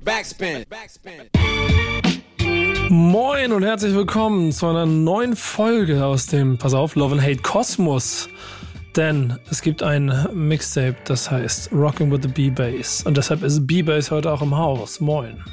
Backspin. 0.00 0.64
Moin 2.88 3.52
und 3.52 3.62
herzlich 3.62 3.94
willkommen 3.94 4.50
zu 4.50 4.66
einer 4.66 4.86
neuen 4.86 5.36
Folge 5.36 6.04
aus 6.04 6.26
dem, 6.26 6.56
pass 6.56 6.72
auf, 6.72 6.94
Love 6.94 7.16
and 7.16 7.22
Hate 7.22 7.42
Kosmos. 7.42 8.28
Denn 8.96 9.38
es 9.50 9.60
gibt 9.60 9.82
ein 9.82 10.28
Mixtape, 10.32 10.96
das 11.04 11.30
heißt 11.30 11.72
Rocking 11.72 12.10
with 12.10 12.20
the 12.22 12.28
B-Bass. 12.28 13.02
Und 13.02 13.16
deshalb 13.16 13.42
ist 13.42 13.66
B-Bass 13.66 14.10
heute 14.10 14.32
auch 14.32 14.40
im 14.40 14.56
Haus. 14.56 15.00
Moin. 15.00 15.44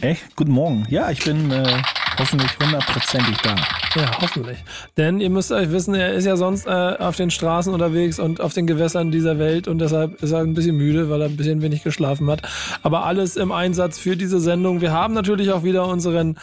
Echt? 0.00 0.34
Guten 0.34 0.52
Morgen. 0.52 0.86
Ja, 0.88 1.10
ich 1.10 1.24
bin 1.24 1.50
äh, 1.52 1.82
hoffentlich 2.18 2.50
hundertprozentig 2.58 3.36
da. 3.38 3.54
Ja, 3.96 4.20
hoffentlich. 4.20 4.58
Denn 4.96 5.20
ihr 5.20 5.30
müsst 5.30 5.50
euch 5.50 5.70
wissen, 5.72 5.94
er 5.94 6.12
ist 6.12 6.24
ja 6.24 6.36
sonst 6.36 6.66
äh, 6.66 6.70
auf 6.70 7.16
den 7.16 7.30
Straßen 7.30 7.72
unterwegs 7.72 8.18
und 8.18 8.40
auf 8.40 8.52
den 8.52 8.66
Gewässern 8.66 9.10
dieser 9.10 9.38
Welt 9.38 9.66
und 9.66 9.78
deshalb 9.78 10.22
ist 10.22 10.30
er 10.30 10.40
ein 10.40 10.54
bisschen 10.54 10.76
müde, 10.76 11.10
weil 11.10 11.22
er 11.22 11.28
ein 11.28 11.36
bisschen 11.36 11.60
wenig 11.62 11.82
geschlafen 11.82 12.30
hat. 12.30 12.42
Aber 12.82 13.04
alles 13.04 13.36
im 13.36 13.50
Einsatz 13.50 13.98
für 13.98 14.16
diese 14.16 14.40
Sendung. 14.40 14.80
Wir 14.80 14.92
haben 14.92 15.14
natürlich 15.14 15.50
auch 15.50 15.64
wieder 15.64 15.86
unseren 15.86 16.36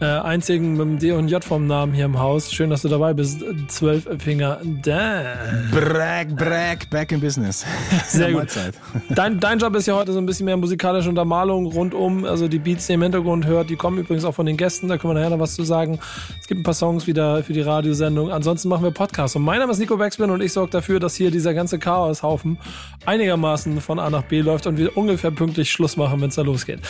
äh, 0.00 0.06
einzigen 0.06 0.72
mit 0.72 0.80
dem 0.80 0.98
D 0.98 1.12
und 1.12 1.28
J 1.28 1.44
vom 1.44 1.66
Namen 1.66 1.92
hier 1.92 2.06
im 2.06 2.18
Haus. 2.18 2.52
Schön, 2.52 2.70
dass 2.70 2.82
du 2.82 2.88
dabei 2.88 3.14
bist. 3.14 3.44
Zwölf 3.68 4.08
Finger 4.18 4.60
Dan. 4.82 5.70
Brag, 5.70 6.36
brag, 6.36 6.90
back 6.90 7.12
in 7.12 7.20
business. 7.20 7.64
Sehr 8.06 8.32
gut. 8.32 8.48
Dein, 9.10 9.40
dein 9.40 9.58
Job 9.58 9.74
ist 9.76 9.86
ja 9.86 9.94
heute 9.94 10.12
so 10.12 10.18
ein 10.18 10.26
bisschen 10.26 10.46
mehr 10.46 10.56
musikalische 10.56 11.08
Untermalung 11.08 11.66
rundum. 11.66 12.24
Also 12.24 12.48
die 12.48 12.58
Beats, 12.58 12.86
die 12.86 12.92
ihr 12.92 12.94
im 12.94 13.02
Hintergrund 13.02 13.46
hört, 13.46 13.70
die 13.70 13.76
kommen 13.76 13.98
übrigens 13.98 14.24
auch 14.24 14.34
von 14.34 14.46
den 14.46 14.56
Gästen. 14.56 14.88
Da 14.88 14.98
können 14.98 15.14
wir 15.14 15.20
nachher 15.20 15.30
noch 15.30 15.40
was 15.40 15.54
zu 15.54 15.64
sagen. 15.64 15.98
Es 16.40 16.46
gibt 16.48 16.60
ein 16.60 16.64
paar 16.64 16.74
Songs 16.74 16.93
wieder 17.06 17.42
für 17.42 17.52
die 17.52 17.60
Radiosendung. 17.60 18.30
Ansonsten 18.30 18.68
machen 18.68 18.84
wir 18.84 18.90
Podcasts. 18.90 19.36
Und 19.36 19.42
mein 19.42 19.58
Name 19.58 19.72
ist 19.72 19.78
Nico 19.78 19.96
Backspin 19.96 20.30
und 20.30 20.40
ich 20.40 20.52
sorge 20.52 20.70
dafür, 20.70 21.00
dass 21.00 21.14
hier 21.16 21.30
dieser 21.30 21.52
ganze 21.52 21.78
Chaoshaufen 21.78 22.58
einigermaßen 23.06 23.80
von 23.80 23.98
A 23.98 24.08
nach 24.10 24.22
B 24.22 24.40
läuft 24.40 24.66
und 24.66 24.78
wir 24.78 24.96
ungefähr 24.96 25.30
pünktlich 25.30 25.70
Schluss 25.70 25.96
machen, 25.96 26.20
wenn 26.20 26.28
es 26.28 26.36
da 26.36 26.42
losgeht. 26.42 26.80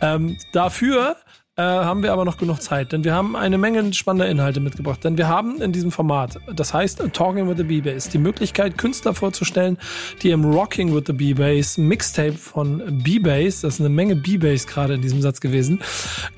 Ähm, 0.00 0.36
dafür 0.52 1.16
haben 1.62 2.02
wir 2.02 2.12
aber 2.12 2.24
noch 2.24 2.36
genug 2.36 2.60
Zeit, 2.62 2.92
denn 2.92 3.04
wir 3.04 3.14
haben 3.14 3.36
eine 3.36 3.58
Menge 3.58 3.92
spannender 3.94 4.28
Inhalte 4.28 4.60
mitgebracht. 4.60 5.04
Denn 5.04 5.16
wir 5.16 5.28
haben 5.28 5.60
in 5.60 5.72
diesem 5.72 5.90
Format, 5.90 6.38
das 6.54 6.72
heißt 6.74 7.02
Talking 7.12 7.48
with 7.48 7.56
the 7.56 7.64
B-Bass, 7.64 8.08
die 8.08 8.18
Möglichkeit, 8.18 8.78
Künstler 8.78 9.14
vorzustellen, 9.14 9.78
die 10.22 10.30
im 10.30 10.44
Rocking 10.44 10.94
with 10.94 11.04
the 11.06 11.12
B-Bass 11.12 11.78
Mixtape 11.78 12.32
von 12.32 13.02
B-Bass, 13.02 13.62
das 13.62 13.74
ist 13.74 13.80
eine 13.80 13.88
Menge 13.88 14.16
B-Bass 14.16 14.66
gerade 14.66 14.94
in 14.94 15.02
diesem 15.02 15.20
Satz 15.20 15.40
gewesen, 15.40 15.80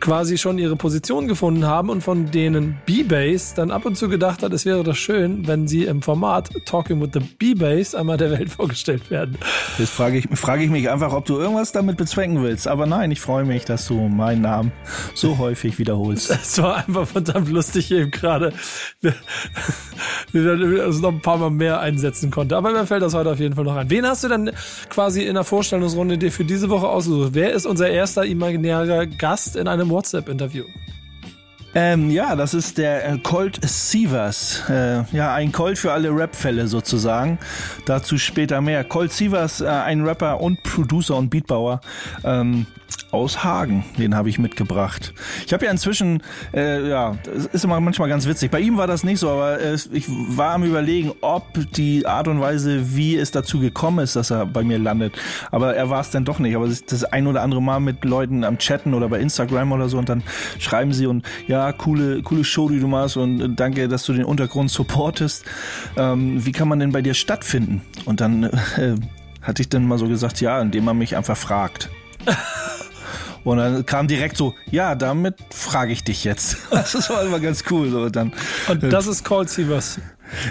quasi 0.01 0.39
schon 0.39 0.59
ihre 0.59 0.77
Position 0.77 1.29
gefunden 1.29 1.67
haben 1.67 1.91
und 1.91 2.03
von 2.03 2.31
denen 2.31 2.77
B-Bass 2.87 3.55
dann 3.55 3.71
ab 3.71 3.85
und 3.85 3.97
zu 3.97 4.09
gedacht 4.09 4.43
hat, 4.43 4.53
es 4.53 4.65
wäre 4.65 4.83
doch 4.85 4.97
schön, 4.97 5.47
wenn 5.47 5.69
sie 5.69 5.85
im 5.85 6.03
Format 6.03 6.51
Talking 6.67 7.01
with 7.01 7.11
the 7.13 7.21
B-Bass 7.21 7.95
einmal 7.95 8.17
der 8.17 8.31
Welt 8.31 8.51
vorgestellt 8.51 9.11
werden. 9.11 9.39
Jetzt 9.79 9.93
frage 9.93 10.19
ich, 10.19 10.29
frage 10.39 10.65
ich 10.65 10.71
mich 10.71 10.91
einfach, 10.91 11.13
ob 11.13 11.25
du 11.25 11.39
irgendwas 11.39 11.73
damit 11.73 11.97
bezwecken 11.97 12.43
willst. 12.43 12.69
Aber 12.69 12.87
nein, 12.87 13.11
ich 13.11 13.21
freue 13.21 13.45
mich, 13.45 13.65
dass 13.65 13.87
du 13.87 14.09
meinen 14.09 14.43
Namen 14.43 14.73
so 15.15 15.39
häufig 15.39 15.79
wiederholst. 15.79 16.31
Es 16.45 16.61
war 16.61 16.77
einfach 16.77 17.07
verdammt 17.07 17.49
lustig 17.49 17.91
eben 17.91 18.11
gerade, 18.11 18.53
uns 20.33 21.01
noch 21.01 21.13
ein 21.13 21.21
paar 21.21 21.39
Mal 21.39 21.51
mehr 21.51 21.81
einsetzen 21.81 22.31
konnte. 22.31 22.57
Aber 22.57 22.71
mir 22.71 22.87
fällt 22.87 23.03
das 23.03 23.15
heute 23.15 23.31
auf 23.31 23.41
jeden 23.41 23.55
Fall 23.55 23.65
noch 23.65 23.77
ein. 23.77 23.91
Wen 23.91 24.07
hast 24.07 24.25
du 24.25 24.29
denn 24.29 24.51
quasi 24.89 25.23
in 25.23 25.35
der 25.35 25.45
Vorstellungsrunde 25.45 26.19
dir 26.19 26.31
für 26.31 26.45
diese 26.45 26.69
Woche 26.69 26.89
ausgesucht? 26.89 27.31
Wer 27.33 27.53
ist 27.53 27.67
unser 27.67 27.89
erster 27.89 28.25
imaginärer 28.25 29.07
Gast 29.07 29.57
in 29.57 29.69
einem 29.69 29.91
WhatsApp-Interview? 29.91 30.65
Ähm, 31.75 32.11
ja, 32.11 32.37
das 32.37 32.55
ist 32.55 32.79
der 32.79 33.09
äh, 33.09 33.19
Colt 33.19 33.59
Sievers. 33.63 34.63
Äh, 34.69 35.03
ja, 35.13 35.35
ein 35.35 35.51
Colt 35.51 35.79
für 35.79 35.93
alle 35.93 36.11
Rap-Fälle 36.11 36.69
sozusagen. 36.69 37.39
Dazu 37.85 38.17
später 38.17 38.61
mehr. 38.61 38.85
Colt 38.85 39.13
Sievers, 39.13 39.61
äh, 39.61 39.67
ein 39.67 40.05
Rapper 40.07 40.41
und 40.41 40.63
Producer 40.63 41.17
und 41.17 41.31
Beatbauer. 41.31 41.81
Ähm, 42.23 42.67
aus 43.11 43.45
Hagen. 43.45 43.85
Den 43.97 44.15
habe 44.15 44.29
ich 44.29 44.39
mitgebracht. 44.39 45.15
Ich 45.47 45.53
habe 45.53 45.65
ja 45.65 45.71
inzwischen, 45.71 46.23
äh, 46.53 46.89
ja, 46.89 47.17
das 47.25 47.47
ist 47.47 47.65
immer 47.65 47.81
manchmal 47.81 48.09
ganz 48.09 48.27
witzig. 48.27 48.51
Bei 48.51 48.61
ihm 48.61 48.77
war 48.77 48.87
das 48.87 49.05
nicht 49.05 49.21
so, 49.21 49.31
aber 49.31 49.61
äh, 49.61 49.77
ich 49.93 50.05
war 50.09 50.55
am 50.55 50.65
überlegen, 50.65 51.13
ob 51.21 51.45
die 51.73 52.07
Art 52.07 52.29
und 52.29 52.41
Weise, 52.41 52.97
wie 52.97 53.17
es 53.17 53.31
dazu 53.31 53.61
gekommen 53.61 54.01
ist, 54.01 54.17
dass 54.17 54.31
er 54.31 54.47
bei 54.47 54.65
mir 54.65 54.79
landet. 54.79 55.15
Aber 55.51 55.77
er 55.77 55.91
war 55.91 56.01
es 56.01 56.11
dann 56.11 56.25
doch 56.25 56.39
nicht. 56.39 56.57
Aber 56.57 56.67
das, 56.67 56.85
das 56.85 57.05
ein 57.05 57.27
oder 57.27 57.43
andere 57.43 57.63
Mal 57.63 57.81
mit 57.81 58.05
Leuten 58.05 58.43
am 58.45 58.59
Chatten 58.59 58.95
oder 58.95 59.09
bei 59.09 59.21
Instagram 59.21 59.73
oder 59.73 59.89
so 59.89 59.99
und 59.99 60.09
dann 60.09 60.23
schreiben 60.59 60.93
sie 60.93 61.07
und 61.07 61.25
ja, 61.47 61.64
coole, 61.73 62.23
coole 62.23 62.45
Show, 62.45 62.69
die 62.69 62.81
du 62.81 62.87
machst 62.87 63.17
und 63.17 63.57
danke, 63.57 63.89
dass 63.89 64.05
du 64.05 64.13
den 64.13 64.25
Untergrund 64.25 64.71
supportest. 64.71 65.45
Ähm, 65.97 66.45
wie 66.45 66.53
kann 66.53 66.69
man 66.69 66.81
denn 66.81 66.93
bei 66.93 67.03
dir 67.03 67.15
stattfinden? 67.15 67.83
Und 68.05 68.21
dann 68.21 68.45
äh, 68.45 68.97
hatte 69.43 69.63
ich 69.63 69.69
dann 69.69 69.87
mal 69.87 69.99
so 69.99 70.09
gesagt, 70.09 70.41
ja, 70.41 70.61
indem 70.61 70.85
man 70.85 70.99
mich 70.99 71.17
einfach 71.17 71.37
fragt. 71.37 71.91
Und 73.45 73.59
dann 73.59 73.85
kam 73.85 74.09
direkt 74.09 74.39
so, 74.39 74.55
ja, 74.71 74.95
damit 74.95 75.37
frage 75.51 75.93
ich 75.93 76.03
dich 76.03 76.25
jetzt. 76.25 76.57
Das 76.71 77.11
war 77.11 77.25
immer 77.25 77.41
ganz 77.41 77.65
cool. 77.71 77.91
So. 77.91 78.09
Dann, 78.09 78.33
Und 78.69 78.83
das 78.83 79.07
ist 79.07 79.23
Cold 79.23 79.51
Sievers. 79.51 80.01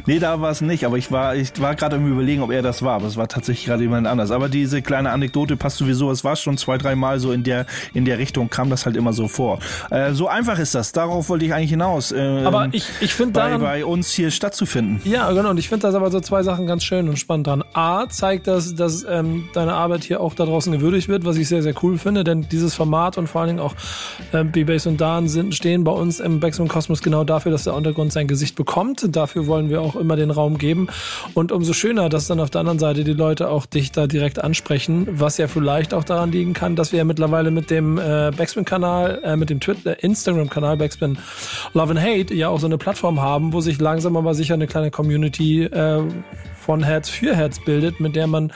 Nee, 0.05 0.19
da 0.19 0.41
war 0.41 0.51
es 0.51 0.61
nicht, 0.61 0.85
aber 0.85 0.97
ich 0.97 1.11
war, 1.11 1.35
ich 1.35 1.59
war 1.59 1.75
gerade 1.75 1.95
im 1.95 2.11
Überlegen, 2.11 2.41
ob 2.41 2.51
er 2.51 2.61
das 2.61 2.81
war, 2.83 2.95
aber 2.95 3.07
es 3.07 3.17
war 3.17 3.27
tatsächlich 3.27 3.65
gerade 3.65 3.83
jemand 3.83 4.07
anders. 4.07 4.31
Aber 4.31 4.49
diese 4.49 4.81
kleine 4.81 5.11
Anekdote 5.11 5.57
passt 5.57 5.77
sowieso, 5.77 6.11
es 6.11 6.23
war 6.23 6.35
schon 6.35 6.57
zwei, 6.57 6.77
drei 6.77 6.95
Mal 6.95 7.19
so 7.19 7.31
in 7.31 7.43
der, 7.43 7.65
in 7.93 8.05
der 8.05 8.17
Richtung, 8.17 8.49
kam 8.49 8.69
das 8.69 8.85
halt 8.85 8.95
immer 8.95 9.13
so 9.13 9.27
vor. 9.27 9.59
Äh, 9.89 10.13
so 10.13 10.27
einfach 10.27 10.59
ist 10.59 10.75
das, 10.75 10.91
darauf 10.91 11.29
wollte 11.29 11.45
ich 11.45 11.53
eigentlich 11.53 11.69
hinaus. 11.71 12.11
Äh, 12.11 12.43
aber 12.43 12.69
ich, 12.71 12.87
ich 13.01 13.13
finde 13.13 13.33
bei, 13.33 13.57
bei 13.57 13.85
uns 13.85 14.11
hier 14.11 14.31
stattzufinden. 14.31 15.01
Ja, 15.03 15.31
genau, 15.31 15.49
und 15.49 15.57
ich 15.57 15.69
finde 15.69 15.87
das 15.87 15.95
aber 15.95 16.11
so 16.11 16.19
zwei 16.19 16.43
Sachen 16.43 16.67
ganz 16.67 16.83
schön 16.83 17.09
und 17.09 17.17
spannend 17.17 17.47
dran. 17.47 17.63
A, 17.73 18.07
zeigt 18.09 18.47
das, 18.47 18.75
dass 18.75 19.05
ähm, 19.09 19.49
deine 19.53 19.73
Arbeit 19.73 20.03
hier 20.03 20.21
auch 20.21 20.33
da 20.33 20.45
draußen 20.45 20.71
gewürdigt 20.71 21.07
wird, 21.07 21.25
was 21.25 21.37
ich 21.37 21.47
sehr, 21.47 21.63
sehr 21.63 21.73
cool 21.83 21.97
finde, 21.97 22.23
denn 22.23 22.47
dieses 22.49 22.75
Format 22.75 23.17
und 23.17 23.27
vor 23.27 23.41
allen 23.41 23.49
Dingen 23.49 23.59
auch 23.59 23.75
äh, 24.31 24.43
B-Bass 24.43 24.87
und 24.87 24.99
Dan 24.99 25.27
sind, 25.27 25.55
stehen 25.55 25.83
bei 25.83 25.91
uns 25.91 26.19
im 26.19 26.39
Backspin 26.39 26.67
Kosmos 26.67 27.01
genau 27.01 27.23
dafür, 27.23 27.51
dass 27.51 27.63
der 27.63 27.73
Untergrund 27.73 28.13
sein 28.13 28.27
Gesicht 28.27 28.55
bekommt. 28.55 29.15
Dafür 29.15 29.47
wollen 29.47 29.69
wir 29.69 29.72
auch 29.81 29.95
immer 29.95 30.15
den 30.15 30.31
Raum 30.31 30.57
geben. 30.57 30.87
Und 31.33 31.51
umso 31.51 31.73
schöner, 31.73 32.09
dass 32.09 32.27
dann 32.27 32.39
auf 32.39 32.49
der 32.49 32.61
anderen 32.61 32.79
Seite 32.79 33.03
die 33.03 33.13
Leute 33.13 33.49
auch 33.49 33.65
dich 33.65 33.91
da 33.91 34.07
direkt 34.07 34.43
ansprechen, 34.43 35.07
was 35.11 35.37
ja 35.37 35.47
vielleicht 35.47 35.93
auch 35.93 36.03
daran 36.03 36.31
liegen 36.31 36.53
kann, 36.53 36.75
dass 36.75 36.91
wir 36.91 36.99
ja 36.99 37.05
mittlerweile 37.05 37.51
mit 37.51 37.69
dem 37.69 37.97
äh, 37.97 38.31
Backspin-Kanal, 38.35 39.21
äh, 39.23 39.35
mit 39.35 39.49
dem 39.49 39.59
Twitter, 39.59 40.03
Instagram-Kanal 40.03 40.77
Backspin 40.77 41.17
Love 41.73 41.91
and 41.91 42.01
Hate 42.01 42.33
ja 42.33 42.49
auch 42.49 42.59
so 42.59 42.67
eine 42.67 42.77
Plattform 42.77 43.21
haben, 43.21 43.53
wo 43.53 43.61
sich 43.61 43.79
langsam 43.79 44.17
aber 44.17 44.33
sicher 44.33 44.53
eine 44.53 44.67
kleine 44.67 44.91
Community 44.91 45.63
äh, 45.63 46.01
von 46.63 46.81
Herz 46.81 47.09
für 47.09 47.35
Herz 47.35 47.59
bildet, 47.59 47.99
mit 47.99 48.15
der 48.15 48.27
man 48.27 48.51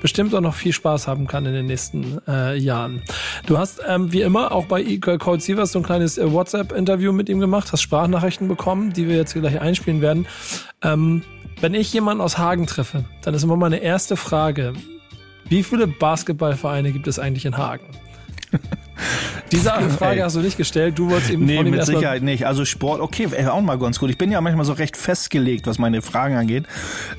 bestimmt 0.00 0.34
auch 0.34 0.40
noch 0.40 0.54
viel 0.54 0.72
Spaß 0.72 1.06
haben 1.06 1.26
kann 1.26 1.46
in 1.46 1.52
den 1.52 1.66
nächsten 1.66 2.20
äh, 2.26 2.58
Jahren. 2.58 3.02
Du 3.46 3.56
hast 3.56 3.80
ähm, 3.88 4.12
wie 4.12 4.22
immer 4.22 4.52
auch 4.52 4.66
bei 4.66 4.82
Cold 4.98 5.42
Sievers 5.42 5.72
so 5.72 5.78
ein 5.78 5.84
kleines 5.84 6.18
äh, 6.18 6.32
WhatsApp-Interview 6.32 7.12
mit 7.12 7.28
ihm 7.28 7.38
gemacht, 7.38 7.72
hast 7.72 7.82
Sprachnachrichten 7.82 8.48
bekommen, 8.48 8.92
die 8.92 9.08
wir 9.08 9.16
jetzt 9.16 9.34
gleich 9.34 9.60
einspielen 9.60 10.00
werden. 10.00 10.26
Ähm, 10.82 11.22
wenn 11.60 11.74
ich 11.74 11.92
jemanden 11.92 12.22
aus 12.22 12.38
Hagen 12.38 12.66
treffe, 12.66 13.04
dann 13.22 13.34
ist 13.34 13.42
immer 13.42 13.56
meine 13.56 13.78
erste 13.78 14.16
Frage, 14.16 14.72
wie 15.48 15.62
viele 15.62 15.86
Basketballvereine 15.86 16.92
gibt 16.92 17.06
es 17.06 17.18
eigentlich 17.18 17.44
in 17.44 17.56
Hagen? 17.56 17.86
Diese 19.50 19.70
Frage 19.98 20.16
Ey. 20.16 20.22
hast 20.22 20.36
du 20.36 20.40
nicht 20.40 20.56
gestellt, 20.56 20.98
du 20.98 21.10
wolltest 21.10 21.30
eben 21.30 21.44
nee, 21.44 21.62
mit 21.62 21.84
Sicherheit 21.84 22.22
nicht. 22.22 22.46
Also 22.46 22.64
Sport, 22.64 23.00
okay, 23.00 23.28
auch 23.46 23.60
mal 23.60 23.78
ganz 23.78 23.98
gut. 23.98 24.10
Ich 24.10 24.18
bin 24.18 24.30
ja 24.30 24.40
manchmal 24.40 24.64
so 24.64 24.72
recht 24.72 24.96
festgelegt, 24.96 25.66
was 25.66 25.78
meine 25.78 26.02
Fragen 26.02 26.36
angeht. 26.36 26.64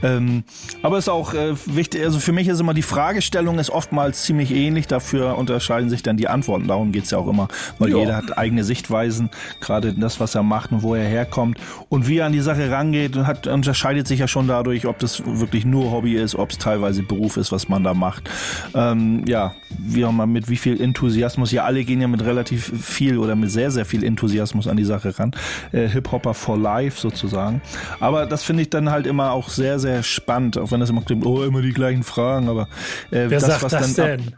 Ähm, 0.01 0.43
aber 0.81 0.97
ist 0.97 1.09
auch 1.09 1.33
äh, 1.33 1.53
wichtig, 1.65 2.03
also 2.03 2.19
für 2.19 2.31
mich 2.31 2.47
ist 2.47 2.59
immer 2.59 2.73
die 2.73 2.81
Fragestellung 2.81 3.59
ist 3.59 3.69
oftmals 3.69 4.23
ziemlich 4.23 4.51
ähnlich, 4.51 4.87
dafür 4.87 5.37
unterscheiden 5.37 5.89
sich 5.89 6.03
dann 6.03 6.17
die 6.17 6.27
Antworten. 6.27 6.67
Darum 6.67 6.91
geht's 6.91 7.11
ja 7.11 7.17
auch 7.17 7.27
immer, 7.27 7.47
weil 7.79 7.89
jo. 7.89 7.99
jeder 7.99 8.15
hat 8.15 8.37
eigene 8.37 8.63
Sichtweisen, 8.63 9.29
gerade 9.61 9.93
das, 9.93 10.19
was 10.19 10.35
er 10.35 10.43
macht 10.43 10.71
und 10.71 10.81
wo 10.81 10.95
er 10.95 11.05
herkommt. 11.05 11.57
Und 11.89 12.07
wie 12.07 12.17
er 12.17 12.25
an 12.25 12.33
die 12.33 12.41
Sache 12.41 12.71
rangeht, 12.71 13.15
hat, 13.15 13.47
unterscheidet 13.47 14.07
sich 14.07 14.19
ja 14.19 14.27
schon 14.27 14.47
dadurch, 14.47 14.85
ob 14.87 14.99
das 14.99 15.23
wirklich 15.25 15.65
nur 15.65 15.91
Hobby 15.91 16.15
ist, 16.15 16.35
ob 16.35 16.51
es 16.51 16.57
teilweise 16.57 17.03
Beruf 17.03 17.37
ist, 17.37 17.51
was 17.51 17.69
man 17.69 17.83
da 17.83 17.93
macht. 17.93 18.29
Ähm, 18.73 19.23
ja, 19.27 19.53
wie 19.77 20.05
auch 20.05 20.11
mal 20.11 20.25
mit 20.25 20.49
wie 20.49 20.57
viel 20.57 20.81
Enthusiasmus, 20.81 21.51
ja 21.63 21.67
alle 21.67 21.83
gehen 21.83 22.01
ja 22.01 22.07
mit 22.07 22.23
relativ 22.23 22.71
viel 22.83 23.17
oder 23.17 23.35
mit 23.35 23.51
sehr, 23.51 23.71
sehr 23.71 23.85
viel 23.85 24.03
Enthusiasmus 24.03 24.67
an 24.67 24.77
die 24.77 24.85
Sache 24.85 25.17
ran. 25.17 25.31
Äh, 25.71 25.87
Hip-Hopper 25.87 26.33
for 26.33 26.57
life 26.57 26.99
sozusagen. 26.99 27.61
Aber 27.99 28.25
das 28.25 28.43
finde 28.43 28.63
ich 28.63 28.69
dann 28.69 28.89
halt 28.89 29.07
immer 29.07 29.31
auch 29.31 29.49
sehr, 29.49 29.79
sehr 29.79 30.03
spannend, 30.03 30.57
auch 30.57 30.71
wenn 30.71 30.79
das 30.79 30.89
immer 30.89 31.01
klingt, 31.01 31.25
oh, 31.25 31.43
immer 31.43 31.61
die 31.61 31.73
gleichen 31.73 32.03
Fragen, 32.03 32.49
aber 32.49 32.63
äh, 33.11 33.25
Wer 33.27 33.39
das, 33.39 33.45
sagt 33.45 33.63
was 33.63 33.71
das 33.71 33.93
dann 33.93 34.17
denn? 34.17 34.35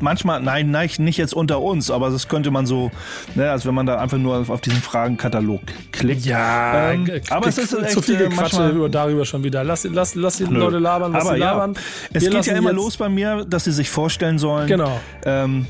manchmal, 0.00 0.40
nein, 0.40 0.70
nein, 0.70 0.90
nicht 0.98 1.16
jetzt 1.16 1.34
unter 1.34 1.60
uns, 1.60 1.90
aber 1.90 2.10
das 2.10 2.28
könnte 2.28 2.50
man 2.50 2.66
so, 2.66 2.90
ne, 3.34 3.50
als 3.50 3.66
wenn 3.66 3.74
man 3.74 3.86
da 3.86 3.98
einfach 3.98 4.18
nur 4.18 4.44
auf 4.48 4.60
diesen 4.60 4.80
Fragenkatalog 4.80 5.60
klickt. 5.92 6.24
Ja, 6.24 6.92
ähm, 6.92 7.08
aber 7.30 7.48
es 7.48 7.58
ist 7.58 7.72
echt, 7.72 7.90
zu 7.90 8.02
viel 8.02 8.20
äh, 8.20 8.28
Quatsche 8.28 8.68
über, 8.68 8.88
darüber 8.88 9.24
schon 9.24 9.44
wieder. 9.44 9.64
Lass, 9.64 9.84
lass, 9.84 10.14
lass 10.14 10.38
die 10.38 10.44
Nö. 10.44 10.58
Leute 10.58 10.78
labern, 10.78 11.12
was 11.12 11.24
aber 11.24 11.34
sie 11.34 11.40
ja, 11.40 11.52
labern. 11.52 11.74
Es 12.12 12.22
Wir 12.22 12.30
geht 12.30 12.46
ja 12.46 12.56
immer 12.56 12.72
los 12.72 12.96
bei 12.96 13.08
mir, 13.08 13.44
dass 13.44 13.64
sie 13.64 13.72
sich 13.72 13.90
vorstellen 13.90 14.38
sollen. 14.38 14.66
Genau. 14.66 15.00
Ähm, 15.24 15.66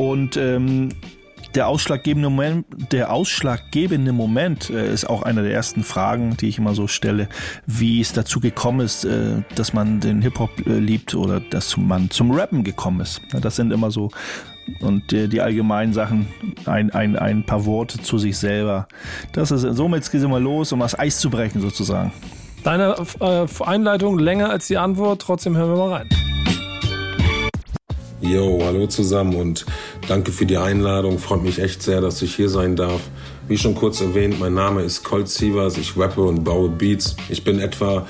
und 0.00 0.38
ähm, 0.38 0.88
der 1.54 1.68
ausschlaggebende 1.68 2.30
Moment, 2.30 2.64
der 2.90 3.12
ausschlaggebende 3.12 4.12
Moment 4.12 4.70
äh, 4.70 4.90
ist 4.90 5.04
auch 5.04 5.22
eine 5.22 5.42
der 5.42 5.52
ersten 5.52 5.84
Fragen, 5.84 6.38
die 6.38 6.48
ich 6.48 6.56
immer 6.56 6.74
so 6.74 6.86
stelle, 6.86 7.28
wie 7.66 8.00
es 8.00 8.14
dazu 8.14 8.40
gekommen 8.40 8.80
ist, 8.80 9.04
äh, 9.04 9.42
dass 9.56 9.74
man 9.74 10.00
den 10.00 10.22
Hip-Hop 10.22 10.66
äh, 10.66 10.78
liebt 10.78 11.14
oder 11.14 11.40
dass 11.40 11.76
man 11.76 12.08
zum 12.08 12.30
Rappen 12.30 12.64
gekommen 12.64 13.00
ist. 13.00 13.20
Das 13.42 13.56
sind 13.56 13.74
immer 13.74 13.90
so 13.90 14.10
und 14.80 15.10
die, 15.10 15.28
die 15.28 15.42
allgemeinen 15.42 15.92
Sachen, 15.92 16.28
ein, 16.64 16.90
ein, 16.92 17.16
ein 17.16 17.44
paar 17.44 17.66
Worte 17.66 18.00
zu 18.00 18.16
sich 18.16 18.38
selber. 18.38 18.88
Das 19.32 19.50
ist, 19.50 19.62
somit 19.76 20.02
es 20.02 20.14
immer 20.14 20.40
los, 20.40 20.72
um 20.72 20.80
das 20.80 20.98
Eis 20.98 21.18
zu 21.18 21.28
brechen 21.28 21.60
sozusagen. 21.60 22.10
Deine 22.64 22.94
äh, 23.20 23.46
Einleitung 23.66 24.18
länger 24.18 24.48
als 24.48 24.66
die 24.66 24.78
Antwort, 24.78 25.20
trotzdem 25.20 25.58
hören 25.58 25.68
wir 25.68 25.76
mal 25.76 25.92
rein. 25.92 26.29
Jo, 28.22 28.60
hallo 28.62 28.86
zusammen 28.86 29.34
und 29.34 29.64
danke 30.06 30.30
für 30.30 30.44
die 30.44 30.58
Einladung. 30.58 31.18
Freut 31.18 31.42
mich 31.42 31.58
echt 31.58 31.82
sehr, 31.82 32.02
dass 32.02 32.20
ich 32.20 32.34
hier 32.34 32.50
sein 32.50 32.76
darf. 32.76 33.00
Wie 33.48 33.56
schon 33.56 33.74
kurz 33.74 34.02
erwähnt, 34.02 34.38
mein 34.38 34.52
Name 34.52 34.82
ist 34.82 35.02
Colt 35.04 35.28
Sievers. 35.28 35.78
Ich 35.78 35.96
rappe 35.96 36.20
und 36.20 36.44
baue 36.44 36.68
Beats. 36.68 37.16
Ich 37.30 37.44
bin 37.44 37.58
etwa 37.58 38.06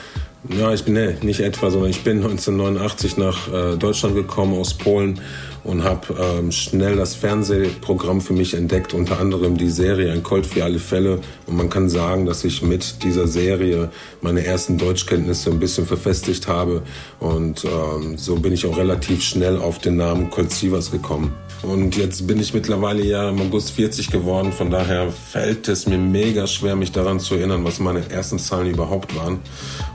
ja, 0.48 0.72
ich 0.72 0.84
bin 0.84 0.94
nee, 0.94 1.16
nicht 1.20 1.40
etwa, 1.40 1.70
sondern 1.70 1.90
ich 1.90 2.02
bin 2.02 2.16
1989 2.24 3.18
nach 3.18 3.52
äh, 3.52 3.76
Deutschland 3.76 4.14
gekommen 4.14 4.58
aus 4.58 4.74
Polen 4.74 5.20
und 5.64 5.84
habe 5.84 6.14
ähm, 6.20 6.52
schnell 6.52 6.96
das 6.96 7.14
Fernsehprogramm 7.14 8.20
für 8.20 8.32
mich 8.32 8.54
entdeckt, 8.54 8.94
unter 8.94 9.20
anderem 9.20 9.56
die 9.56 9.68
Serie 9.68 10.12
Ein 10.12 10.22
Colt 10.22 10.46
für 10.46 10.64
alle 10.64 10.78
Fälle. 10.78 11.20
Und 11.46 11.56
man 11.56 11.68
kann 11.68 11.88
sagen, 11.88 12.26
dass 12.26 12.44
ich 12.44 12.62
mit 12.62 13.02
dieser 13.02 13.26
Serie 13.26 13.90
meine 14.20 14.44
ersten 14.44 14.78
Deutschkenntnisse 14.78 15.50
ein 15.50 15.60
bisschen 15.60 15.86
verfestigt 15.86 16.48
habe. 16.48 16.82
Und 17.18 17.64
ähm, 17.64 18.16
so 18.16 18.36
bin 18.36 18.52
ich 18.52 18.66
auch 18.66 18.76
relativ 18.76 19.22
schnell 19.22 19.58
auf 19.58 19.78
den 19.78 19.96
Namen 19.96 20.30
Colt 20.30 20.50
Sievers 20.50 20.90
gekommen. 20.90 21.34
Und 21.62 21.96
jetzt 21.96 22.26
bin 22.26 22.40
ich 22.40 22.54
mittlerweile 22.54 23.04
ja 23.04 23.28
im 23.28 23.40
August 23.40 23.72
40 23.72 24.10
geworden. 24.10 24.52
Von 24.52 24.70
daher 24.70 25.10
fällt 25.10 25.68
es 25.68 25.86
mir 25.86 25.98
mega 25.98 26.46
schwer, 26.46 26.74
mich 26.74 26.92
daran 26.92 27.20
zu 27.20 27.34
erinnern, 27.34 27.64
was 27.64 27.80
meine 27.80 28.08
ersten 28.10 28.38
Zahlen 28.38 28.68
überhaupt 28.68 29.14
waren. 29.14 29.40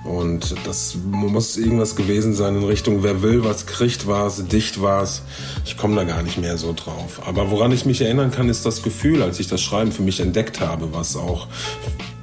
Und 0.03 0.55
das 0.65 0.95
muss 1.09 1.57
irgendwas 1.57 1.95
gewesen 1.95 2.35
sein 2.35 2.57
in 2.57 2.63
Richtung, 2.63 3.01
wer 3.01 3.23
will, 3.23 3.43
was 3.43 3.65
kriegt, 3.65 4.05
war 4.05 4.27
es, 4.27 4.47
dicht 4.47 4.81
war 4.81 5.01
es. 5.01 5.23
Ich 5.65 5.75
komme 5.77 5.95
da 5.95 6.03
gar 6.03 6.21
nicht 6.21 6.37
mehr 6.37 6.57
so 6.57 6.73
drauf. 6.73 7.21
Aber 7.25 7.49
woran 7.49 7.71
ich 7.71 7.85
mich 7.85 8.01
erinnern 8.01 8.29
kann, 8.29 8.47
ist 8.47 8.65
das 8.65 8.83
Gefühl, 8.83 9.23
als 9.23 9.39
ich 9.39 9.47
das 9.47 9.61
Schreiben 9.61 9.91
für 9.91 10.03
mich 10.03 10.19
entdeckt 10.19 10.59
habe, 10.59 10.93
was 10.93 11.15
auch 11.15 11.47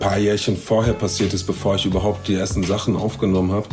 paar 0.03 0.19
Jährchen 0.19 0.57
vorher 0.57 0.95
passiert 0.95 1.33
ist, 1.33 1.45
bevor 1.45 1.77
ich 1.77 1.87
überhaupt 1.87 2.27
die 2.27 2.35
ersten 2.35 2.65
Sachen 2.65 2.97
aufgenommen 2.97 3.53
habe. 3.53 3.69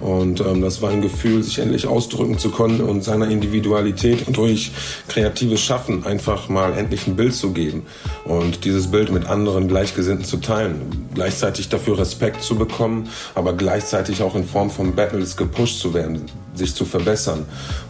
Und 0.00 0.40
ähm, 0.40 0.60
das 0.60 0.82
war 0.82 0.90
ein 0.90 1.00
Gefühl, 1.00 1.42
sich 1.42 1.58
endlich 1.58 1.86
ausdrücken 1.86 2.38
zu 2.38 2.50
können 2.50 2.82
und 2.82 3.02
seiner 3.02 3.30
Individualität 3.30 4.24
durch 4.36 4.72
kreatives 5.10 5.60
Schaffen 5.60 6.06
einfach 6.06 6.48
mal 6.48 6.72
endlich 6.72 7.06
ein 7.06 7.16
Bild 7.16 7.34
zu 7.34 7.52
geben 7.52 7.82
und 8.24 8.64
dieses 8.64 8.90
Bild 8.90 9.10
mit 9.10 9.26
anderen 9.26 9.66
Gleichgesinnten 9.66 10.24
zu 10.24 10.36
teilen. 10.36 11.08
Gleichzeitig 11.14 11.68
dafür 11.68 11.98
Respekt 11.98 12.42
zu 12.42 12.54
bekommen, 12.54 13.08
aber 13.34 13.52
gleichzeitig 13.52 14.22
auch 14.22 14.36
in 14.36 14.44
Form 14.44 14.70
von 14.70 14.94
Battles 14.94 15.36
gepusht 15.36 15.80
zu 15.80 15.94
werden, 15.94 16.26
sich 16.54 16.74
zu 16.74 16.84
verbessern. 16.84 17.44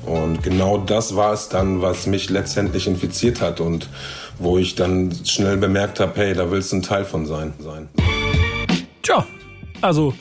Und 0.07 0.43
genau 0.43 0.79
das 0.79 1.15
war 1.15 1.35
es 1.35 1.51
dann, 1.51 1.83
was 1.83 2.07
mich 2.07 2.31
letztendlich 2.31 2.87
infiziert 2.87 3.43
hat 3.43 3.61
und 3.61 3.89
wo 4.39 4.57
ich 4.57 4.75
dann 4.75 5.13
schnell 5.25 5.59
bemerkt 5.59 6.01
habe, 6.01 6.13
hey, 6.17 6.35
da 6.35 6.51
willst 6.51 6.73
du 6.73 6.77
ein 6.77 6.83
Teil 6.83 7.05
von 7.05 7.27
sein. 7.27 7.53
sein. 7.63 7.89
Tja, 9.03 9.27
also 9.83 10.15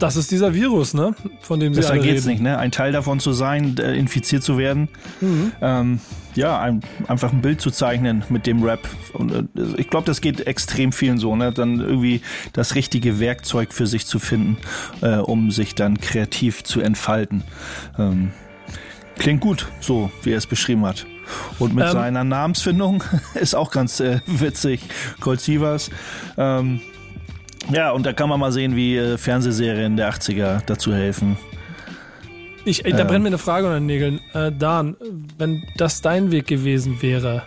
das 0.00 0.16
ist 0.16 0.30
dieser 0.30 0.54
Virus, 0.54 0.94
ne? 0.94 1.14
Von 1.42 1.60
dem 1.60 1.74
Sie 1.74 1.80
Besser 1.80 1.98
geht's 1.98 2.22
reden. 2.22 2.28
nicht, 2.28 2.42
ne? 2.42 2.58
Ein 2.58 2.72
Teil 2.72 2.90
davon 2.90 3.20
zu 3.20 3.32
sein, 3.32 3.76
äh, 3.78 3.94
infiziert 3.94 4.42
zu 4.42 4.58
werden. 4.58 4.88
Mhm. 5.20 5.52
Ähm, 5.60 6.00
ja, 6.34 6.60
ein, 6.60 6.80
einfach 7.08 7.32
ein 7.32 7.42
Bild 7.42 7.60
zu 7.60 7.70
zeichnen 7.70 8.24
mit 8.28 8.46
dem 8.46 8.62
Rap. 8.62 8.88
Und 9.12 9.32
äh, 9.32 9.44
ich 9.76 9.90
glaube, 9.90 10.06
das 10.06 10.20
geht 10.20 10.46
extrem 10.46 10.92
vielen 10.92 11.18
so, 11.18 11.36
ne? 11.36 11.52
Dann 11.52 11.80
irgendwie 11.80 12.22
das 12.52 12.74
richtige 12.74 13.20
Werkzeug 13.20 13.72
für 13.72 13.86
sich 13.86 14.06
zu 14.06 14.18
finden, 14.18 14.58
äh, 15.00 15.16
um 15.16 15.50
sich 15.50 15.74
dann 15.74 16.00
kreativ 16.00 16.64
zu 16.64 16.80
entfalten. 16.80 17.42
Ähm, 17.98 18.32
klingt 19.18 19.40
gut, 19.40 19.68
so 19.80 20.10
wie 20.22 20.32
er 20.32 20.38
es 20.38 20.46
beschrieben 20.46 20.86
hat. 20.86 21.06
Und 21.58 21.74
mit 21.74 21.84
ähm, 21.86 21.92
seiner 21.92 22.24
Namensfindung 22.24 23.04
ist 23.34 23.54
auch 23.54 23.70
ganz 23.70 24.00
äh, 24.00 24.20
witzig. 24.26 24.80
Colt 25.20 25.40
Sievers. 25.40 25.90
Ähm, 26.36 26.80
ja, 27.72 27.90
und 27.90 28.06
da 28.06 28.12
kann 28.12 28.28
man 28.28 28.40
mal 28.40 28.52
sehen, 28.52 28.74
wie 28.74 28.96
äh, 28.96 29.18
Fernsehserien 29.18 29.96
der 29.96 30.12
80er 30.12 30.62
dazu 30.66 30.94
helfen. 30.94 31.36
Ich, 32.64 32.82
da 32.82 33.04
brennt 33.04 33.22
mir 33.22 33.28
eine 33.28 33.38
Frage 33.38 33.66
unter 33.66 33.78
den 33.78 33.86
Nägeln. 33.86 34.20
Äh, 34.34 34.52
Dan, 34.52 34.96
wenn 35.38 35.64
das 35.76 36.02
dein 36.02 36.30
Weg 36.30 36.46
gewesen 36.46 37.00
wäre, 37.00 37.42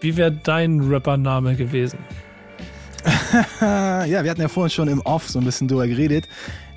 wie 0.00 0.16
wäre 0.16 0.32
dein 0.32 0.80
Rappername 0.80 1.54
gewesen? 1.54 1.98
ja, 3.60 4.06
wir 4.06 4.30
hatten 4.30 4.40
ja 4.40 4.48
vorhin 4.48 4.70
schon 4.70 4.88
im 4.88 5.00
Off 5.02 5.28
so 5.28 5.38
ein 5.38 5.44
bisschen 5.44 5.68
drüber 5.68 5.86
geredet. 5.86 6.26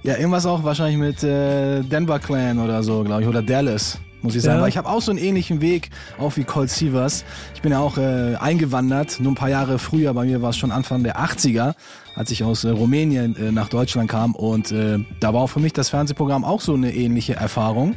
Ja, 0.04 0.18
irgendwas 0.18 0.46
auch 0.46 0.64
wahrscheinlich 0.64 0.98
mit 0.98 1.24
äh, 1.24 1.82
Denver 1.84 2.20
Clan 2.20 2.60
oder 2.60 2.84
so, 2.84 3.04
glaube 3.04 3.24
ich, 3.24 3.28
oder 3.28 3.42
Dallas 3.42 4.00
muss 4.28 4.36
ich 4.36 4.44
sagen. 4.44 4.58
Ja. 4.58 4.62
Weil 4.62 4.70
ich 4.70 4.78
habe 4.78 4.90
auch 4.90 5.02
so 5.02 5.12
einen 5.12 5.20
ähnlichen 5.20 5.62
Weg, 5.62 5.90
auch 6.20 6.36
wie 6.36 6.44
Colt 6.44 6.70
Sievers. 6.70 7.24
Ich 7.56 7.62
bin 7.62 7.72
ja 7.72 7.80
auch 7.80 7.98
äh, 7.98 8.36
eingewandert, 8.36 9.20
nur 9.20 9.32
ein 9.32 9.36
paar 9.36 9.50
Jahre 9.50 9.80
früher, 9.80 10.14
bei 10.14 10.26
mir 10.26 10.42
war 10.42 10.50
es 10.52 10.58
schon 10.58 10.72
Anfang 10.72 11.04
der 11.04 11.18
80er, 11.18 11.74
als 12.16 12.32
ich 12.32 12.44
aus 12.44 12.64
äh, 12.64 12.70
Rumänien 12.70 13.36
äh, 13.38 13.52
nach 13.52 13.70
Deutschland 13.70 14.10
kam. 14.10 14.36
Und 14.36 14.72
äh, 14.72 15.00
da 15.20 15.34
war 15.34 15.42
auch 15.42 15.48
für 15.48 15.60
mich 15.60 15.74
das 15.74 15.90
Fernsehprogramm 15.90 16.44
auch 16.44 16.62
so 16.62 16.74
eine 16.74 16.94
ähnliche 16.94 17.36
Erfahrung, 17.36 17.96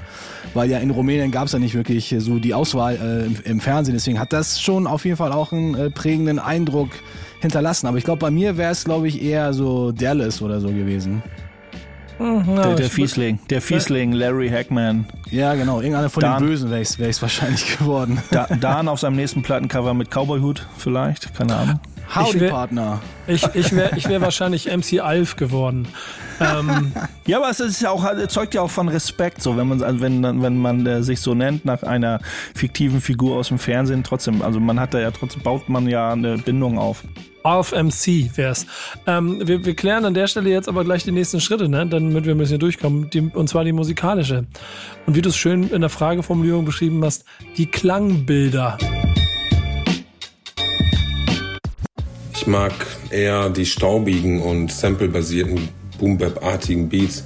weil 0.55 0.71
ja 0.71 0.79
in 0.79 0.91
Rumänien 0.91 1.31
gab 1.31 1.47
es 1.47 1.53
ja 1.53 1.59
nicht 1.59 1.75
wirklich 1.75 2.15
so 2.19 2.39
die 2.39 2.55
Auswahl 2.55 2.97
äh, 2.97 3.27
im, 3.27 3.37
im, 3.45 3.61
Fernsehen. 3.61 3.95
Deswegen 3.95 4.21
hat 4.21 4.33
das 4.33 4.61
schon 4.61 4.87
auf 4.87 5.05
jeden 5.05 5.17
Fall 5.17 5.33
auch 5.33 5.53
einen 5.53 5.75
äh, 5.75 5.91
prägenden 5.91 6.39
Eindruck 6.39 6.91
hinterlassen. 7.41 7.87
Aber 7.87 7.99
ich 7.99 8.05
glaube, 8.05 8.21
bei 8.21 8.31
mir 8.31 8.57
wäre 8.57 8.73
es, 8.73 8.85
glaube 8.85 9.09
ich, 9.09 9.23
eher 9.23 9.53
so 9.53 9.93
Dallas 9.93 10.43
oder 10.43 10.61
so 10.61 10.69
gewesen. 10.69 11.23
Mhm, 12.21 12.57
ja, 12.57 12.63
der, 12.63 12.75
der 12.75 12.91
Fiesling, 12.91 13.39
der 13.49 13.63
Fiesling, 13.63 14.13
Larry 14.13 14.51
Hackman. 14.51 15.07
Ja, 15.31 15.55
genau, 15.55 15.81
irgendeiner 15.81 16.11
von 16.11 16.21
Dan, 16.21 16.43
den 16.43 16.49
Bösen 16.49 16.71
wäre 16.71 16.83
es 16.83 17.23
wahrscheinlich 17.23 17.79
geworden. 17.79 18.23
Da, 18.31 18.47
Dan 18.47 18.89
auf 18.89 19.01
seinem 19.01 19.17
nächsten 19.17 19.43
Plattencover 19.43 19.95
mit 19.95 20.11
Cowboyhut 20.11 20.67
vielleicht, 20.77 21.35
keine 21.35 21.57
Ahnung. 21.57 21.81
Howdy, 22.15 22.45
ich 22.45 22.51
Partner. 22.51 23.01
Ich, 23.27 23.45
ich 23.55 23.73
wäre 23.73 23.97
ich 23.97 24.09
wär 24.09 24.21
wahrscheinlich 24.21 24.67
MC 24.67 25.01
Alf 25.01 25.37
geworden. 25.37 25.87
Ähm, 26.41 26.93
ja, 27.27 27.39
aber 27.39 27.51
es 27.51 27.61
ist 27.61 27.81
ja 27.81 27.91
auch, 27.91 28.05
zeugt 28.27 28.55
ja 28.55 28.63
auch 28.63 28.71
von 28.71 28.89
Respekt, 28.89 29.43
so 29.43 29.57
wenn 29.57 29.69
man, 29.69 30.01
wenn, 30.01 30.43
wenn 30.43 30.59
man 30.59 30.87
äh, 30.87 31.03
sich 31.03 31.21
so 31.21 31.35
nennt 31.35 31.65
nach 31.65 31.83
einer 31.83 32.21
fiktiven 32.55 33.01
Figur 33.01 33.37
aus 33.37 33.49
dem 33.49 33.59
Fernsehen, 33.59 34.03
trotzdem, 34.03 34.43
also 34.43 34.59
man 34.59 34.81
hat 34.81 34.95
da 34.95 35.01
ja 35.01 35.11
trotzdem, 35.11 35.43
baut 35.43 35.69
man 35.69 35.87
ja 35.87 36.13
eine 36.13 36.39
Bindung 36.39 36.79
auf. 36.79 37.05
Auf 37.43 37.73
MC 37.73 38.37
wär's. 38.37 38.67
Ähm, 39.07 39.41
wir, 39.47 39.65
wir 39.65 39.75
klären 39.75 40.05
an 40.05 40.13
der 40.13 40.27
Stelle 40.27 40.51
jetzt 40.51 40.69
aber 40.69 40.85
gleich 40.85 41.05
die 41.05 41.13
nächsten 41.13 41.41
Schritte, 41.41 41.69
ne? 41.69 41.87
damit 41.87 42.27
wir 42.27 42.35
ein 42.35 42.39
bisschen 42.39 42.59
durchkommen. 42.59 43.09
Die, 43.11 43.21
und 43.21 43.49
zwar 43.49 43.65
die 43.65 43.73
musikalische. 43.73 44.47
Und 45.07 45.17
wie 45.17 45.23
du 45.23 45.31
es 45.31 45.37
schön 45.37 45.71
in 45.71 45.81
der 45.81 45.91
Frageformulierung 45.91 46.67
beschrieben 46.67 47.03
hast, 47.03 47.25
die 47.57 47.67
Klangbilder. 47.67 48.77
Ich 52.41 52.47
mag 52.47 52.73
eher 53.11 53.51
die 53.51 53.67
staubigen 53.67 54.41
und 54.41 54.73
samplebasierten 54.73 55.69
Boom-Bap-artigen 55.99 56.89
Beats, 56.89 57.23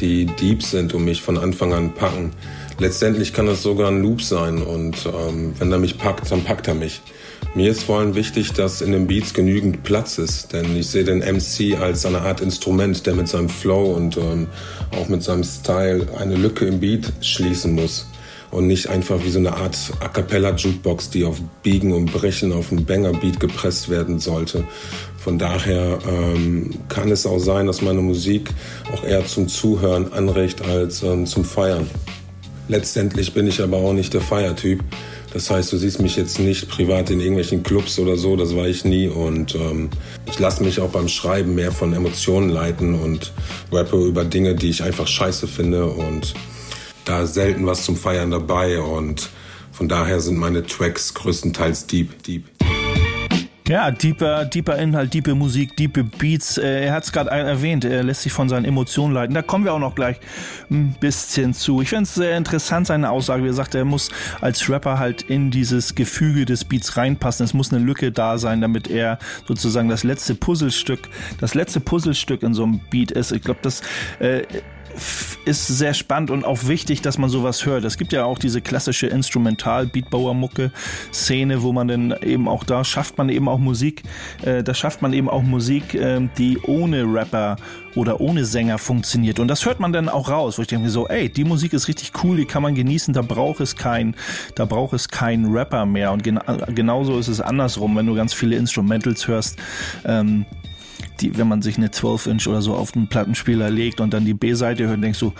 die 0.00 0.26
deep 0.26 0.62
sind 0.62 0.94
und 0.94 1.04
mich 1.04 1.20
von 1.20 1.36
Anfang 1.36 1.72
an 1.72 1.92
packen. 1.92 2.30
Letztendlich 2.78 3.32
kann 3.32 3.46
das 3.46 3.64
sogar 3.64 3.88
ein 3.88 4.00
Loop 4.00 4.22
sein 4.22 4.62
und 4.62 5.04
ähm, 5.04 5.54
wenn 5.58 5.72
er 5.72 5.80
mich 5.80 5.98
packt, 5.98 6.30
dann 6.30 6.44
packt 6.44 6.68
er 6.68 6.74
mich. 6.74 7.00
Mir 7.56 7.72
ist 7.72 7.82
vor 7.82 7.98
allem 7.98 8.14
wichtig, 8.14 8.52
dass 8.52 8.82
in 8.82 8.92
den 8.92 9.08
Beats 9.08 9.34
genügend 9.34 9.82
Platz 9.82 10.18
ist, 10.18 10.52
denn 10.52 10.76
ich 10.76 10.86
sehe 10.86 11.02
den 11.02 11.18
MC 11.18 11.80
als 11.80 12.06
eine 12.06 12.20
Art 12.20 12.40
Instrument, 12.40 13.04
der 13.04 13.16
mit 13.16 13.26
seinem 13.26 13.48
Flow 13.48 13.94
und 13.94 14.16
ähm, 14.16 14.46
auch 14.92 15.08
mit 15.08 15.24
seinem 15.24 15.42
Style 15.42 16.06
eine 16.16 16.36
Lücke 16.36 16.66
im 16.66 16.78
Beat 16.78 17.12
schließen 17.20 17.74
muss 17.74 18.06
und 18.52 18.66
nicht 18.66 18.88
einfach 18.88 19.24
wie 19.24 19.30
so 19.30 19.38
eine 19.38 19.54
Art 19.54 19.76
A 20.00 20.08
cappella 20.08 20.54
Jukebox, 20.54 21.10
die 21.10 21.24
auf 21.24 21.40
Biegen 21.62 21.92
und 21.92 22.12
Brechen 22.12 22.52
auf 22.52 22.70
einen 22.70 22.84
Banger 22.84 23.12
Beat 23.12 23.40
gepresst 23.40 23.88
werden 23.88 24.20
sollte. 24.20 24.64
Von 25.16 25.38
daher 25.38 25.98
ähm, 26.06 26.70
kann 26.88 27.10
es 27.10 27.26
auch 27.26 27.38
sein, 27.38 27.66
dass 27.66 27.80
meine 27.80 28.02
Musik 28.02 28.50
auch 28.92 29.04
eher 29.04 29.26
zum 29.26 29.48
Zuhören 29.48 30.12
anregt 30.12 30.62
als 30.62 31.02
ähm, 31.02 31.26
zum 31.26 31.44
Feiern. 31.44 31.88
Letztendlich 32.68 33.32
bin 33.32 33.46
ich 33.46 33.60
aber 33.62 33.78
auch 33.78 33.94
nicht 33.94 34.12
der 34.14 34.20
Feiertyp. 34.20 34.84
Das 35.32 35.50
heißt, 35.50 35.72
du 35.72 35.78
siehst 35.78 36.00
mich 36.00 36.16
jetzt 36.16 36.38
nicht 36.38 36.68
privat 36.68 37.08
in 37.08 37.20
irgendwelchen 37.20 37.62
Clubs 37.62 37.98
oder 37.98 38.18
so, 38.18 38.36
das 38.36 38.54
war 38.54 38.66
ich 38.66 38.84
nie. 38.84 39.08
Und 39.08 39.54
ähm, 39.54 39.88
ich 40.30 40.38
lasse 40.38 40.62
mich 40.62 40.78
auch 40.78 40.90
beim 40.90 41.08
Schreiben 41.08 41.54
mehr 41.54 41.72
von 41.72 41.94
Emotionen 41.94 42.50
leiten 42.50 42.94
und 42.94 43.32
rappe 43.72 43.96
über 43.96 44.26
Dinge, 44.26 44.54
die 44.54 44.68
ich 44.68 44.82
einfach 44.82 45.06
scheiße 45.06 45.46
finde. 45.48 45.86
Und 45.86 46.34
da 47.04 47.22
ist 47.22 47.34
selten 47.34 47.66
was 47.66 47.84
zum 47.84 47.96
Feiern 47.96 48.30
dabei. 48.30 48.80
Und 48.80 49.30
von 49.72 49.88
daher 49.88 50.20
sind 50.20 50.38
meine 50.38 50.64
Tracks 50.64 51.14
größtenteils 51.14 51.86
deep, 51.86 52.22
deep. 52.22 52.44
Ja, 53.68 53.90
deeper, 53.90 54.44
deeper 54.44 54.76
Inhalt, 54.76 55.14
deeper 55.14 55.34
Musik, 55.36 55.76
deeper 55.76 56.02
Beats. 56.02 56.58
Äh, 56.58 56.86
er 56.86 56.92
hat 56.92 57.04
es 57.04 57.12
gerade 57.12 57.30
erwähnt, 57.30 57.84
er 57.84 58.02
lässt 58.02 58.22
sich 58.22 58.32
von 58.32 58.48
seinen 58.48 58.64
Emotionen 58.64 59.14
leiten. 59.14 59.34
Da 59.34 59.40
kommen 59.40 59.64
wir 59.64 59.72
auch 59.72 59.78
noch 59.78 59.94
gleich 59.94 60.18
ein 60.68 60.96
bisschen 61.00 61.54
zu. 61.54 61.80
Ich 61.80 61.90
finde 61.90 62.02
es 62.02 62.14
sehr 62.14 62.36
interessant, 62.36 62.88
seine 62.88 63.10
Aussage. 63.10 63.44
Wie 63.44 63.48
er 63.48 63.54
sagt, 63.54 63.76
er 63.76 63.84
muss 63.84 64.10
als 64.40 64.68
Rapper 64.68 64.98
halt 64.98 65.22
in 65.22 65.52
dieses 65.52 65.94
Gefüge 65.94 66.44
des 66.44 66.64
Beats 66.64 66.96
reinpassen. 66.96 67.44
Es 67.44 67.54
muss 67.54 67.72
eine 67.72 67.82
Lücke 67.82 68.10
da 68.10 68.36
sein, 68.36 68.60
damit 68.60 68.90
er 68.90 69.18
sozusagen 69.46 69.88
das 69.88 70.02
letzte 70.02 70.34
Puzzlestück, 70.34 71.08
das 71.40 71.54
letzte 71.54 71.78
Puzzlestück 71.78 72.42
in 72.42 72.54
so 72.54 72.64
einem 72.64 72.80
Beat 72.90 73.12
ist. 73.12 73.30
Ich 73.30 73.42
glaube, 73.42 73.60
das 73.62 73.80
äh, 74.18 74.42
ist 75.44 75.66
sehr 75.66 75.92
spannend 75.94 76.30
und 76.30 76.44
auch 76.44 76.66
wichtig, 76.66 77.02
dass 77.02 77.18
man 77.18 77.28
sowas 77.30 77.66
hört. 77.66 77.82
Es 77.84 77.98
gibt 77.98 78.12
ja 78.12 78.24
auch 78.24 78.38
diese 78.38 78.60
klassische 78.60 79.08
Instrumental-Beatbauer-Mucke-Szene, 79.08 81.62
wo 81.62 81.72
man 81.72 81.88
dann 81.88 82.14
eben 82.22 82.46
auch 82.48 82.62
da 82.64 82.84
schafft 82.84 83.18
man 83.18 83.28
eben 83.28 83.48
auch 83.48 83.58
Musik, 83.58 84.04
äh, 84.42 84.62
da 84.62 84.72
schafft 84.74 85.02
man 85.02 85.12
eben 85.12 85.28
auch 85.28 85.42
Musik, 85.42 85.94
äh, 85.94 86.20
die 86.38 86.58
ohne 86.58 87.02
Rapper 87.04 87.56
oder 87.94 88.20
ohne 88.20 88.44
Sänger 88.44 88.78
funktioniert. 88.78 89.38
Und 89.38 89.48
das 89.48 89.66
hört 89.66 89.80
man 89.80 89.92
dann 89.92 90.08
auch 90.08 90.30
raus, 90.30 90.58
wo 90.58 90.62
ich 90.62 90.68
denke 90.68 90.90
so, 90.90 91.08
ey, 91.08 91.28
die 91.28 91.44
Musik 91.44 91.72
ist 91.72 91.88
richtig 91.88 92.12
cool, 92.22 92.36
die 92.36 92.44
kann 92.44 92.62
man 92.62 92.74
genießen, 92.74 93.14
da 93.14 93.22
braucht 93.22 93.60
es 93.60 93.76
kein, 93.76 94.14
da 94.54 94.64
braucht 94.64 94.94
es 94.94 95.08
keinen 95.08 95.52
Rapper 95.52 95.86
mehr. 95.86 96.12
Und 96.12 96.22
gena 96.22 96.42
genauso 96.74 97.18
ist 97.18 97.28
es 97.28 97.40
andersrum, 97.40 97.96
wenn 97.96 98.06
du 98.06 98.14
ganz 98.14 98.32
viele 98.32 98.56
Instrumentals 98.56 99.28
hörst. 99.28 99.58
Ähm, 100.04 100.46
die, 101.22 101.38
wenn 101.38 101.48
man 101.48 101.62
sich 101.62 101.76
eine 101.76 101.88
12-Inch 101.88 102.46
oder 102.48 102.62
so 102.62 102.74
auf 102.74 102.92
den 102.92 103.08
Plattenspieler 103.08 103.70
legt 103.70 104.00
und 104.00 104.12
dann 104.12 104.24
die 104.24 104.34
B-Seite 104.34 104.88
hört, 104.88 105.02
denkst 105.02 105.20
du, 105.20 105.32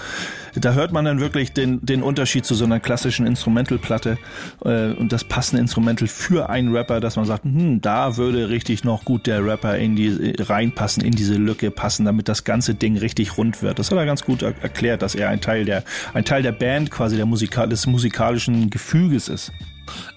da 0.54 0.72
hört 0.74 0.92
man 0.92 1.04
dann 1.04 1.20
wirklich 1.20 1.52
den, 1.52 1.84
den 1.84 2.02
Unterschied 2.02 2.44
zu 2.44 2.54
so 2.54 2.64
einer 2.64 2.80
klassischen 2.80 3.26
Instrumental-Platte 3.26 4.18
äh, 4.64 4.92
und 4.92 5.12
das 5.12 5.24
passende 5.24 5.62
Instrumental 5.62 6.08
für 6.08 6.48
einen 6.48 6.74
Rapper, 6.74 7.00
dass 7.00 7.16
man 7.16 7.24
sagt, 7.24 7.44
hm, 7.44 7.80
da 7.80 8.16
würde 8.16 8.48
richtig 8.48 8.84
noch 8.84 9.04
gut 9.04 9.26
der 9.26 9.44
Rapper 9.44 9.76
in 9.78 9.96
die 9.96 10.34
reinpassen, 10.38 11.02
in 11.02 11.12
diese 11.12 11.34
Lücke 11.34 11.70
passen, 11.70 12.04
damit 12.04 12.28
das 12.28 12.44
ganze 12.44 12.74
Ding 12.74 12.96
richtig 12.96 13.36
rund 13.38 13.62
wird. 13.62 13.78
Das 13.78 13.90
hat 13.90 13.98
er 13.98 14.06
ganz 14.06 14.24
gut 14.24 14.42
er 14.42 14.54
erklärt, 14.62 15.02
dass 15.02 15.14
er 15.14 15.28
ein 15.28 15.40
Teil 15.40 15.64
der, 15.64 15.84
ein 16.14 16.24
Teil 16.24 16.42
der 16.42 16.52
Band 16.52 16.90
quasi 16.90 17.16
der 17.16 17.26
Musikal 17.26 17.68
des 17.68 17.86
musikalischen 17.86 18.70
Gefüges 18.70 19.28
ist. 19.28 19.52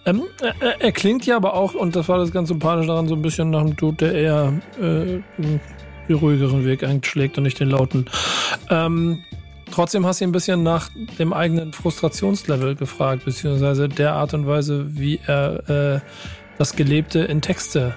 Ähm, 0.06 0.24
er, 0.42 0.82
er, 0.82 0.92
klingt 0.92 1.26
ja 1.26 1.36
aber 1.36 1.54
auch, 1.54 1.74
und 1.74 1.96
das 1.96 2.08
war 2.08 2.18
das 2.18 2.32
ganz 2.32 2.50
sympathische 2.50 2.88
daran, 2.88 3.08
so 3.08 3.16
ein 3.16 3.22
bisschen 3.22 3.50
nach 3.50 3.62
einem 3.62 3.76
Dude, 3.76 3.98
der 3.98 4.14
eher 4.14 4.54
äh, 4.80 5.22
den 5.38 5.60
ruhigeren 6.10 6.66
Weg 6.66 6.84
einschlägt 6.84 7.38
und 7.38 7.44
nicht 7.44 7.60
den 7.60 7.70
lauten. 7.70 8.06
Ähm, 8.70 9.24
trotzdem 9.72 10.06
hast 10.06 10.22
du 10.22 10.26
ihn 10.26 10.30
ein 10.30 10.34
bisschen 10.34 10.64
nach 10.64 10.90
dem 11.18 11.34
eigenen 11.34 11.74
Frustrationslevel 11.74 12.76
gefragt, 12.76 13.26
beziehungsweise 13.26 13.90
der 13.90 14.14
Art 14.14 14.34
und 14.34 14.48
Weise, 14.48 14.86
wie 14.96 15.20
er 15.26 15.70
äh, 15.70 16.00
das 16.58 16.76
Gelebte 16.76 17.20
in 17.20 17.42
Texte 17.42 17.96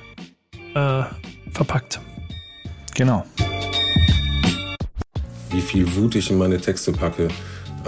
äh, 0.75 1.03
verpackt. 1.53 2.01
Genau. 2.95 3.25
Wie 5.51 5.61
viel 5.61 5.95
Wut 5.95 6.15
ich 6.15 6.31
in 6.31 6.39
meine 6.39 6.61
Texte 6.61 6.93
packe 6.93 7.29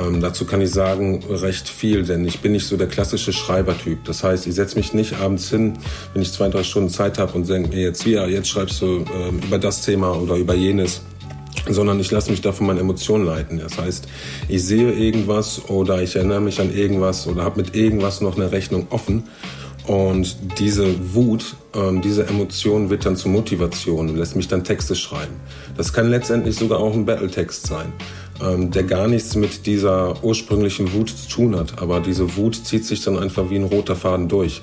ähm, 0.00 0.20
dazu 0.20 0.44
kann 0.44 0.60
ich 0.60 0.70
sagen, 0.70 1.22
recht 1.28 1.68
viel, 1.68 2.04
denn 2.04 2.26
ich 2.26 2.40
bin 2.40 2.52
nicht 2.52 2.66
so 2.66 2.76
der 2.76 2.86
klassische 2.86 3.32
Schreibertyp. 3.32 4.04
Das 4.04 4.24
heißt, 4.24 4.46
ich 4.46 4.54
setze 4.54 4.76
mich 4.76 4.94
nicht 4.94 5.18
abends 5.18 5.50
hin, 5.50 5.74
wenn 6.12 6.22
ich 6.22 6.32
zwei, 6.32 6.48
drei 6.48 6.62
Stunden 6.62 6.90
Zeit 6.90 7.18
habe 7.18 7.32
und 7.32 7.48
denke 7.48 7.70
mir 7.70 7.82
jetzt, 7.82 8.04
ja, 8.06 8.26
jetzt 8.26 8.48
schreibst 8.48 8.80
du 8.80 9.04
ähm, 9.14 9.40
über 9.46 9.58
das 9.58 9.82
Thema 9.82 10.12
oder 10.12 10.36
über 10.36 10.54
jenes 10.54 11.02
sondern 11.68 11.98
ich 11.98 12.10
lasse 12.10 12.30
mich 12.30 12.40
da 12.40 12.52
von 12.52 12.68
meinen 12.68 12.78
Emotionen 12.78 13.26
leiten. 13.26 13.58
Das 13.58 13.76
heißt, 13.76 14.06
ich 14.48 14.64
sehe 14.64 14.92
irgendwas 14.92 15.68
oder 15.68 16.00
ich 16.00 16.16
erinnere 16.16 16.40
mich 16.40 16.60
an 16.60 16.72
irgendwas 16.72 17.26
oder 17.26 17.42
habe 17.42 17.60
mit 17.60 17.74
irgendwas 17.74 18.20
noch 18.20 18.36
eine 18.36 18.52
Rechnung 18.52 18.86
offen 18.90 19.24
und 19.86 20.36
diese 20.58 21.14
Wut, 21.14 21.56
ähm, 21.74 22.00
diese 22.00 22.26
Emotion 22.26 22.90
wird 22.90 23.04
dann 23.04 23.16
zur 23.16 23.32
Motivation 23.32 24.08
und 24.08 24.16
lässt 24.16 24.36
mich 24.36 24.46
dann 24.46 24.62
Texte 24.62 24.94
schreiben. 24.94 25.34
Das 25.76 25.92
kann 25.92 26.10
letztendlich 26.10 26.56
sogar 26.56 26.78
auch 26.78 26.94
ein 26.94 27.04
Battletext 27.04 27.66
sein 27.66 27.92
ähm, 28.42 28.70
der 28.70 28.84
gar 28.84 29.08
nichts 29.08 29.34
mit 29.34 29.66
dieser 29.66 30.22
ursprünglichen 30.24 30.92
Wut 30.92 31.10
zu 31.10 31.28
tun 31.28 31.56
hat. 31.56 31.80
Aber 31.80 32.00
diese 32.00 32.36
Wut 32.36 32.54
zieht 32.54 32.84
sich 32.84 33.02
dann 33.02 33.18
einfach 33.18 33.50
wie 33.50 33.56
ein 33.56 33.64
roter 33.64 33.96
Faden 33.96 34.28
durch 34.28 34.62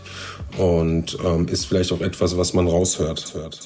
und 0.57 1.17
ähm, 1.25 1.48
ist 1.48 1.65
vielleicht 1.65 1.91
auch 1.91 2.01
etwas, 2.01 2.38
was 2.38 2.53
man 2.53 2.67
raushört. 2.67 3.34
Hört. 3.34 3.60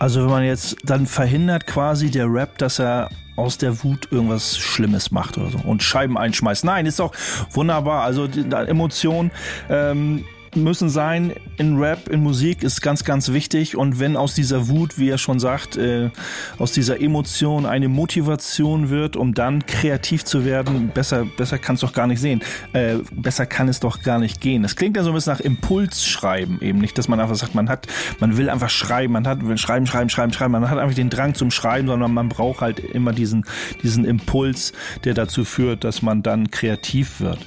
Also 0.00 0.20
wenn 0.20 0.30
man 0.30 0.44
jetzt 0.44 0.76
dann 0.84 1.06
verhindert 1.06 1.66
quasi 1.66 2.10
der 2.10 2.32
Rap, 2.32 2.58
dass 2.58 2.78
er 2.78 3.08
aus 3.36 3.58
der 3.58 3.82
Wut 3.82 4.08
irgendwas 4.10 4.56
Schlimmes 4.58 5.10
macht 5.10 5.38
oder 5.38 5.50
so 5.50 5.58
und 5.58 5.82
Scheiben 5.82 6.16
einschmeißt. 6.16 6.64
Nein, 6.64 6.86
ist 6.86 7.00
doch 7.00 7.12
wunderbar. 7.50 8.02
Also 8.02 8.26
die, 8.26 8.44
die 8.44 8.54
Emotion 8.54 9.30
ähm, 9.68 10.24
müssen 10.56 10.88
sein 10.88 11.32
in 11.56 11.78
Rap, 11.78 12.08
in 12.08 12.22
Musik, 12.22 12.62
ist 12.62 12.80
ganz, 12.80 13.04
ganz 13.04 13.32
wichtig. 13.32 13.76
Und 13.76 14.00
wenn 14.00 14.16
aus 14.16 14.34
dieser 14.34 14.68
Wut, 14.68 14.98
wie 14.98 15.08
er 15.08 15.18
schon 15.18 15.38
sagt, 15.38 15.76
äh, 15.76 16.10
aus 16.58 16.72
dieser 16.72 17.00
Emotion 17.00 17.66
eine 17.66 17.88
Motivation 17.88 18.90
wird, 18.90 19.16
um 19.16 19.34
dann 19.34 19.66
kreativ 19.66 20.24
zu 20.24 20.44
werden, 20.44 20.90
besser, 20.92 21.24
besser 21.24 21.58
kann 21.58 21.74
es 21.74 21.80
doch 21.80 21.92
gar 21.92 22.06
nicht 22.06 22.20
sehen. 22.20 22.42
Äh, 22.72 22.96
besser 23.12 23.46
kann 23.46 23.68
es 23.68 23.80
doch 23.80 24.02
gar 24.02 24.18
nicht 24.18 24.40
gehen. 24.40 24.64
Es 24.64 24.76
klingt 24.76 24.96
ja 24.96 25.02
so 25.02 25.10
ein 25.10 25.14
bisschen 25.14 25.32
nach 25.32 25.40
Impulsschreiben 25.40 26.60
eben 26.60 26.78
nicht, 26.78 26.98
dass 26.98 27.08
man 27.08 27.20
einfach 27.20 27.36
sagt, 27.36 27.54
man 27.54 27.68
hat, 27.68 27.86
man 28.20 28.36
will 28.36 28.50
einfach 28.50 28.70
schreiben, 28.70 29.12
man 29.12 29.26
hat, 29.26 29.46
will 29.46 29.58
schreiben, 29.58 29.86
schreiben, 29.86 30.10
schreiben, 30.10 30.32
schreiben, 30.32 30.52
man 30.52 30.70
hat 30.70 30.78
einfach 30.78 30.94
den 30.94 31.10
Drang 31.10 31.34
zum 31.34 31.50
Schreiben, 31.50 31.88
sondern 31.88 32.12
man 32.12 32.28
braucht 32.28 32.60
halt 32.60 32.78
immer 32.78 33.12
diesen, 33.12 33.44
diesen 33.82 34.04
Impuls, 34.04 34.72
der 35.04 35.14
dazu 35.14 35.44
führt, 35.44 35.84
dass 35.84 36.02
man 36.02 36.22
dann 36.22 36.50
kreativ 36.50 37.20
wird. 37.20 37.38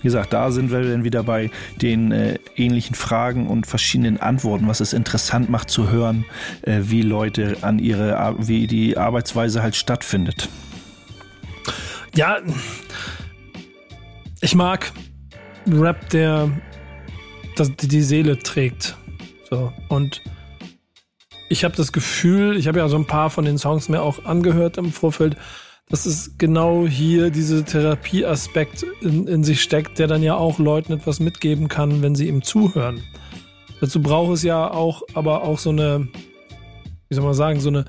Wie 0.00 0.04
gesagt, 0.04 0.32
da 0.32 0.50
sind 0.50 0.70
wir 0.70 0.82
dann 0.82 1.04
wieder 1.04 1.22
bei 1.22 1.50
den 1.80 2.12
äh, 2.12 2.38
ähnlichen 2.56 2.94
Fragen 2.94 3.46
und 3.46 3.66
verschiedenen 3.66 4.20
Antworten, 4.20 4.68
was 4.68 4.80
es 4.80 4.92
interessant 4.92 5.50
macht 5.50 5.70
zu 5.70 5.90
hören, 5.90 6.24
äh, 6.62 6.80
wie 6.82 7.02
Leute 7.02 7.58
an 7.62 7.78
ihre, 7.78 8.36
wie 8.38 8.66
die 8.66 8.96
Arbeitsweise 8.96 9.62
halt 9.62 9.76
stattfindet. 9.76 10.48
Ja, 12.14 12.38
ich 14.40 14.54
mag 14.54 14.92
Rap, 15.66 16.08
der 16.10 16.50
die 17.58 18.02
Seele 18.02 18.38
trägt. 18.38 18.96
So 19.48 19.72
und 19.88 20.22
ich 21.50 21.64
habe 21.64 21.76
das 21.76 21.92
Gefühl, 21.92 22.56
ich 22.56 22.68
habe 22.68 22.78
ja 22.78 22.88
so 22.88 22.96
ein 22.96 23.06
paar 23.06 23.28
von 23.28 23.44
den 23.44 23.58
Songs 23.58 23.88
mir 23.88 24.02
auch 24.02 24.24
angehört 24.24 24.78
im 24.78 24.92
Vorfeld 24.92 25.36
dass 25.90 26.06
es 26.06 26.38
genau 26.38 26.86
hier 26.86 27.30
diese 27.30 27.64
Therapieaspekt 27.64 28.86
in, 29.00 29.26
in 29.26 29.44
sich 29.44 29.60
steckt, 29.60 29.98
der 29.98 30.06
dann 30.06 30.22
ja 30.22 30.36
auch 30.36 30.58
Leuten 30.58 30.92
etwas 30.92 31.18
mitgeben 31.20 31.68
kann, 31.68 32.00
wenn 32.00 32.14
sie 32.14 32.28
ihm 32.28 32.42
zuhören. 32.42 33.02
Dazu 33.80 34.00
braucht 34.00 34.34
es 34.34 34.42
ja 34.42 34.70
auch, 34.70 35.02
aber 35.14 35.42
auch 35.42 35.58
so 35.58 35.70
eine, 35.70 36.08
wie 37.08 37.14
soll 37.14 37.24
man 37.24 37.34
sagen, 37.34 37.60
so 37.60 37.70
eine, 37.70 37.86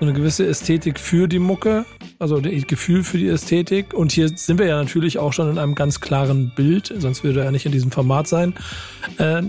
so 0.00 0.06
eine 0.06 0.12
gewisse 0.12 0.46
Ästhetik 0.46 0.98
für 0.98 1.28
die 1.28 1.38
Mucke, 1.38 1.84
also 2.18 2.40
das 2.40 2.66
Gefühl 2.66 3.04
für 3.04 3.18
die 3.18 3.28
Ästhetik. 3.28 3.94
Und 3.94 4.10
hier 4.10 4.28
sind 4.28 4.58
wir 4.58 4.66
ja 4.66 4.82
natürlich 4.82 5.18
auch 5.18 5.32
schon 5.32 5.48
in 5.48 5.58
einem 5.58 5.76
ganz 5.76 6.00
klaren 6.00 6.52
Bild, 6.56 6.92
sonst 6.98 7.22
würde 7.22 7.40
er 7.40 7.46
ja 7.46 7.50
nicht 7.52 7.66
in 7.66 7.72
diesem 7.72 7.92
Format 7.92 8.26
sein. 8.26 8.54
Äh, 9.18 9.42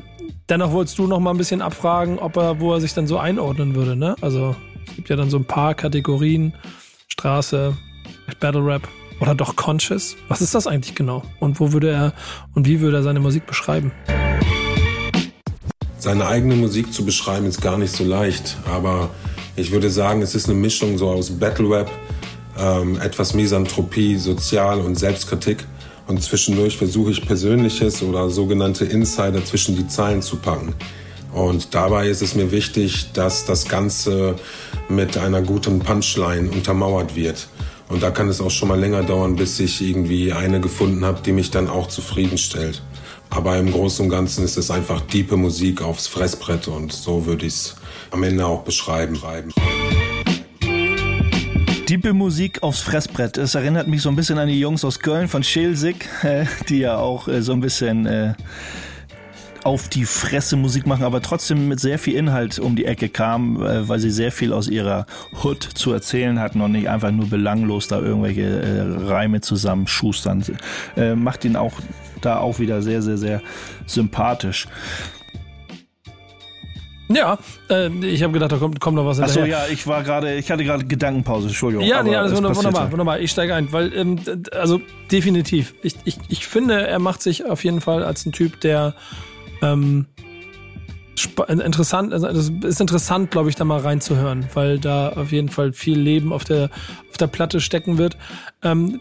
dennoch 0.47 0.73
wolltest 0.73 0.99
du 0.99 1.07
noch 1.07 1.19
mal 1.19 1.31
ein 1.31 1.37
bisschen 1.37 1.63
abfragen, 1.63 2.19
ob 2.19 2.37
er, 2.37 2.59
wo 2.59 2.73
er 2.73 2.81
sich 2.81 2.93
dann 2.93 3.07
so 3.07 3.17
einordnen 3.17 3.73
würde, 3.73 3.95
ne? 3.95 4.15
Also 4.21 4.55
es 4.87 4.95
gibt 4.95 5.09
ja 5.09 5.15
dann 5.15 5.31
so 5.31 5.37
ein 5.37 5.45
paar 5.45 5.73
Kategorien, 5.73 6.53
Straße, 7.07 7.75
Battle 8.39 8.65
Rap 8.65 8.87
oder 9.19 9.35
doch 9.35 9.55
Conscious? 9.55 10.15
Was 10.27 10.41
ist 10.41 10.55
das 10.55 10.67
eigentlich 10.67 10.95
genau? 10.95 11.23
Und 11.39 11.59
wo 11.59 11.71
würde 11.71 11.91
er 11.91 12.13
und 12.53 12.67
wie 12.67 12.81
würde 12.81 12.97
er 12.97 13.03
seine 13.03 13.19
Musik 13.19 13.45
beschreiben? 13.45 13.91
Seine 15.97 16.27
eigene 16.27 16.55
Musik 16.55 16.93
zu 16.93 17.05
beschreiben 17.05 17.45
ist 17.47 17.61
gar 17.61 17.77
nicht 17.77 17.91
so 17.91 18.03
leicht, 18.03 18.57
aber 18.71 19.09
ich 19.55 19.71
würde 19.71 19.89
sagen, 19.89 20.21
es 20.21 20.35
ist 20.35 20.49
eine 20.49 20.57
Mischung 20.59 20.97
so 20.97 21.09
aus 21.09 21.31
Battle 21.31 21.69
Rap, 21.69 21.89
ähm, 22.59 22.99
etwas 23.01 23.33
Misanthropie, 23.33 24.17
Sozial- 24.17 24.81
und 24.81 24.95
Selbstkritik. 24.95 25.65
Und 26.07 26.21
zwischendurch 26.21 26.77
versuche 26.77 27.11
ich 27.11 27.25
Persönliches 27.25 28.03
oder 28.03 28.29
sogenannte 28.29 28.85
Insider 28.85 29.43
zwischen 29.43 29.75
die 29.75 29.87
Zeilen 29.87 30.21
zu 30.21 30.35
packen. 30.35 30.75
Und 31.33 31.73
dabei 31.73 32.07
ist 32.07 32.21
es 32.21 32.35
mir 32.35 32.51
wichtig, 32.51 33.11
dass 33.13 33.45
das 33.45 33.67
Ganze 33.67 34.35
mit 34.87 35.17
einer 35.17 35.41
guten 35.41 35.79
Punchline 35.79 36.49
untermauert 36.49 37.15
wird. 37.15 37.47
Und 37.95 38.03
da 38.03 38.11
kann 38.11 38.27
es 38.27 38.41
auch 38.41 38.51
schon 38.51 38.67
mal 38.67 38.77
länger 38.77 39.03
dauern, 39.03 39.37
bis 39.37 39.57
ich 39.57 39.79
irgendwie 39.81 40.33
eine 40.33 40.59
gefunden 40.59 41.05
habe, 41.05 41.21
die 41.21 41.31
mich 41.31 41.49
dann 41.49 41.69
auch 41.69 41.87
zufriedenstellt. 41.87 42.81
Aber 43.29 43.55
im 43.55 43.71
Großen 43.71 44.03
und 44.03 44.11
Ganzen 44.11 44.43
ist 44.43 44.57
es 44.57 44.69
einfach 44.69 44.99
diepe 44.99 45.37
Musik 45.37 45.81
aufs 45.81 46.05
Fressbrett 46.05 46.67
und 46.67 46.91
so 46.91 47.25
würde 47.25 47.45
ich 47.45 47.53
es 47.53 47.75
am 48.11 48.23
Ende 48.23 48.45
auch 48.45 48.63
beschreiben. 48.63 49.17
Diepe 51.87 52.11
Musik 52.11 52.61
aufs 52.63 52.81
Fressbrett. 52.81 53.37
Es 53.37 53.55
erinnert 53.55 53.87
mich 53.87 54.01
so 54.01 54.09
ein 54.09 54.17
bisschen 54.17 54.39
an 54.39 54.49
die 54.49 54.59
Jungs 54.59 54.83
aus 54.83 54.99
Köln 54.99 55.29
von 55.29 55.41
Schelsig, 55.41 56.09
äh, 56.23 56.43
die 56.67 56.79
ja 56.79 56.97
auch 56.97 57.29
äh, 57.29 57.41
so 57.41 57.53
ein 57.53 57.61
bisschen 57.61 58.05
äh, 58.07 58.33
auf 59.65 59.89
die 59.89 60.05
Fresse 60.05 60.57
Musik 60.57 60.85
machen, 60.85 61.03
aber 61.03 61.23
trotzdem 61.23 61.67
mit 61.67 61.79
sehr 61.79 61.97
viel 61.97 62.15
Inhalt 62.15 62.59
um 62.59 62.75
die 62.75 62.85
Ecke 62.85 63.09
kam, 63.09 63.61
äh, 63.65 63.89
weil 63.89 63.99
sie 63.99 64.11
sehr 64.11 64.31
viel 64.31 64.53
aus 64.53 64.67
ihrer 64.67 65.07
Hood 65.43 65.63
zu 65.63 65.91
erzählen 65.91 66.39
hatten 66.39 66.61
und 66.61 66.71
nicht 66.71 66.87
einfach 66.87 67.09
nur 67.09 67.27
belanglos 67.27 67.87
da 67.87 67.99
irgendwelche 67.99 68.43
äh, 68.43 69.07
Reime 69.09 69.41
zusammenschustern. 69.41 70.45
Äh, 70.95 71.15
macht 71.15 71.45
ihn 71.45 71.55
auch 71.55 71.73
da 72.21 72.37
auch 72.37 72.59
wieder 72.59 72.83
sehr, 72.83 73.01
sehr, 73.01 73.17
sehr 73.17 73.41
sympathisch. 73.87 74.67
Ja, 77.07 77.39
äh, 77.69 77.89
ich 78.05 78.21
habe 78.21 78.33
gedacht, 78.33 78.51
da 78.51 78.57
kommt, 78.57 78.79
kommt 78.79 78.97
noch 78.97 79.05
was 79.05 79.19
Achso, 79.19 79.45
ja, 79.45 79.65
ich 79.71 79.87
war 79.87 80.03
gerade, 80.03 80.35
ich 80.35 80.51
hatte 80.51 80.63
gerade 80.63 80.85
Gedankenpause, 80.85 81.47
Entschuldigung. 81.47 81.87
Ja, 81.87 82.03
nee, 82.03 82.15
alles 82.15 82.35
wunderbar, 82.35 82.57
wunderbar, 82.57 82.91
wunderbar. 82.91 83.19
Ich 83.19 83.31
steige 83.31 83.55
ein, 83.55 83.71
weil, 83.71 83.91
ähm, 83.93 84.19
also 84.51 84.79
definitiv. 85.11 85.73
Ich, 85.81 85.95
ich, 86.03 86.17
ich 86.29 86.45
finde, 86.45 86.85
er 86.85 86.99
macht 86.99 87.23
sich 87.23 87.45
auf 87.45 87.63
jeden 87.63 87.81
Fall 87.81 88.03
als 88.03 88.27
ein 88.27 88.31
Typ, 88.31 88.59
der 88.61 88.93
ähm, 89.61 90.07
interessant, 91.47 92.13
also 92.13 92.27
es 92.27 92.49
ist 92.49 92.81
interessant, 92.81 93.31
glaube 93.31 93.49
ich, 93.49 93.55
da 93.55 93.63
mal 93.63 93.79
reinzuhören, 93.79 94.47
weil 94.53 94.79
da 94.79 95.09
auf 95.09 95.31
jeden 95.31 95.49
Fall 95.49 95.73
viel 95.73 95.99
Leben 95.99 96.33
auf 96.33 96.43
der, 96.43 96.69
auf 97.09 97.17
der 97.17 97.27
Platte 97.27 97.61
stecken 97.61 97.97
wird. 97.97 98.17
Ähm, 98.63 98.99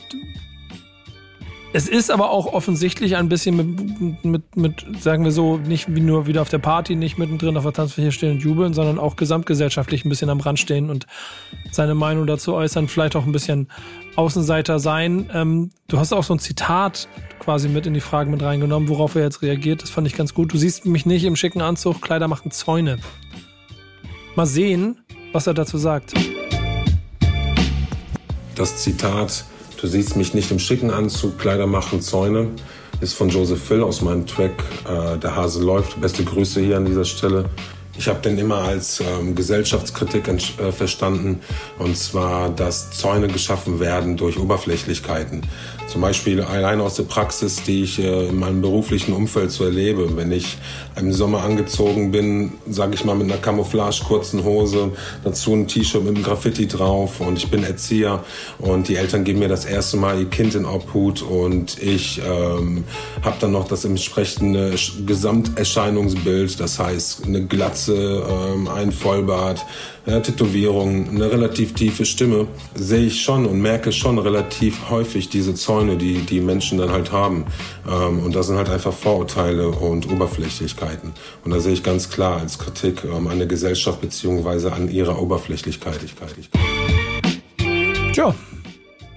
es 1.77 1.89
ist 1.89 2.13
aber 2.13 2.31
auch 2.31 2.47
offensichtlich 2.53 3.17
ein 3.17 3.29
bisschen 3.29 3.57
mit, 3.57 4.25
mit, 4.25 4.57
mit, 4.57 4.87
sagen 5.01 5.25
wir 5.25 5.33
so, 5.33 5.57
nicht 5.57 5.93
wie 5.93 6.01
nur 6.01 6.29
wieder 6.29 6.41
auf 6.41 6.49
der 6.49 6.59
Party, 6.59 6.95
nicht 6.95 7.19
mittendrin 7.19 7.57
auf 7.57 7.65
der 7.65 7.73
Tanzfläche 7.73 8.13
stehen 8.13 8.31
und 8.35 8.45
jubeln, 8.45 8.75
sondern 8.75 9.01
auch 9.01 9.17
gesamtgesellschaftlich 9.17 10.05
ein 10.05 10.09
bisschen 10.09 10.31
am 10.31 10.39
Rand 10.39 10.61
stehen 10.61 10.89
und 10.89 11.09
seine 11.73 11.97
Meinung 11.97 12.29
dazu 12.29 12.55
äußern, 12.55 12.87
vielleicht 12.87 13.17
auch 13.17 13.27
ein 13.27 13.33
bisschen 13.33 13.67
Außenseiter 14.15 14.79
sein. 14.79 15.29
Ähm, 15.35 15.71
du 15.89 15.99
hast 15.99 16.13
auch 16.13 16.23
so 16.23 16.35
ein 16.35 16.39
Zitat 16.39 17.09
quasi 17.45 17.69
mit 17.69 17.87
in 17.87 17.95
die 17.95 18.01
Fragen 18.01 18.31
mit 18.31 18.43
reingenommen, 18.43 18.89
worauf 18.89 19.15
er 19.15 19.23
jetzt 19.23 19.43
reagiert. 19.43 19.83
Das 19.83 19.91
fand 19.91 20.07
ich 20.07 20.17
ganz 20.17 20.33
gut. 20.33 20.53
Du 20.53 20.57
siehst 20.57 20.87
mich 20.87 21.05
nicht 21.05 21.25
im 21.25 21.37
schicken 21.37 21.61
Anzug, 21.61 22.01
Kleider 22.01 22.27
machen 22.27 22.51
Zäune. 22.51 22.99
Mal 24.35 24.47
sehen, 24.47 24.99
was 25.33 25.47
er 25.47 25.55
dazu 25.55 25.79
sagt. 25.79 26.15
Das 28.55 28.79
Zitat 28.83 29.45
Du 29.85 29.91
siehst 29.91 30.17
mich 30.17 30.33
nicht 30.33 30.51
im 30.51 30.59
schicken 30.59 30.91
Anzug, 30.91 31.39
Kleider 31.39 31.67
machen 31.67 32.01
Zäune. 32.01 32.49
Ist 33.03 33.13
von 33.13 33.29
Joseph 33.29 33.63
Phil 33.63 33.83
aus 33.83 34.01
meinem 34.01 34.27
Track 34.27 34.53
äh, 34.89 35.19
Der 35.19 35.37
Hase 35.37 35.63
läuft. 35.63 36.01
Beste 36.01 36.25
Grüße 36.25 36.63
hier 36.63 36.79
an 36.79 36.87
dieser 36.87 37.05
Stelle. 37.05 37.51
Ich 37.99 38.09
habe 38.09 38.21
den 38.21 38.39
immer 38.39 38.57
als 38.57 39.01
ähm, 39.01 39.35
Gesellschaftskritik 39.35 40.27
äh, 40.29 40.73
verstanden, 40.73 41.41
und 41.79 41.99
zwar, 41.99 42.49
dass 42.49 42.93
Zäune 42.93 43.29
geschaffen 43.29 43.79
werden 43.79 44.17
durch 44.17 44.39
Oberflächlichkeiten. 44.39 45.43
Zum 45.87 46.01
Beispiel 46.01 46.41
allein 46.41 46.81
aus 46.81 46.95
der 46.95 47.05
Praxis, 47.05 47.63
die 47.63 47.85
ich 47.85 47.99
äh, 47.99 48.29
in 48.29 48.39
meinem 48.39 48.61
beruflichen 48.63 49.13
Umfeld 49.13 49.51
so 49.51 49.65
erlebe. 49.65 50.17
Wenn 50.17 50.33
ich 50.33 50.57
im 50.97 51.13
Sommer 51.13 51.43
angezogen 51.43 52.11
bin, 52.11 52.53
sage 52.69 52.95
ich 52.95 53.05
mal 53.05 53.15
mit 53.15 53.31
einer 53.31 53.41
Camouflage 53.41 54.03
kurzen 54.05 54.45
Hose, 54.45 54.93
dazu 55.25 55.53
ein 55.55 55.67
T-Shirt 55.67 56.05
mit 56.05 56.15
einem 56.15 56.25
Graffiti 56.25 56.67
drauf 56.67 57.21
und 57.21 57.37
ich 57.37 57.51
bin 57.51 57.65
Erzieher 57.65 58.25
und 58.59 58.89
die 58.89 58.97
Eltern 58.97 59.25
geben 59.25 59.41
mir 59.41 59.49
das 59.49 59.65
erste 59.65 59.97
Mal 59.97 60.21
ihr 60.21 60.31
Kind 60.31 60.55
in 60.55 60.65
Obhut 60.65 61.23
und 61.23 61.83
ich 61.83 62.21
ähm, 62.25 62.85
habe 63.23 63.37
dann 63.41 63.53
noch 63.53 63.67
das 63.67 63.85
entsprechende 63.85 64.75
Gesamterscheinungsbild, 65.07 66.61
das 66.61 66.79
heißt 66.79 67.25
eine 67.25 67.45
Glatze, 67.45 68.25
ähm, 68.29 68.69
ein 68.69 68.93
Vollbart, 68.93 69.65
ja, 70.07 70.21
Tätowierung, 70.21 71.09
eine 71.09 71.31
relativ 71.31 71.75
tiefe 71.75 72.05
Stimme, 72.05 72.47
sehe 72.75 73.07
ich 73.07 73.23
schon 73.23 73.47
und 73.47 73.61
merke 73.61 73.91
schon 73.91 74.19
relativ 74.19 74.91
häufig 74.91 75.29
diese 75.31 75.55
Zäune, 75.75 75.97
die 75.97 76.21
die 76.21 76.41
Menschen 76.41 76.79
dann 76.79 76.93
halt 76.93 77.11
haben. 77.11 77.47
Ähm, 77.89 78.21
und 78.21 78.37
das 78.37 78.47
sind 78.47 78.57
halt 78.57 78.71
einfach 78.71 78.93
Vorurteile 78.93 79.71
und 79.71 80.09
Oberflächlichkeiten. 80.09 81.13
Und 81.45 81.51
da 81.51 81.59
sehe 81.59 81.73
ich 81.73 81.83
ganz 81.83 82.11
klar 82.11 82.39
als 82.39 82.61
Kritik 82.61 83.03
ähm, 83.05 83.27
an 83.27 83.39
der 83.39 83.49
Gesellschaft 83.49 84.01
beziehungsweise 84.01 84.73
an 84.73 84.89
ihrer 84.89 85.21
Oberflächlichkeit. 85.21 85.99
Tja, 88.13 88.35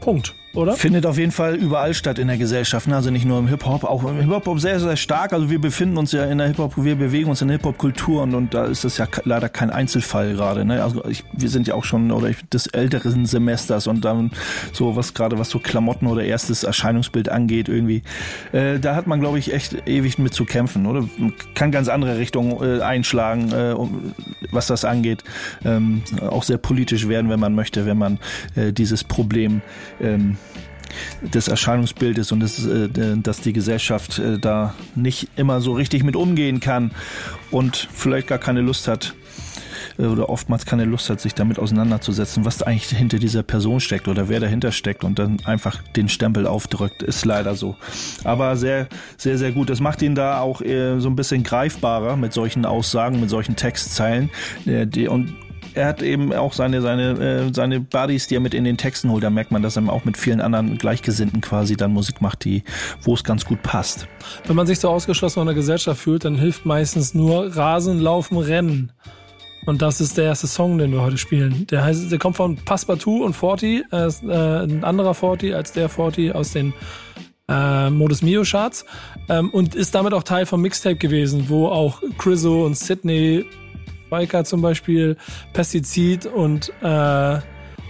Punkt 0.02 0.34
oder? 0.58 0.74
Findet 0.74 1.06
auf 1.06 1.20
jeden 1.20 1.32
Fall 1.32 1.56
überall 1.56 1.94
statt 1.94 2.18
in 2.18 2.28
der 2.28 2.38
Gesellschaft. 2.38 2.88
Ne? 2.88 2.96
Also 2.96 3.12
nicht 3.12 3.26
nur 3.26 3.38
im 3.38 3.48
Hip-Hop, 3.48 3.84
auch 3.84 4.04
im 4.04 4.20
Hip-Hop 4.20 4.60
sehr, 4.60 4.80
sehr 4.80 4.98
stark. 4.98 5.32
Also 5.32 5.52
wir 5.52 5.62
befinden 5.62 5.98
uns 5.98 6.12
ja 6.12 6.26
in 6.26 6.40
der 6.40 6.48
Hip-Hop, 6.48 6.84
wir 6.84 6.96
bewegen 6.96 7.30
uns 7.30 7.44
in 7.44 7.48
der 7.48 7.58
Hip-Hop-Kultur 7.58 8.24
und, 8.24 8.34
und 8.34 8.56
da 8.56 8.66
ist 8.66 8.84
das 8.84 8.98
ja 8.98 9.08
leider 9.24 9.50
kein 9.50 9.70
Einzelfall 9.70 10.34
gerade. 10.34 10.66
Ne? 10.66 10.84
Also 10.84 11.06
ich, 11.06 11.24
wir 11.32 11.50
sind 11.50 11.68
ja 11.68 11.76
auch 11.76 11.84
schon 11.84 12.12
oder 12.12 12.30
ich, 12.30 12.38
des 12.50 12.66
älteren 12.66 13.28
Semesters 13.28 13.86
und 13.86 14.04
dann 14.04 14.32
so 14.74 14.96
was 14.96 15.14
gerade 15.14 15.38
was 15.38 15.52
so 15.52 15.60
Klamotten 15.60 16.08
oder 16.08 16.24
erstes 16.24 16.64
Erscheinungsbild 16.64 17.30
angeht 17.30 17.70
irgendwie. 17.70 18.02
Äh, 18.52 18.80
da 18.80 18.96
hat 18.96 19.06
man 19.06 19.20
glaube 19.20 19.38
ich 19.38 19.54
echt 19.54 19.88
ewig 19.88 20.18
mit 20.18 20.34
zu 20.34 20.46
kämpfen, 20.46 20.88
oder? 20.88 21.08
Man 21.20 21.34
kann 21.54 21.72
ganz 21.72 21.88
andere 21.88 22.18
Richtungen 22.18 22.58
äh, 22.64 22.82
einschlagen, 22.82 23.52
äh, 23.52 23.74
um, 23.74 24.14
was 24.52 24.66
das 24.66 24.86
angeht. 24.86 25.24
Ähm, 25.64 26.02
auch 26.28 26.42
sehr 26.42 26.58
politisch 26.58 27.08
werden, 27.08 27.30
wenn 27.30 27.40
man 27.40 27.54
möchte, 27.54 27.86
wenn 27.86 28.00
man 28.00 28.18
äh, 28.56 28.74
dieses 28.74 29.04
Problem 29.04 29.62
ähm, 30.02 30.38
des 31.22 31.48
Erscheinungsbildes 31.48 32.32
und 32.32 32.40
das, 32.40 32.66
äh, 32.66 32.90
dass 33.18 33.42
die 33.42 33.54
Gesellschaft 33.54 34.20
äh, 34.20 34.40
da 34.40 34.74
nicht 34.96 35.30
immer 35.36 35.62
so 35.62 35.74
richtig 35.74 36.04
mit 36.04 36.16
umgehen 36.16 36.60
kann 36.60 36.92
und 37.52 37.88
vielleicht 37.94 38.28
gar 38.28 38.38
keine 38.38 38.62
Lust 38.62 38.88
hat 38.88 39.14
äh, 39.98 40.04
oder 40.04 40.30
oftmals 40.30 40.66
keine 40.66 40.86
Lust 40.86 41.10
hat, 41.10 41.20
sich 41.20 41.34
damit 41.34 41.60
auseinanderzusetzen, 41.60 42.46
was 42.46 42.62
eigentlich 42.62 42.90
hinter 42.98 43.20
dieser 43.20 43.44
Person 43.44 43.80
steckt 43.80 44.08
oder 44.08 44.30
wer 44.30 44.40
dahinter 44.40 44.72
steckt 44.72 45.04
und 45.04 45.20
dann 45.20 45.40
einfach 45.46 45.82
den 45.96 46.10
Stempel 46.10 46.48
aufdrückt, 46.48 47.04
ist 47.04 47.26
leider 47.26 47.56
so. 47.56 47.76
Aber 48.24 48.56
sehr, 48.56 48.88
sehr, 49.18 49.38
sehr 49.38 49.52
gut. 49.52 49.70
Das 49.70 49.80
macht 49.80 50.02
ihn 50.02 50.16
da 50.16 50.40
auch 50.40 50.60
so 50.60 51.10
ein 51.10 51.16
bisschen 51.16 51.44
greifbarer 51.44 52.16
mit 52.16 52.34
solchen 52.34 52.66
Aussagen, 52.66 53.20
mit 53.20 53.30
solchen 53.30 53.56
Textzeilen. 53.56 54.30
Und 55.10 55.36
er 55.78 55.88
hat 55.88 56.02
eben 56.02 56.34
auch 56.34 56.54
seine, 56.54 56.82
seine, 56.82 57.48
äh, 57.48 57.54
seine 57.54 57.80
Buddies, 57.80 58.28
die 58.28 58.36
er 58.36 58.42
mit 58.42 58.54
in 58.54 58.64
den 58.64 58.78
Texten 58.78 59.12
holt. 59.12 59.24
Da 59.24 59.30
merkt 59.30 59.52
man, 59.52 59.62
dass 59.62 59.78
er 59.78 59.88
auch 59.90 60.06
mit 60.06 60.18
vielen 60.18 60.42
anderen 60.42 60.78
Gleichgesinnten 60.78 61.40
quasi 61.40 61.78
dann 61.78 61.94
Musik 61.94 62.20
macht, 62.20 62.44
die, 62.44 62.64
wo 63.02 63.14
es 63.14 63.24
ganz 63.24 63.46
gut 63.46 63.62
passt. 63.62 64.08
Wenn 64.46 64.56
man 64.56 64.68
sich 64.68 64.80
so 64.80 64.90
ausgeschlossen 64.90 65.36
von 65.36 65.48
der 65.48 65.56
Gesellschaft 65.56 66.02
fühlt, 66.02 66.26
dann 66.26 66.36
hilft 66.36 66.66
meistens 66.66 67.14
nur 67.14 67.56
Rasen, 67.56 68.00
Laufen, 68.00 68.38
Rennen. 68.38 68.92
Und 69.66 69.82
das 69.82 70.02
ist 70.02 70.18
der 70.18 70.26
erste 70.26 70.48
Song, 70.48 70.78
den 70.78 70.92
wir 70.92 71.02
heute 71.02 71.18
spielen. 71.18 71.68
Der 71.68 71.84
heißt, 71.84 72.12
der 72.12 72.20
kommt 72.20 72.38
von 72.38 72.56
Passepartout 72.56 73.24
und 73.24 73.34
Forti. 73.34 73.84
Äh, 73.92 74.10
ein 74.28 74.84
anderer 74.84 75.14
Forti 75.14 75.54
als 75.54 75.74
der 75.74 75.90
Forti 75.90 76.32
aus 76.32 76.54
den 76.54 76.74
äh, 77.50 77.90
Modus 77.90 78.22
Mio 78.22 78.44
Charts 78.44 78.86
ähm, 79.30 79.50
und 79.52 79.76
ist 79.76 79.94
damit 79.94 80.14
auch 80.14 80.24
Teil 80.24 80.46
vom 80.46 80.62
Mixtape 80.62 80.96
gewesen, 80.96 81.46
wo 81.50 81.68
auch 81.68 82.02
Chriso 82.18 82.66
und 82.66 82.78
Sydney 82.78 83.46
Biker 84.10 84.44
zum 84.44 84.62
Beispiel, 84.62 85.18
Pestizid 85.54 86.26
und 86.26 86.72
äh, 86.82 87.40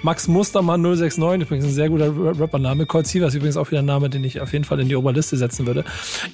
Max 0.03 0.27
Mustermann 0.27 0.81
069, 0.81 1.41
übrigens 1.41 1.65
ein 1.65 1.71
sehr 1.71 1.89
guter 1.89 2.11
Rappername. 2.39 2.85
Colt 2.85 3.07
Sievers 3.07 3.33
übrigens 3.33 3.57
auch 3.57 3.71
wieder 3.71 3.79
ein 3.79 3.85
Name, 3.85 4.09
den 4.09 4.23
ich 4.23 4.39
auf 4.41 4.53
jeden 4.53 4.63
Fall 4.63 4.79
in 4.79 4.87
die 4.87 4.95
Oberliste 4.95 5.37
setzen 5.37 5.65
würde. 5.65 5.83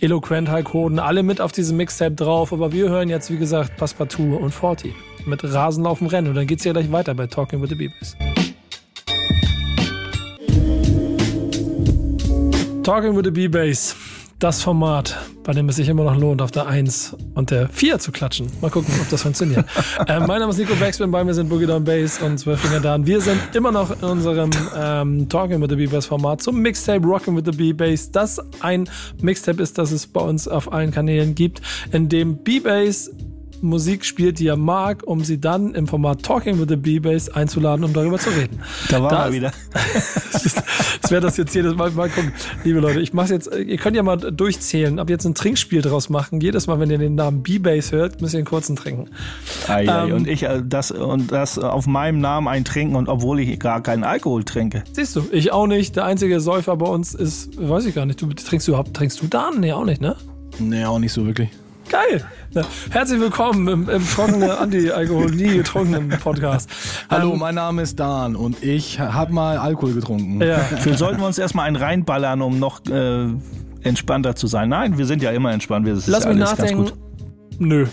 Eloquent, 0.01 0.51
Hulk 0.51 0.73
Hoden, 0.73 0.99
alle 0.99 1.23
mit 1.23 1.39
auf 1.39 1.53
diesem 1.53 1.77
Mixtape 1.77 2.13
drauf. 2.13 2.51
Aber 2.51 2.73
wir 2.73 2.89
hören 2.89 3.09
jetzt, 3.09 3.31
wie 3.31 3.37
gesagt, 3.37 3.77
Passepartout 3.77 4.35
und 4.35 4.51
Forti 4.51 4.93
mit 5.25 5.43
Rasenlaufen 5.43 6.07
Rennen. 6.07 6.27
Und 6.27 6.35
dann 6.35 6.47
geht's 6.47 6.65
ja 6.65 6.73
gleich 6.73 6.91
weiter 6.91 7.15
bei 7.15 7.25
Talking 7.25 7.61
with 7.61 7.69
the 7.69 7.75
Beavers. 7.75 8.17
Talking 12.83 13.15
with 13.15 13.23
the 13.23 13.31
B-Bass 13.31 13.95
das 14.43 14.61
Format, 14.61 15.17
bei 15.45 15.53
dem 15.53 15.69
es 15.69 15.77
sich 15.77 15.87
immer 15.87 16.03
noch 16.03 16.17
lohnt, 16.17 16.41
auf 16.41 16.51
der 16.51 16.67
1 16.67 17.15
und 17.33 17.49
der 17.49 17.69
4 17.69 17.97
zu 17.99 18.11
klatschen. 18.11 18.51
Mal 18.59 18.69
gucken, 18.69 18.93
ob 19.01 19.09
das 19.09 19.21
funktioniert. 19.21 19.65
äh, 20.07 20.19
mein 20.19 20.41
Name 20.41 20.49
ist 20.49 20.57
Nico 20.57 20.75
Backspin, 20.75 21.11
bei 21.11 21.23
mir 21.23 21.33
sind 21.33 21.47
Boogie 21.47 21.65
Down 21.65 21.85
Bass 21.85 22.21
und 22.21 22.37
Zwölfinger 22.37 22.81
Dan. 22.81 23.07
Wir 23.07 23.21
sind 23.21 23.39
immer 23.53 23.71
noch 23.71 23.91
in 23.91 24.03
unserem 24.03 24.49
ähm, 24.75 25.29
Talking 25.29 25.61
with 25.61 25.69
the 25.69 25.77
B-Bass 25.77 26.07
Format 26.07 26.41
zum 26.41 26.61
Mixtape 26.61 27.07
Rocking 27.07 27.37
with 27.37 27.43
the 27.45 27.57
B-Bass, 27.57 28.11
das 28.11 28.41
ein 28.59 28.89
Mixtape 29.21 29.63
ist, 29.63 29.77
das 29.77 29.91
es 29.93 30.07
bei 30.07 30.19
uns 30.19 30.49
auf 30.49 30.73
allen 30.73 30.91
Kanälen 30.91 31.35
gibt, 31.35 31.61
in 31.93 32.09
dem 32.09 32.35
B-Bass 32.35 33.11
Musik 33.63 34.05
spielt, 34.05 34.39
die 34.39 34.47
er 34.47 34.57
mag, 34.57 35.03
um 35.05 35.23
sie 35.23 35.39
dann 35.39 35.73
im 35.73 35.87
Format 35.87 36.21
Talking 36.23 36.59
with 36.59 36.67
the 36.67 36.75
B-Bass 36.75 37.29
einzuladen, 37.29 37.85
um 37.85 37.93
darüber 37.93 38.19
zu 38.19 38.29
reden. 38.29 38.59
Da 38.89 39.01
war 39.01 39.09
das, 39.09 39.25
er 39.25 39.33
wieder. 39.33 39.51
das 41.01 41.11
wäre 41.11 41.21
das 41.21 41.37
jetzt 41.37 41.55
jedes 41.55 41.75
Mal. 41.75 41.91
Mal 41.91 42.09
gucken. 42.09 42.33
Liebe 42.63 42.79
Leute, 42.79 42.99
ich 42.99 43.13
mache 43.13 43.33
jetzt, 43.33 43.49
ihr 43.53 43.77
könnt 43.77 43.95
ja 43.95 44.03
mal 44.03 44.17
durchzählen, 44.17 44.99
ab 44.99 45.09
jetzt 45.09 45.25
ein 45.25 45.33
Trinkspiel 45.33 45.81
draus 45.81 46.09
machen. 46.09 46.41
Jedes 46.41 46.67
Mal, 46.67 46.79
wenn 46.79 46.91
ihr 46.91 46.97
den 46.97 47.15
Namen 47.15 47.41
B-Bass 47.41 47.91
hört, 47.91 48.21
müsst 48.21 48.33
ihr 48.33 48.39
einen 48.39 48.45
kurzen 48.45 48.75
trinken. 48.75 49.09
Ai, 49.67 49.85
ähm, 49.85 50.13
und 50.13 50.27
ich 50.27 50.43
äh, 50.43 50.61
das 50.63 50.91
und 50.91 51.31
das 51.31 51.57
auf 51.57 51.87
meinem 51.87 52.19
Namen 52.19 52.47
ein 52.47 52.65
Trinken 52.65 52.95
und 52.95 53.07
obwohl 53.07 53.39
ich 53.39 53.59
gar 53.59 53.81
keinen 53.81 54.03
Alkohol 54.03 54.43
trinke. 54.43 54.83
Siehst 54.91 55.15
du, 55.15 55.25
ich 55.31 55.51
auch 55.51 55.67
nicht. 55.67 55.95
Der 55.95 56.05
einzige 56.05 56.39
Säufer 56.41 56.75
bei 56.77 56.87
uns 56.87 57.13
ist, 57.13 57.57
weiß 57.57 57.85
ich 57.85 57.95
gar 57.95 58.05
nicht, 58.05 58.21
du 58.21 58.27
trinkst 58.27 58.67
du 58.67 58.71
überhaupt, 58.71 58.93
trinkst 58.93 59.21
du 59.21 59.27
da? 59.27 59.51
Nee, 59.57 59.71
auch 59.71 59.85
nicht, 59.85 60.01
ne? 60.01 60.15
Nee, 60.59 60.85
auch 60.85 60.99
nicht 60.99 61.13
so 61.13 61.25
wirklich. 61.25 61.49
Geil. 61.93 62.25
Herzlich 62.89 63.19
willkommen 63.19 63.67
im, 63.67 63.87
im 63.87 64.07
trockenen 64.07 64.49
Anti-Alkohol 64.49 65.29
nie 65.29 65.57
getrunkenen 65.57 66.09
Podcast. 66.09 66.67
Hallo, 67.07 67.33
ähm, 67.33 67.37
mein 67.37 67.53
Name 67.53 67.83
ist 67.83 67.99
Dan 67.99 68.35
und 68.35 68.63
ich 68.63 68.99
habe 68.99 69.31
mal 69.31 69.59
Alkohol 69.59 69.93
getrunken. 69.93 70.41
Ja. 70.41 70.59
Wir 70.83 70.97
sollten 70.97 71.21
uns 71.21 71.37
erstmal 71.37 71.67
einen 71.67 71.75
reinballern, 71.75 72.41
um 72.41 72.57
noch 72.57 72.83
äh, 72.87 73.27
entspannter 73.83 74.35
zu 74.35 74.47
sein. 74.47 74.69
Nein, 74.69 74.97
wir 74.97 75.05
sind 75.05 75.21
ja 75.21 75.29
immer 75.29 75.51
entspannt. 75.51 75.85
Wir, 75.85 75.93
Lass 76.07 76.25
mich 76.25 76.37
nachdenken. 76.37 76.93
Nö. 77.59 77.87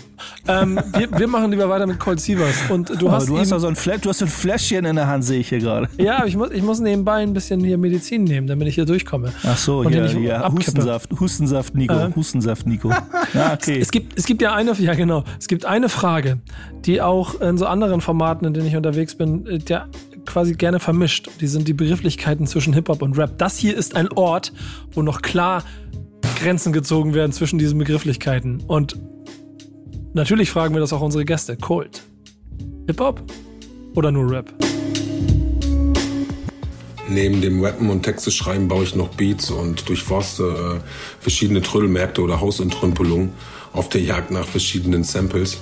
Ähm, 0.47 0.79
wir, 0.93 1.11
wir, 1.11 1.27
machen 1.27 1.51
lieber 1.51 1.69
weiter 1.69 1.85
mit 1.85 1.99
Colt 1.99 2.19
Sievers. 2.19 2.69
Und 2.69 2.89
du 2.89 3.07
aber 3.07 3.17
hast. 3.17 3.29
Du 3.29 3.37
hast, 3.37 3.49
so 3.49 3.67
ein 3.67 3.75
du 4.01 4.09
hast 4.09 4.21
ein 4.21 4.27
Fläschchen 4.27 4.85
in 4.85 4.95
der 4.95 5.07
Hand, 5.07 5.23
sehe 5.23 5.39
ich 5.39 5.49
hier 5.49 5.59
gerade. 5.59 5.89
Ja, 5.97 6.25
ich 6.25 6.35
muss, 6.35 6.51
ich 6.51 6.63
muss 6.63 6.79
nebenbei 6.79 7.21
ein 7.21 7.33
bisschen 7.33 7.63
hier 7.63 7.77
Medizin 7.77 8.23
nehmen, 8.23 8.47
damit 8.47 8.67
ich 8.67 8.75
hier 8.75 8.85
durchkomme. 8.85 9.31
Ach 9.43 9.57
so, 9.57 9.83
ja, 9.83 10.05
ja. 10.05 10.51
Hustensaft, 10.51 11.09
Hustensaft, 11.19 11.75
Nico. 11.75 11.93
Äh, 11.93 12.11
Hustensaft, 12.15 12.67
Nico. 12.67 12.89
Ja, 12.89 13.53
okay. 13.53 13.75
Es, 13.75 13.87
es, 13.87 13.91
gibt, 13.91 14.17
es 14.17 14.25
gibt 14.25 14.41
ja 14.41 14.53
eine, 14.53 14.73
ja 14.73 14.93
genau, 14.93 15.23
es 15.39 15.47
gibt 15.47 15.65
eine 15.65 15.89
Frage, 15.89 16.39
die 16.85 17.01
auch 17.01 17.39
in 17.41 17.57
so 17.57 17.65
anderen 17.65 18.01
Formaten, 18.01 18.45
in 18.45 18.53
denen 18.53 18.67
ich 18.67 18.75
unterwegs 18.75 19.15
bin, 19.15 19.45
äh, 19.45 19.59
der 19.59 19.87
quasi 20.25 20.53
gerne 20.53 20.79
vermischt. 20.79 21.29
Die 21.39 21.47
sind 21.47 21.67
die 21.67 21.73
Begrifflichkeiten 21.73 22.47
zwischen 22.47 22.73
Hip-Hop 22.73 23.01
und 23.01 23.17
Rap. 23.17 23.37
Das 23.37 23.57
hier 23.57 23.75
ist 23.75 23.95
ein 23.95 24.11
Ort, 24.13 24.53
wo 24.93 25.01
noch 25.01 25.21
klar 25.21 25.63
Grenzen 26.41 26.73
gezogen 26.73 27.13
werden 27.13 27.31
zwischen 27.31 27.59
diesen 27.59 27.77
Begrifflichkeiten. 27.77 28.63
Und 28.67 28.97
natürlich 30.13 30.49
fragen 30.49 30.73
wir 30.73 30.81
das 30.81 30.93
auch 30.93 31.01
unsere 31.01 31.25
Gäste. 31.25 31.57
Cold. 31.57 32.03
Hip-Hop 32.87 33.21
oder 33.95 34.11
nur 34.11 34.29
Rap? 34.31 34.53
Neben 37.09 37.41
dem 37.41 37.63
Rappen 37.63 37.89
und 37.89 38.03
Texte 38.03 38.31
schreiben 38.31 38.67
baue 38.67 38.83
ich 38.83 38.95
noch 38.95 39.09
Beats 39.09 39.51
und 39.51 39.87
durchforste 39.89 40.79
äh, 40.79 41.21
verschiedene 41.21 41.61
Trödelmärkte 41.61 42.21
oder 42.21 42.39
Hausentrümpelungen 42.39 43.33
auf 43.73 43.89
der 43.89 44.01
Jagd 44.01 44.31
nach 44.31 44.45
verschiedenen 44.45 45.03
Samples. 45.03 45.59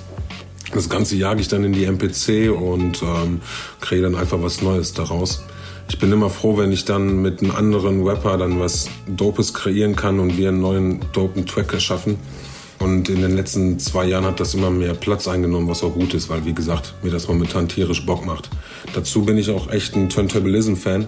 Das 0.72 0.88
Ganze 0.88 1.16
jage 1.16 1.40
ich 1.40 1.48
dann 1.48 1.64
in 1.64 1.72
die 1.72 1.84
MPC 1.84 2.52
und 2.52 3.02
ähm, 3.02 3.40
kreiere 3.80 4.02
dann 4.02 4.14
einfach 4.14 4.40
was 4.40 4.62
Neues 4.62 4.92
daraus. 4.92 5.42
Ich 5.88 5.98
bin 5.98 6.12
immer 6.12 6.30
froh, 6.30 6.56
wenn 6.56 6.70
ich 6.70 6.84
dann 6.84 7.20
mit 7.20 7.42
einem 7.42 7.50
anderen 7.50 8.06
Rapper 8.06 8.38
dann 8.38 8.60
was 8.60 8.88
Dopes 9.08 9.52
kreieren 9.52 9.96
kann 9.96 10.20
und 10.20 10.36
wir 10.36 10.50
einen 10.50 10.60
neuen 10.60 11.00
dopen 11.12 11.46
Track 11.46 11.72
erschaffen. 11.72 12.16
Und 12.80 13.10
in 13.10 13.20
den 13.20 13.36
letzten 13.36 13.78
zwei 13.78 14.06
Jahren 14.06 14.24
hat 14.24 14.40
das 14.40 14.54
immer 14.54 14.70
mehr 14.70 14.94
Platz 14.94 15.28
eingenommen, 15.28 15.68
was 15.68 15.82
auch 15.82 15.92
gut 15.92 16.14
ist, 16.14 16.30
weil, 16.30 16.46
wie 16.46 16.54
gesagt, 16.54 16.94
mir 17.02 17.10
das 17.10 17.28
momentan 17.28 17.68
tierisch 17.68 18.06
Bock 18.06 18.24
macht. 18.24 18.48
Dazu 18.94 19.22
bin 19.22 19.36
ich 19.36 19.50
auch 19.50 19.70
echt 19.70 19.94
ein 19.96 20.08
Turntablism-Fan. 20.08 21.06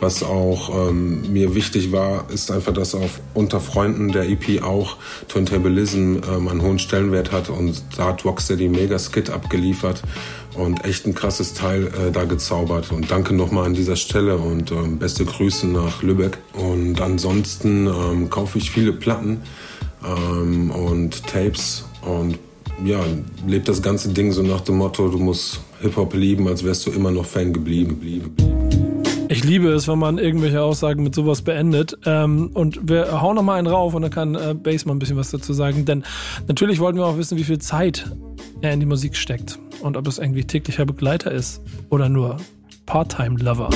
Was 0.00 0.22
auch 0.22 0.88
ähm, 0.90 1.32
mir 1.32 1.54
wichtig 1.54 1.92
war, 1.92 2.26
ist 2.30 2.50
einfach, 2.50 2.74
dass 2.74 2.94
auf 2.94 3.20
Unter 3.32 3.60
Freunden 3.60 4.12
der 4.12 4.28
EP 4.28 4.62
auch 4.62 4.98
Turntablism 5.28 6.18
ähm, 6.30 6.48
einen 6.48 6.60
hohen 6.60 6.78
Stellenwert 6.78 7.32
hat 7.32 7.48
und 7.48 7.82
da 7.96 8.08
hat 8.08 8.26
Rocksteady 8.26 8.68
mega 8.68 8.98
Skit 8.98 9.30
abgeliefert 9.30 10.02
und 10.56 10.84
echt 10.84 11.06
ein 11.06 11.14
krasses 11.14 11.54
Teil 11.54 11.86
äh, 11.86 12.12
da 12.12 12.24
gezaubert. 12.24 12.92
Und 12.92 13.10
danke 13.10 13.34
nochmal 13.34 13.64
an 13.64 13.72
dieser 13.72 13.96
Stelle 13.96 14.36
und 14.36 14.72
ähm, 14.72 14.98
beste 14.98 15.24
Grüße 15.24 15.66
nach 15.68 16.02
Lübeck. 16.02 16.36
Und 16.52 17.00
ansonsten 17.00 17.86
ähm, 17.86 18.28
kaufe 18.28 18.58
ich 18.58 18.70
viele 18.70 18.92
Platten 18.92 19.40
ähm, 20.06 20.70
und 20.70 21.26
Tapes 21.26 21.84
und 22.02 22.38
ja, 22.84 23.00
lebt 23.46 23.68
das 23.68 23.82
ganze 23.82 24.08
Ding 24.08 24.32
so 24.32 24.42
nach 24.42 24.60
dem 24.62 24.76
Motto, 24.76 25.08
du 25.08 25.18
musst 25.18 25.60
Hip-Hop 25.80 26.14
lieben, 26.14 26.48
als 26.48 26.64
wärst 26.64 26.86
du 26.86 26.90
immer 26.90 27.10
noch 27.10 27.24
Fan 27.24 27.52
geblieben. 27.52 28.00
Ich 29.28 29.42
liebe 29.42 29.70
es, 29.70 29.88
wenn 29.88 29.98
man 29.98 30.18
irgendwelche 30.18 30.62
Aussagen 30.62 31.02
mit 31.02 31.14
sowas 31.14 31.42
beendet. 31.42 31.96
Ähm, 32.04 32.50
und 32.52 32.88
wir 32.88 33.20
hauen 33.20 33.36
noch 33.36 33.42
mal 33.42 33.58
einen 33.58 33.66
rauf 33.66 33.94
und 33.94 34.02
dann 34.02 34.10
kann 34.10 34.34
äh, 34.34 34.54
Bass 34.54 34.84
mal 34.84 34.92
ein 34.92 34.98
bisschen 34.98 35.16
was 35.16 35.30
dazu 35.30 35.52
sagen. 35.52 35.84
Denn 35.84 36.04
natürlich 36.46 36.78
wollten 36.78 36.98
wir 36.98 37.06
auch 37.06 37.16
wissen, 37.16 37.38
wie 37.38 37.44
viel 37.44 37.58
Zeit 37.58 38.10
er 38.60 38.72
in 38.72 38.80
die 38.80 38.86
Musik 38.86 39.16
steckt 39.16 39.58
und 39.80 39.96
ob 39.96 40.06
es 40.06 40.18
irgendwie 40.18 40.44
täglicher 40.44 40.84
Begleiter 40.84 41.32
ist 41.32 41.62
oder 41.90 42.08
nur 42.08 42.36
Part-Time-Lover. 42.86 43.70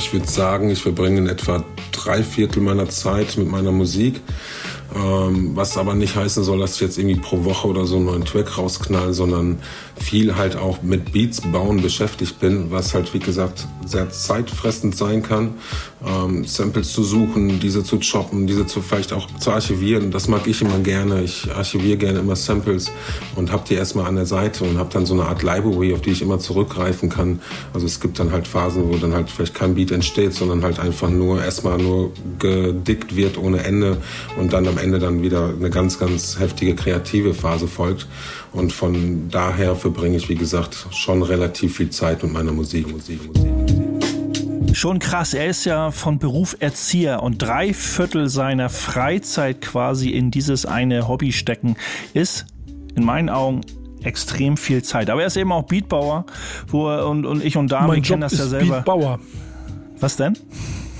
Ich 0.00 0.14
würde 0.14 0.26
sagen, 0.26 0.70
ich 0.70 0.80
verbringe 0.80 1.18
in 1.18 1.26
etwa 1.26 1.62
drei 1.92 2.22
Viertel 2.22 2.62
meiner 2.62 2.88
Zeit 2.88 3.36
mit 3.36 3.50
meiner 3.50 3.70
Musik. 3.70 4.18
Ähm, 4.96 5.54
was 5.54 5.76
aber 5.76 5.92
nicht 5.92 6.16
heißen 6.16 6.42
soll, 6.42 6.58
dass 6.58 6.76
ich 6.76 6.80
jetzt 6.80 6.96
irgendwie 6.96 7.20
pro 7.20 7.44
Woche 7.44 7.68
oder 7.68 7.86
so 7.86 7.96
einen 7.96 8.06
neuen 8.06 8.24
Track 8.24 8.56
rausknall, 8.56 9.12
sondern 9.12 9.58
viel 9.96 10.36
halt 10.36 10.56
auch 10.56 10.80
mit 10.80 11.12
Beats 11.12 11.42
bauen 11.42 11.82
beschäftigt 11.82 12.40
bin, 12.40 12.70
was 12.70 12.94
halt 12.94 13.12
wie 13.12 13.18
gesagt 13.18 13.68
sehr 13.84 14.08
zeitfressend 14.08 14.96
sein 14.96 15.22
kann. 15.22 15.56
Ähm, 16.06 16.44
Samples 16.46 16.92
zu 16.92 17.02
suchen, 17.02 17.60
diese 17.60 17.84
zu 17.84 17.98
choppen, 17.98 18.46
diese 18.46 18.66
zu 18.66 18.80
vielleicht 18.80 19.12
auch 19.12 19.26
zu 19.38 19.50
archivieren, 19.50 20.10
das 20.10 20.28
mag 20.28 20.46
ich 20.46 20.62
immer 20.62 20.78
gerne. 20.78 21.22
Ich 21.22 21.50
archiviere 21.54 21.98
gerne 21.98 22.20
immer 22.20 22.36
Samples 22.36 22.90
und 23.36 23.52
habe 23.52 23.64
die 23.68 23.74
erstmal 23.74 24.06
an 24.06 24.16
der 24.16 24.24
Seite 24.24 24.64
und 24.64 24.78
habe 24.78 24.90
dann 24.90 25.04
so 25.04 25.12
eine 25.12 25.24
Art 25.24 25.42
Library, 25.42 25.92
auf 25.92 26.00
die 26.00 26.10
ich 26.10 26.22
immer 26.22 26.38
zurückgreifen 26.38 27.10
kann. 27.10 27.40
Also 27.74 27.84
es 27.84 28.00
gibt 28.00 28.18
dann 28.18 28.32
halt 28.32 28.48
Phasen, 28.48 28.88
wo 28.88 28.96
dann 28.96 29.12
halt 29.12 29.28
vielleicht 29.28 29.54
kein 29.54 29.74
Beat 29.74 29.90
entsteht, 29.90 30.32
sondern 30.32 30.62
halt 30.62 30.80
einfach 30.80 31.10
nur 31.10 31.44
erstmal 31.44 31.76
nur 31.76 32.12
gedickt 32.38 33.14
wird 33.14 33.36
ohne 33.36 33.62
Ende 33.64 33.98
und 34.38 34.54
dann 34.54 34.66
am 34.68 34.78
Ende 34.78 35.00
dann 35.00 35.22
wieder 35.22 35.50
eine 35.50 35.68
ganz, 35.68 35.98
ganz 35.98 36.38
heftige 36.38 36.74
kreative 36.74 37.34
Phase 37.34 37.68
folgt. 37.68 38.06
Und 38.52 38.72
von 38.72 39.28
daher 39.30 39.76
verbringe 39.76 40.16
ich, 40.16 40.28
wie 40.28 40.34
gesagt, 40.34 40.86
schon 40.92 41.22
relativ 41.22 41.76
viel 41.76 41.90
Zeit 41.90 42.22
mit 42.22 42.32
meiner 42.32 42.52
Musik, 42.52 42.90
Musik, 42.90 43.20
Musik. 43.26 43.89
Schon 44.72 44.98
krass, 44.98 45.34
er 45.34 45.46
ist 45.46 45.64
ja 45.64 45.90
von 45.90 46.18
Beruf 46.18 46.56
Erzieher 46.60 47.22
und 47.22 47.38
drei 47.38 47.74
Viertel 47.74 48.28
seiner 48.28 48.68
Freizeit 48.68 49.60
quasi 49.60 50.10
in 50.10 50.30
dieses 50.30 50.64
eine 50.64 51.08
Hobby 51.08 51.32
stecken, 51.32 51.76
ist 52.14 52.46
in 52.94 53.04
meinen 53.04 53.28
Augen 53.28 53.62
extrem 54.02 54.56
viel 54.56 54.82
Zeit. 54.82 55.10
Aber 55.10 55.22
er 55.22 55.26
ist 55.26 55.36
eben 55.36 55.52
auch 55.52 55.64
Beatbauer, 55.64 56.24
wo 56.68 56.88
er, 56.88 57.08
und, 57.08 57.26
und 57.26 57.44
ich 57.44 57.56
und 57.56 57.72
Dami 57.72 58.00
kennen 58.00 58.22
das 58.22 58.38
ja 58.38 58.46
selber. 58.46 58.76
Beatbauer. 58.76 59.18
Was 59.98 60.16
denn? 60.16 60.36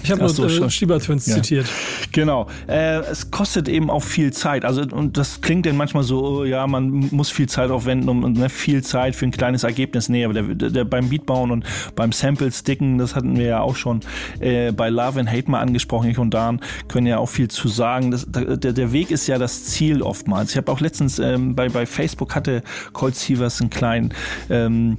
Ich 0.03 0.11
habe 0.11 0.21
nur 0.21 0.29
so, 0.31 0.47
äh, 0.47 0.71
Schiebertwins 0.71 1.27
ja. 1.27 1.37
zitiert. 1.37 1.67
Genau. 2.13 2.47
Äh, 2.67 3.01
es 3.01 3.31
kostet 3.31 3.69
eben 3.69 3.91
auch 3.91 4.03
viel 4.03 4.33
Zeit. 4.33 4.65
Also, 4.65 4.83
und 4.83 5.17
das 5.17 5.41
klingt 5.41 5.67
dann 5.67 5.77
manchmal 5.77 6.03
so, 6.03 6.25
oh, 6.25 6.45
ja, 6.45 6.67
man 6.67 7.09
muss 7.11 7.31
viel 7.31 7.49
Zeit 7.49 7.71
aufwenden, 7.71 8.09
um 8.09 8.33
ne, 8.33 8.49
viel 8.49 8.83
Zeit 8.83 9.17
für 9.17 9.27
ein 9.27 9.31
kleines 9.31 9.65
Ergebnis. 9.65 10.09
Nee, 10.09 10.25
aber 10.25 10.35
der, 10.35 10.71
der 10.71 10.85
beim 10.85 11.09
Beatbauen 11.09 11.51
und 11.51 11.65
beim 11.97 12.13
Sample-Sticken, 12.13 12.99
das 12.99 13.15
hatten 13.15 13.37
wir 13.37 13.47
ja 13.47 13.61
auch 13.61 13.77
schon 13.77 14.01
äh, 14.41 14.73
bei 14.73 14.89
Love 14.89 15.21
and 15.21 15.31
Hate 15.31 15.51
mal 15.51 15.61
angesprochen. 15.61 16.11
Ich 16.11 16.19
und 16.19 16.33
Dan 16.33 16.61
können 16.89 17.07
ja 17.07 17.19
auch 17.19 17.29
viel 17.29 17.49
zu 17.49 17.69
sagen. 17.69 18.11
Das, 18.11 18.27
der, 18.29 18.57
der 18.57 18.93
Weg 18.93 19.11
ist 19.11 19.27
ja 19.27 19.39
das 19.39 19.65
Ziel 19.65 20.03
oftmals. 20.03 20.51
Ich 20.51 20.57
habe 20.57 20.71
auch 20.71 20.81
letztens 20.81 21.19
ähm, 21.19 21.55
bei, 21.55 21.69
bei 21.69 21.87
Facebook 21.87 22.35
hatte 22.35 22.63
Colt 22.93 23.17
Sievers 23.17 23.61
einen 23.61 23.71
kleinen 23.71 24.15
ähm, 24.49 24.99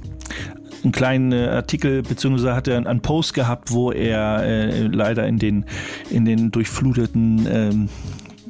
einen 0.82 0.92
kleinen 0.92 1.32
äh, 1.32 1.48
Artikel, 1.48 2.02
beziehungsweise 2.02 2.54
hat 2.54 2.68
er 2.68 2.76
einen 2.86 3.00
Post 3.00 3.34
gehabt, 3.34 3.72
wo 3.72 3.92
er 3.92 4.42
äh, 4.42 4.82
leider 4.82 5.26
in 5.26 5.38
den, 5.38 5.64
in 6.10 6.24
den 6.24 6.50
durchfluteten 6.50 7.46
ähm, 7.50 7.88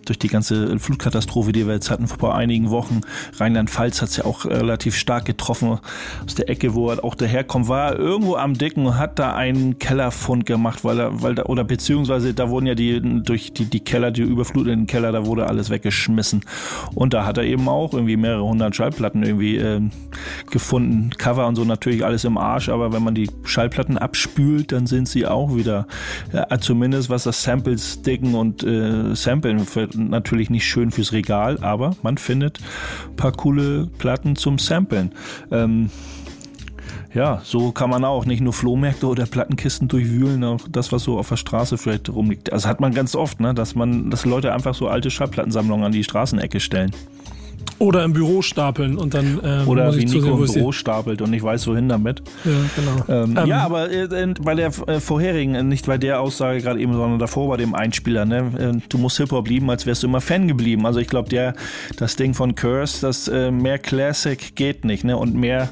durch 0.04 0.18
die 0.18 0.28
ganze 0.28 0.78
Flutkatastrophe, 0.78 1.52
die 1.52 1.66
wir 1.66 1.74
jetzt 1.74 1.90
hatten 1.90 2.08
vor 2.08 2.34
einigen 2.34 2.70
Wochen. 2.70 3.00
Rheinland-Pfalz 3.38 4.02
hat 4.02 4.08
es 4.10 4.16
ja 4.16 4.24
auch 4.24 4.44
relativ 4.44 4.96
stark 4.96 5.24
getroffen 5.24 5.78
aus 6.24 6.34
der 6.34 6.48
Ecke, 6.48 6.74
wo 6.74 6.90
er 6.90 7.04
auch 7.04 7.14
daherkommt, 7.14 7.68
war 7.68 7.98
irgendwo 7.98 8.36
am 8.36 8.54
Dicken 8.54 8.86
und 8.86 8.98
hat 8.98 9.18
da 9.18 9.34
einen 9.34 9.78
Kellerfund 9.78 10.46
gemacht, 10.46 10.84
weil 10.84 10.98
er, 10.98 11.22
weil 11.22 11.34
da, 11.34 11.44
oder 11.44 11.64
beziehungsweise 11.64 12.34
da 12.34 12.48
wurden 12.48 12.66
ja 12.66 12.74
die, 12.74 13.00
durch 13.22 13.52
die, 13.52 13.66
die 13.66 13.80
Keller, 13.80 14.10
die 14.10 14.22
überfluteten 14.22 14.86
Keller, 14.86 15.12
da 15.12 15.26
wurde 15.26 15.46
alles 15.46 15.70
weggeschmissen. 15.70 16.44
Und 16.94 17.14
da 17.14 17.24
hat 17.24 17.38
er 17.38 17.44
eben 17.44 17.68
auch 17.68 17.92
irgendwie 17.92 18.16
mehrere 18.16 18.44
hundert 18.44 18.76
Schallplatten 18.76 19.22
irgendwie 19.22 19.56
äh, 19.56 19.80
gefunden. 20.50 21.10
Cover 21.18 21.46
und 21.46 21.56
so 21.56 21.64
natürlich 21.64 22.04
alles 22.04 22.24
im 22.24 22.38
Arsch, 22.38 22.68
aber 22.68 22.92
wenn 22.92 23.02
man 23.02 23.14
die 23.14 23.30
Schallplatten 23.44 23.98
abspült, 23.98 24.72
dann 24.72 24.86
sind 24.86 25.08
sie 25.08 25.26
auch 25.26 25.54
wieder, 25.54 25.86
ja, 26.32 26.46
zumindest 26.60 27.10
was 27.10 27.24
das 27.24 27.42
Samples 27.42 28.02
dicken 28.02 28.34
und 28.34 28.62
äh, 28.62 29.14
Samplen 29.14 29.66
natürlich 29.94 30.50
nicht 30.50 30.66
schön 30.66 30.90
fürs 30.90 31.12
Regal, 31.12 31.58
aber 31.62 31.96
man 32.02 32.18
findet 32.18 32.58
ein 33.08 33.16
paar 33.16 33.32
coole 33.32 33.88
Platten 33.98 34.36
zum 34.36 34.58
Samplen. 34.58 35.12
Ähm, 35.50 35.90
ja, 37.14 37.42
so 37.44 37.72
kann 37.72 37.90
man 37.90 38.04
auch 38.04 38.24
nicht 38.24 38.40
nur 38.40 38.52
Flohmärkte 38.52 39.06
oder 39.06 39.26
Plattenkisten 39.26 39.88
durchwühlen, 39.88 40.42
auch 40.44 40.60
das, 40.70 40.92
was 40.92 41.02
so 41.02 41.18
auf 41.18 41.28
der 41.28 41.36
Straße 41.36 41.76
vielleicht 41.76 42.08
rumliegt. 42.08 42.50
Das 42.50 42.66
hat 42.66 42.80
man 42.80 42.94
ganz 42.94 43.14
oft, 43.14 43.38
ne? 43.40 43.52
dass 43.52 43.74
man, 43.74 44.10
dass 44.10 44.24
Leute 44.24 44.52
einfach 44.54 44.74
so 44.74 44.88
alte 44.88 45.10
Schallplattensammlungen 45.10 45.84
an 45.84 45.92
die 45.92 46.04
Straßenecke 46.04 46.58
stellen. 46.60 46.92
Oder 47.78 48.04
im 48.04 48.12
Büro 48.12 48.42
stapeln 48.42 48.96
und 48.96 49.14
dann. 49.14 49.40
Ähm, 49.42 49.66
Oder 49.66 49.94
wie 49.96 50.04
Nico 50.04 50.36
im 50.36 50.52
Büro 50.52 50.72
stapelt 50.72 51.20
und 51.20 51.30
nicht 51.30 51.42
weiß, 51.42 51.66
wohin 51.66 51.88
damit. 51.88 52.22
Ja, 52.44 52.52
genau. 52.76 53.24
Ähm, 53.24 53.36
ähm, 53.36 53.46
ja, 53.46 53.64
aber 53.64 53.90
äh, 53.90 54.34
bei 54.40 54.54
der 54.54 54.70
äh, 54.86 55.00
vorherigen, 55.00 55.54
äh, 55.54 55.62
nicht 55.62 55.86
bei 55.86 55.98
der 55.98 56.20
Aussage 56.20 56.60
gerade 56.60 56.80
eben, 56.80 56.92
sondern 56.92 57.18
davor 57.18 57.48
bei 57.48 57.56
dem 57.56 57.74
Einspieler, 57.74 58.24
ne? 58.24 58.52
Äh, 58.58 58.80
du 58.88 58.98
musst 58.98 59.16
Hip-Hop 59.18 59.48
lieben, 59.48 59.68
als 59.68 59.84
wärst 59.84 60.02
du 60.02 60.06
immer 60.06 60.20
Fan 60.20 60.46
geblieben. 60.46 60.86
Also 60.86 61.00
ich 61.00 61.08
glaube, 61.08 61.28
der, 61.28 61.54
das 61.96 62.16
Ding 62.16 62.34
von 62.34 62.54
Curse, 62.54 63.00
das 63.00 63.26
äh, 63.28 63.50
mehr 63.50 63.78
Classic 63.78 64.54
geht 64.54 64.84
nicht, 64.84 65.04
ne? 65.04 65.16
Und 65.16 65.34
mehr. 65.34 65.70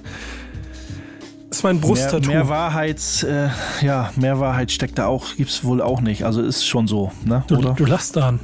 Das 1.49 1.59
ist 1.59 1.65
mein 1.65 1.81
Brusttattoo. 1.81 2.29
Mehr, 2.29 2.41
mehr 2.41 2.49
Wahrheits, 2.49 3.23
äh, 3.25 3.49
ja, 3.83 4.13
mehr 4.17 4.39
Wahrheit 4.39 4.71
steckt 4.71 4.99
da 4.99 5.07
auch, 5.07 5.37
gibt's 5.37 5.65
wohl 5.65 5.81
auch 5.81 6.01
nicht. 6.01 6.25
Also 6.25 6.43
ist 6.43 6.67
schon 6.67 6.87
so, 6.87 7.13
ne? 7.25 7.45
Du, 7.49 7.57
Oder? 7.57 7.75
du 7.75 7.87
lachst 7.87 8.17
daran. 8.17 8.41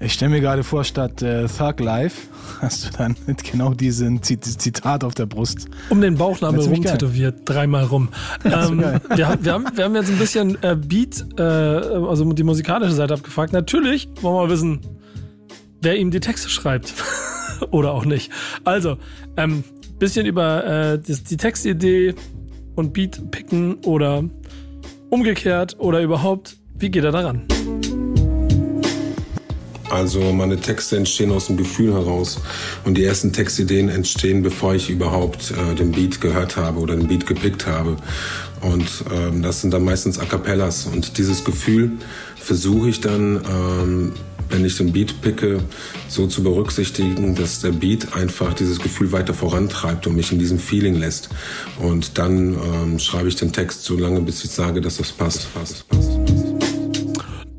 Ich 0.00 0.12
stelle 0.12 0.30
mir 0.30 0.40
gerade 0.40 0.62
vor, 0.62 0.84
statt 0.84 1.22
äh, 1.22 1.46
Thug 1.48 1.80
Life 1.80 2.28
hast 2.60 2.86
du 2.86 2.96
dann 2.96 3.16
genau 3.50 3.74
diesen 3.74 4.22
Zitat 4.22 5.02
auf 5.02 5.14
der 5.14 5.26
Brust. 5.26 5.68
Um 5.90 6.00
den 6.00 6.16
Bauchnabel 6.16 6.60
rum 6.60 6.82
tätowiert, 6.82 7.40
dreimal 7.44 7.84
rum. 7.84 8.08
Ähm, 8.44 8.78
wir, 9.14 9.28
haben, 9.28 9.44
wir, 9.44 9.52
haben, 9.52 9.66
wir 9.74 9.84
haben 9.84 9.94
jetzt 9.96 10.10
ein 10.10 10.18
bisschen 10.18 10.62
äh, 10.62 10.76
Beat, 10.76 11.26
äh, 11.38 11.42
also 11.42 12.32
die 12.32 12.44
musikalische 12.44 12.92
Seite 12.92 13.14
abgefragt. 13.14 13.52
Natürlich 13.52 14.08
wollen 14.20 14.36
wir 14.36 14.42
mal 14.44 14.50
wissen, 14.50 14.80
wer 15.80 15.96
ihm 15.96 16.10
die 16.12 16.20
Texte 16.20 16.48
schreibt. 16.48 16.94
Oder 17.70 17.92
auch 17.92 18.04
nicht. 18.04 18.30
Also, 18.62 18.98
ähm, 19.36 19.64
bisschen 19.98 20.26
über 20.26 20.64
äh, 20.64 20.98
die, 21.00 21.14
die 21.24 21.36
Textidee 21.36 22.14
und 22.76 22.92
Beat 22.92 23.32
picken 23.32 23.78
oder 23.84 24.22
umgekehrt 25.10 25.76
oder 25.80 26.00
überhaupt, 26.00 26.56
wie 26.78 26.90
geht 26.90 27.02
er 27.02 27.10
daran? 27.10 27.42
Also 29.90 30.32
meine 30.32 30.58
Texte 30.58 30.96
entstehen 30.96 31.30
aus 31.30 31.46
dem 31.46 31.56
Gefühl 31.56 31.92
heraus 31.92 32.38
und 32.84 32.96
die 32.96 33.04
ersten 33.04 33.32
Textideen 33.32 33.88
entstehen, 33.88 34.42
bevor 34.42 34.74
ich 34.74 34.90
überhaupt 34.90 35.52
äh, 35.52 35.74
den 35.74 35.92
Beat 35.92 36.20
gehört 36.20 36.56
habe 36.56 36.78
oder 36.78 36.94
den 36.94 37.08
Beat 37.08 37.26
gepickt 37.26 37.66
habe. 37.66 37.96
Und 38.60 39.04
ähm, 39.12 39.42
das 39.42 39.60
sind 39.60 39.72
dann 39.72 39.84
meistens 39.84 40.18
A 40.18 40.24
Cappellas. 40.24 40.86
Und 40.86 41.16
dieses 41.16 41.44
Gefühl 41.44 41.92
versuche 42.36 42.88
ich 42.88 43.00
dann, 43.00 43.40
ähm, 43.48 44.12
wenn 44.50 44.64
ich 44.64 44.76
den 44.76 44.92
Beat 44.92 45.20
picke, 45.20 45.60
so 46.08 46.26
zu 46.26 46.42
berücksichtigen, 46.42 47.34
dass 47.34 47.60
der 47.60 47.72
Beat 47.72 48.14
einfach 48.14 48.54
dieses 48.54 48.80
Gefühl 48.80 49.12
weiter 49.12 49.34
vorantreibt 49.34 50.06
und 50.06 50.16
mich 50.16 50.32
in 50.32 50.38
diesem 50.38 50.58
Feeling 50.58 50.96
lässt. 50.96 51.28
Und 51.78 52.18
dann 52.18 52.54
ähm, 52.54 52.98
schreibe 52.98 53.28
ich 53.28 53.36
den 53.36 53.52
Text 53.52 53.84
so 53.84 53.96
lange, 53.96 54.20
bis 54.20 54.44
ich 54.44 54.50
sage, 54.50 54.80
dass 54.80 54.96
das 54.96 55.12
passt. 55.12 55.52
passt. 55.54 55.84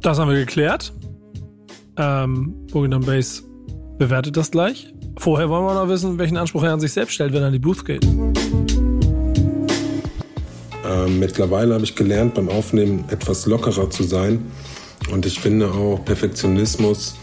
Das 0.02 0.18
haben 0.18 0.30
wir 0.30 0.38
geklärt. 0.38 0.94
Ähm, 2.00 2.56
Boogie 2.72 2.88
Bass 2.88 3.44
bewertet 3.98 4.38
das 4.38 4.52
gleich. 4.52 4.94
Vorher 5.18 5.50
wollen 5.50 5.66
wir 5.66 5.74
noch 5.74 5.90
wissen, 5.90 6.18
welchen 6.18 6.38
Anspruch 6.38 6.64
er 6.64 6.72
an 6.72 6.80
sich 6.80 6.94
selbst 6.94 7.14
stellt, 7.14 7.34
wenn 7.34 7.42
er 7.42 7.48
in 7.48 7.54
die 7.54 7.60
Booth 7.60 7.84
geht. 7.84 8.06
Ähm, 10.86 11.20
mittlerweile 11.20 11.74
habe 11.74 11.84
ich 11.84 11.96
gelernt, 11.96 12.36
beim 12.36 12.48
Aufnehmen 12.48 13.04
etwas 13.10 13.46
lockerer 13.46 13.90
zu 13.90 14.04
sein. 14.04 14.46
Und 15.12 15.26
ich 15.26 15.42
finde 15.42 15.70
auch, 15.72 16.04
Perfektionismus 16.06 17.16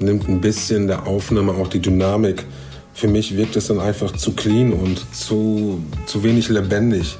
nimmt 0.00 0.28
ein 0.28 0.40
bisschen 0.40 0.88
der 0.88 1.06
Aufnahme 1.06 1.52
auch 1.52 1.68
die 1.68 1.80
Dynamik. 1.80 2.44
Für 2.92 3.06
mich 3.06 3.36
wirkt 3.36 3.54
es 3.54 3.68
dann 3.68 3.78
einfach 3.78 4.12
zu 4.12 4.32
clean 4.32 4.72
und 4.72 5.14
zu, 5.14 5.80
zu 6.06 6.24
wenig 6.24 6.48
lebendig. 6.48 7.16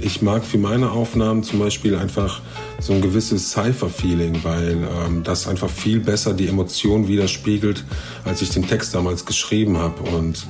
Ich 0.00 0.22
mag 0.22 0.44
für 0.44 0.58
meine 0.58 0.92
Aufnahmen 0.92 1.42
zum 1.42 1.58
Beispiel 1.58 1.96
einfach 1.96 2.40
so 2.78 2.92
ein 2.92 3.00
gewisses 3.00 3.50
Cypher-Feeling, 3.50 4.44
weil 4.44 4.76
ähm, 5.06 5.22
das 5.24 5.48
einfach 5.48 5.68
viel 5.68 5.98
besser 5.98 6.34
die 6.34 6.46
Emotionen 6.46 7.08
widerspiegelt, 7.08 7.84
als 8.24 8.40
ich 8.40 8.50
den 8.50 8.66
Text 8.66 8.94
damals 8.94 9.26
geschrieben 9.26 9.76
habe. 9.76 10.02
Und 10.10 10.46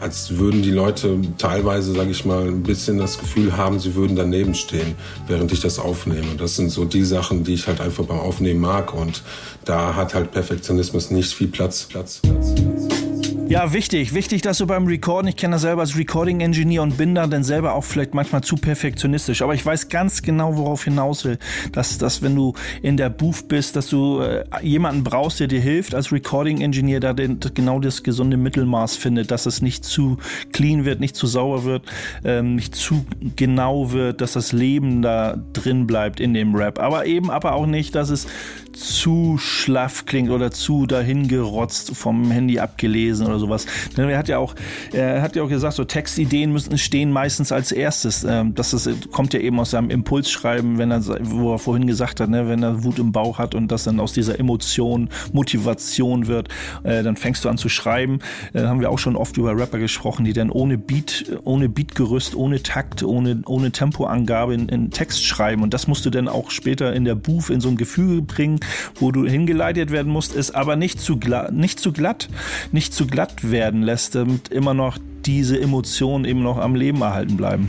als 0.00 0.36
würden 0.36 0.62
die 0.62 0.70
Leute 0.70 1.18
teilweise, 1.38 1.92
sage 1.94 2.10
ich 2.10 2.26
mal, 2.26 2.46
ein 2.46 2.62
bisschen 2.62 2.98
das 2.98 3.18
Gefühl 3.18 3.56
haben, 3.56 3.78
sie 3.80 3.94
würden 3.94 4.16
daneben 4.16 4.54
stehen, 4.54 4.94
während 5.26 5.50
ich 5.52 5.60
das 5.60 5.78
aufnehme. 5.78 6.36
Das 6.36 6.56
sind 6.56 6.70
so 6.70 6.84
die 6.84 7.04
Sachen, 7.04 7.44
die 7.44 7.54
ich 7.54 7.66
halt 7.66 7.80
einfach 7.80 8.04
beim 8.04 8.20
Aufnehmen 8.20 8.60
mag. 8.60 8.92
Und 8.92 9.22
da 9.64 9.94
hat 9.94 10.14
halt 10.14 10.30
Perfektionismus 10.32 11.10
nicht 11.10 11.32
viel 11.32 11.48
Platz. 11.48 11.84
Platz, 11.84 12.20
Platz, 12.22 12.54
Platz. 12.54 13.19
Ja, 13.50 13.72
wichtig. 13.72 14.14
Wichtig, 14.14 14.42
dass 14.42 14.58
du 14.58 14.66
beim 14.68 14.86
Recorden, 14.86 15.26
ich 15.26 15.34
kenne 15.34 15.56
das 15.56 15.62
selber 15.62 15.80
als 15.80 15.98
Recording-Engineer 15.98 16.82
und 16.84 16.96
bin 16.96 17.16
da 17.16 17.26
dann 17.26 17.42
selber 17.42 17.74
auch 17.74 17.82
vielleicht 17.82 18.14
manchmal 18.14 18.44
zu 18.44 18.54
perfektionistisch. 18.54 19.42
Aber 19.42 19.54
ich 19.54 19.66
weiß 19.66 19.88
ganz 19.88 20.22
genau, 20.22 20.56
worauf 20.56 20.84
hinaus 20.84 21.24
will. 21.24 21.36
Dass, 21.72 21.98
dass 21.98 22.22
wenn 22.22 22.36
du 22.36 22.54
in 22.80 22.96
der 22.96 23.10
Booth 23.10 23.48
bist, 23.48 23.74
dass 23.74 23.88
du 23.88 24.20
äh, 24.20 24.44
jemanden 24.62 25.02
brauchst, 25.02 25.40
der 25.40 25.48
dir 25.48 25.60
hilft, 25.60 25.96
als 25.96 26.12
Recording-Engineer 26.12 27.00
da 27.00 27.12
den, 27.12 27.40
genau 27.52 27.80
das 27.80 28.04
gesunde 28.04 28.36
Mittelmaß 28.36 28.94
findet, 28.94 29.32
dass 29.32 29.46
es 29.46 29.62
nicht 29.62 29.84
zu 29.84 30.18
clean 30.52 30.84
wird, 30.84 31.00
nicht 31.00 31.16
zu 31.16 31.26
sauer 31.26 31.64
wird, 31.64 31.82
ähm, 32.22 32.54
nicht 32.54 32.76
zu 32.76 33.04
genau 33.34 33.90
wird, 33.90 34.20
dass 34.20 34.34
das 34.34 34.52
Leben 34.52 35.02
da 35.02 35.36
drin 35.54 35.88
bleibt 35.88 36.20
in 36.20 36.34
dem 36.34 36.54
Rap. 36.54 36.78
Aber 36.78 37.04
eben 37.06 37.32
aber 37.32 37.54
auch 37.54 37.66
nicht, 37.66 37.96
dass 37.96 38.10
es 38.10 38.28
zu 38.72 39.38
schlaff 39.38 40.06
klingt 40.06 40.30
oder 40.30 40.52
zu 40.52 40.86
dahingerotzt 40.86 41.96
vom 41.96 42.30
Handy 42.30 42.60
abgelesen 42.60 43.26
oder 43.26 43.39
sowas. 43.40 43.66
Denn 43.96 44.08
er 44.08 44.18
hat 44.18 44.28
ja 44.28 44.38
auch, 44.38 44.54
er 44.92 45.22
hat 45.22 45.36
ja 45.36 45.42
auch 45.42 45.48
gesagt, 45.48 45.74
so 45.74 45.84
Textideen 45.84 46.52
müssen 46.52 46.78
stehen 46.78 47.10
meistens 47.10 47.52
als 47.52 47.72
erstes. 47.72 48.24
Ähm, 48.24 48.54
das 48.54 48.72
ist, 48.72 49.10
kommt 49.10 49.34
ja 49.34 49.40
eben 49.40 49.58
aus 49.58 49.70
seinem 49.70 49.90
Impulsschreiben, 49.90 50.78
wenn 50.78 50.90
er, 50.90 51.04
wo 51.22 51.52
er 51.54 51.58
vorhin 51.58 51.86
gesagt 51.86 52.20
hat, 52.20 52.30
ne, 52.30 52.48
wenn 52.48 52.62
er 52.62 52.84
Wut 52.84 52.98
im 52.98 53.12
Bauch 53.12 53.38
hat 53.38 53.54
und 53.54 53.70
das 53.72 53.84
dann 53.84 54.00
aus 54.00 54.12
dieser 54.12 54.38
Emotion 54.38 55.08
Motivation 55.32 56.26
wird, 56.26 56.48
äh, 56.82 57.02
dann 57.02 57.16
fängst 57.16 57.44
du 57.44 57.48
an 57.48 57.58
zu 57.58 57.68
schreiben. 57.68 58.20
Dann 58.52 58.64
äh, 58.64 58.68
haben 58.68 58.80
wir 58.80 58.90
auch 58.90 58.98
schon 58.98 59.16
oft 59.16 59.36
über 59.36 59.56
Rapper 59.56 59.78
gesprochen, 59.78 60.24
die 60.24 60.32
dann 60.32 60.50
ohne 60.50 60.78
Beat, 60.78 61.38
ohne 61.44 61.68
Beatgerüst, 61.68 62.34
ohne 62.34 62.62
Takt, 62.62 63.02
ohne, 63.02 63.42
ohne 63.46 63.70
Tempoangabe 63.70 64.54
in, 64.54 64.68
in 64.68 64.90
Text 64.90 65.24
schreiben. 65.24 65.62
Und 65.62 65.74
das 65.74 65.86
musst 65.86 66.04
du 66.06 66.10
dann 66.10 66.28
auch 66.28 66.50
später 66.50 66.92
in 66.92 67.04
der 67.04 67.14
Booth 67.14 67.50
in 67.50 67.60
so 67.60 67.68
ein 67.68 67.76
Gefühl 67.76 68.22
bringen, 68.22 68.60
wo 68.96 69.12
du 69.12 69.26
hingeleitet 69.26 69.90
werden 69.90 70.12
musst, 70.12 70.34
ist 70.34 70.54
aber 70.54 70.76
nicht 70.76 71.00
zu, 71.00 71.18
nicht 71.50 71.80
zu 71.80 71.92
glatt, 71.92 72.28
nicht 72.72 72.94
zu 72.94 73.06
glatt 73.06 73.29
werden 73.42 73.82
lässt, 73.82 74.14
damit 74.14 74.48
immer 74.48 74.74
noch 74.74 74.98
diese 75.24 75.60
Emotionen 75.60 76.24
eben 76.24 76.42
noch 76.42 76.58
am 76.58 76.74
Leben 76.74 77.02
erhalten 77.02 77.36
bleiben. 77.36 77.68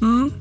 Mhm. 0.00 0.32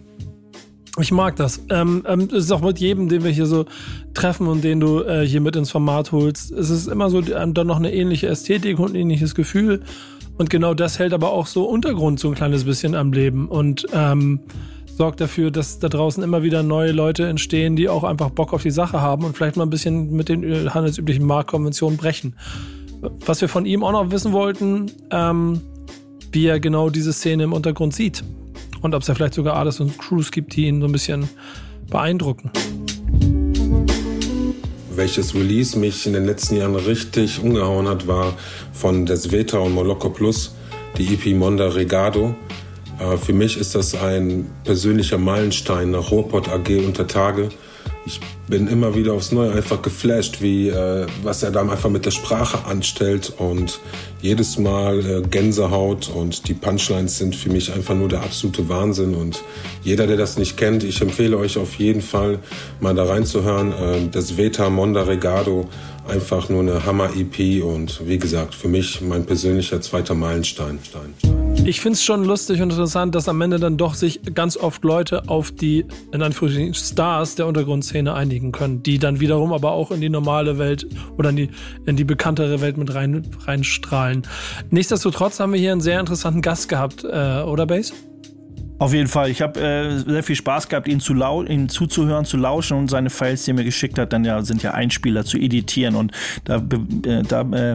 Ich 1.00 1.12
mag 1.12 1.38
das. 1.38 1.62
Ähm, 1.70 2.04
ähm, 2.06 2.28
es 2.32 2.46
ist 2.46 2.52
auch 2.52 2.62
mit 2.62 2.80
jedem, 2.80 3.08
den 3.08 3.24
wir 3.24 3.32
hier 3.32 3.46
so 3.46 3.66
treffen 4.14 4.48
und 4.48 4.64
den 4.64 4.82
du 4.82 5.02
äh, 5.02 5.26
hier 5.26 5.40
mit 5.40 5.56
ins 5.56 5.72
Format 5.72 6.12
holst. 6.12 6.52
Es 6.52 6.70
ist 6.70 6.88
immer 6.88 7.10
so 7.10 7.22
ähm, 7.22 7.54
dann 7.54 7.68
noch 7.68 7.78
eine 7.78 7.94
ähnliche 7.94 8.28
Ästhetik 8.28 8.78
und 8.78 8.92
ein 8.92 8.96
ähnliches 8.96 9.34
Gefühl. 9.34 9.84
Und 10.38 10.50
genau 10.50 10.74
das 10.74 11.00
hält 11.00 11.14
aber 11.14 11.32
auch 11.32 11.48
so 11.48 11.64
Untergrund 11.64 12.20
so 12.20 12.28
ein 12.28 12.36
kleines 12.36 12.66
bisschen 12.66 12.96
am 12.96 13.14
Leben. 13.14 13.48
Und 13.48 13.86
ähm, 13.94 14.42
sorgt 14.98 15.22
dafür, 15.22 15.50
dass 15.50 15.80
da 15.80 15.88
draußen 15.88 16.22
immer 16.24 16.44
wieder 16.44 16.62
neue 16.62 16.92
Leute 16.92 17.28
entstehen, 17.28 17.76
die 17.76 17.88
auch 17.88 18.04
einfach 18.04 18.30
Bock 18.30 18.54
auf 18.54 18.62
die 18.62 18.72
Sache 18.72 19.02
haben 19.02 19.24
und 19.24 19.36
vielleicht 19.36 19.56
mal 19.56 19.64
ein 19.64 19.70
bisschen 19.70 20.12
mit 20.12 20.30
den 20.30 20.74
handelsüblichen 20.74 21.26
Marktkonventionen 21.26 21.98
brechen. 21.98 22.36
Was 23.02 23.42
wir 23.42 23.50
von 23.50 23.66
ihm 23.66 23.84
auch 23.84 23.92
noch 23.92 24.12
wissen 24.12 24.32
wollten, 24.32 24.92
ähm, 25.10 25.62
wie 26.32 26.46
er 26.46 26.60
genau 26.60 26.90
diese 26.90 27.14
Szene 27.14 27.44
im 27.44 27.54
Untergrund 27.54 27.94
sieht. 27.94 28.24
Und 28.82 28.96
ob 28.96 29.02
es 29.02 29.08
ja 29.08 29.16
vielleicht 29.16 29.34
sogar 29.34 29.56
Artists 29.56 29.82
und 29.82 29.98
Crews 29.98 30.32
gibt, 30.32 30.56
die 30.56 30.68
ihn 30.68 30.82
so 30.82 30.88
ein 30.88 30.92
bisschen 30.92 31.30
beeindrucken. 31.90 32.52
Welches 34.94 35.34
Release 35.34 35.78
mich 35.78 36.06
in 36.06 36.14
den 36.14 36.26
letzten 36.26 36.58
Jahren 36.58 36.76
richtig 36.76 37.42
umgehauen 37.42 37.88
hat, 37.88 38.08
war 38.08 38.34
von 38.74 39.06
Desveta 39.06 39.58
und 39.58 39.74
Moloko 39.74 40.10
Plus, 40.10 40.56
die 40.98 41.14
EP 41.14 41.36
Monda 41.36 41.70
Regado. 41.70 42.36
Äh, 43.00 43.18
für 43.18 43.34
mich 43.34 43.58
ist 43.58 43.76
das 43.76 43.96
ein 43.96 44.50
persönlicher 44.64 45.18
Meilenstein 45.18 45.92
nach 45.92 46.12
Ruhrpott 46.12 46.50
AG 46.50 46.86
unter 46.86 47.08
Tage. 47.08 47.50
Ich 48.06 48.20
bin 48.48 48.68
immer 48.68 48.96
wieder 48.96 49.14
aufs 49.14 49.32
Neue 49.32 49.52
einfach 49.52 49.82
geflasht, 49.82 50.42
wie 50.42 50.70
äh, 50.70 51.06
was 51.24 51.44
er 51.44 51.52
da 51.52 51.62
einfach 51.62 51.90
mit 51.90 52.06
der 52.06 52.12
Sprache 52.12 52.66
anstellt 52.66 53.34
und 53.38 53.80
jedes 54.22 54.58
Mal 54.58 55.00
äh, 55.00 55.22
Gänsehaut 55.22 56.10
und 56.10 56.48
die 56.48 56.54
Punchlines 56.54 57.18
sind 57.18 57.36
für 57.36 57.50
mich 57.50 57.72
einfach 57.74 57.96
nur 57.96 58.10
der 58.10 58.24
absolute 58.24 58.68
Wahnsinn 58.70 59.14
und 59.14 59.44
jeder, 59.84 60.08
der 60.08 60.18
das 60.18 60.38
nicht 60.38 60.58
kennt, 60.58 60.84
ich 60.84 61.02
empfehle 61.02 61.38
euch 61.38 61.58
auf 61.58 61.76
jeden 61.76 62.02
Fall 62.02 62.40
mal 62.80 62.96
da 62.96 63.04
reinzuhören. 63.04 63.72
Äh, 63.72 64.10
das 64.12 64.36
Veta 64.36 64.70
Monda 64.70 65.04
Regado, 65.04 65.70
einfach 66.08 66.50
nur 66.50 66.62
eine 66.62 66.86
Hammer-EP 66.86 67.64
und 67.64 68.08
wie 68.08 68.18
gesagt, 68.18 68.56
für 68.56 68.68
mich 68.68 69.02
mein 69.02 69.26
persönlicher 69.26 69.80
zweiter 69.82 70.16
Meilenstein. 70.16 70.80
Stein, 70.84 71.14
Stein. 71.20 71.41
Ich 71.64 71.80
finde 71.80 71.94
es 71.94 72.04
schon 72.04 72.26
lustig 72.26 72.60
und 72.60 72.72
interessant, 72.72 73.14
dass 73.14 73.30
am 73.30 73.40
Ende 73.40 73.60
dann 73.60 73.78
doch 73.78 73.94
sich 73.94 74.20
ganz 74.34 74.58
oft 74.58 74.84
Leute 74.84 75.30
auf 75.30 75.52
die, 75.52 75.86
in 76.12 76.24
Anführungsstrichen, 76.24 76.74
Stars 76.74 77.36
der 77.36 77.46
Untergrundszene 77.46 78.16
einigen 78.16 78.52
können, 78.52 78.82
die 78.82 78.98
dann 78.98 79.20
wiederum 79.20 79.54
aber 79.54 79.72
auch 79.72 79.92
in 79.92 80.02
die 80.02 80.10
normale 80.10 80.58
Welt 80.58 80.88
oder 81.20 81.30
in 81.30 81.36
die, 81.36 81.50
in 81.86 81.98
die 81.98 82.04
bekanntere 82.04 82.62
Welt 82.62 82.78
mit 82.78 82.94
rein, 82.96 83.28
reinstrahlen. 83.46 84.24
Nichtsdestotrotz 84.72 85.40
haben 85.40 85.54
wir 85.54 85.60
hier 85.60 85.72
einen 85.72 85.82
sehr 85.82 86.00
interessanten 86.00 86.42
Gast 86.42 86.68
gehabt, 86.68 87.04
äh, 87.04 87.44
oder 87.44 87.68
Base? 87.68 87.94
Auf 88.82 88.96
jeden 88.96 89.10
Fall. 89.10 89.30
Ich 89.30 89.44
habe 89.44 89.60
äh, 89.60 90.00
sehr 90.00 90.24
viel 90.24 90.36
Spaß 90.36 90.68
gehabt, 90.68 90.88
ihn, 90.88 91.00
zu 91.00 91.14
lau 91.14 91.44
ihn 91.44 91.70
zuzuhören, 91.70 92.26
zu 92.26 92.36
lauschen 92.36 92.76
und 92.80 92.90
seine 92.90 93.12
Files, 93.12 93.44
die 93.44 93.52
er 93.52 93.54
mir 93.54 93.64
geschickt 93.64 94.00
hat, 94.00 94.12
dann 94.12 94.26
ja 94.26 94.42
sind 94.42 94.64
ja 94.64 94.72
Einspieler 94.72 95.24
zu 95.24 95.38
editieren 95.38 95.94
und 95.94 96.12
da, 96.46 96.56
äh, 96.56 97.22
da, 97.22 97.42
äh, 97.42 97.74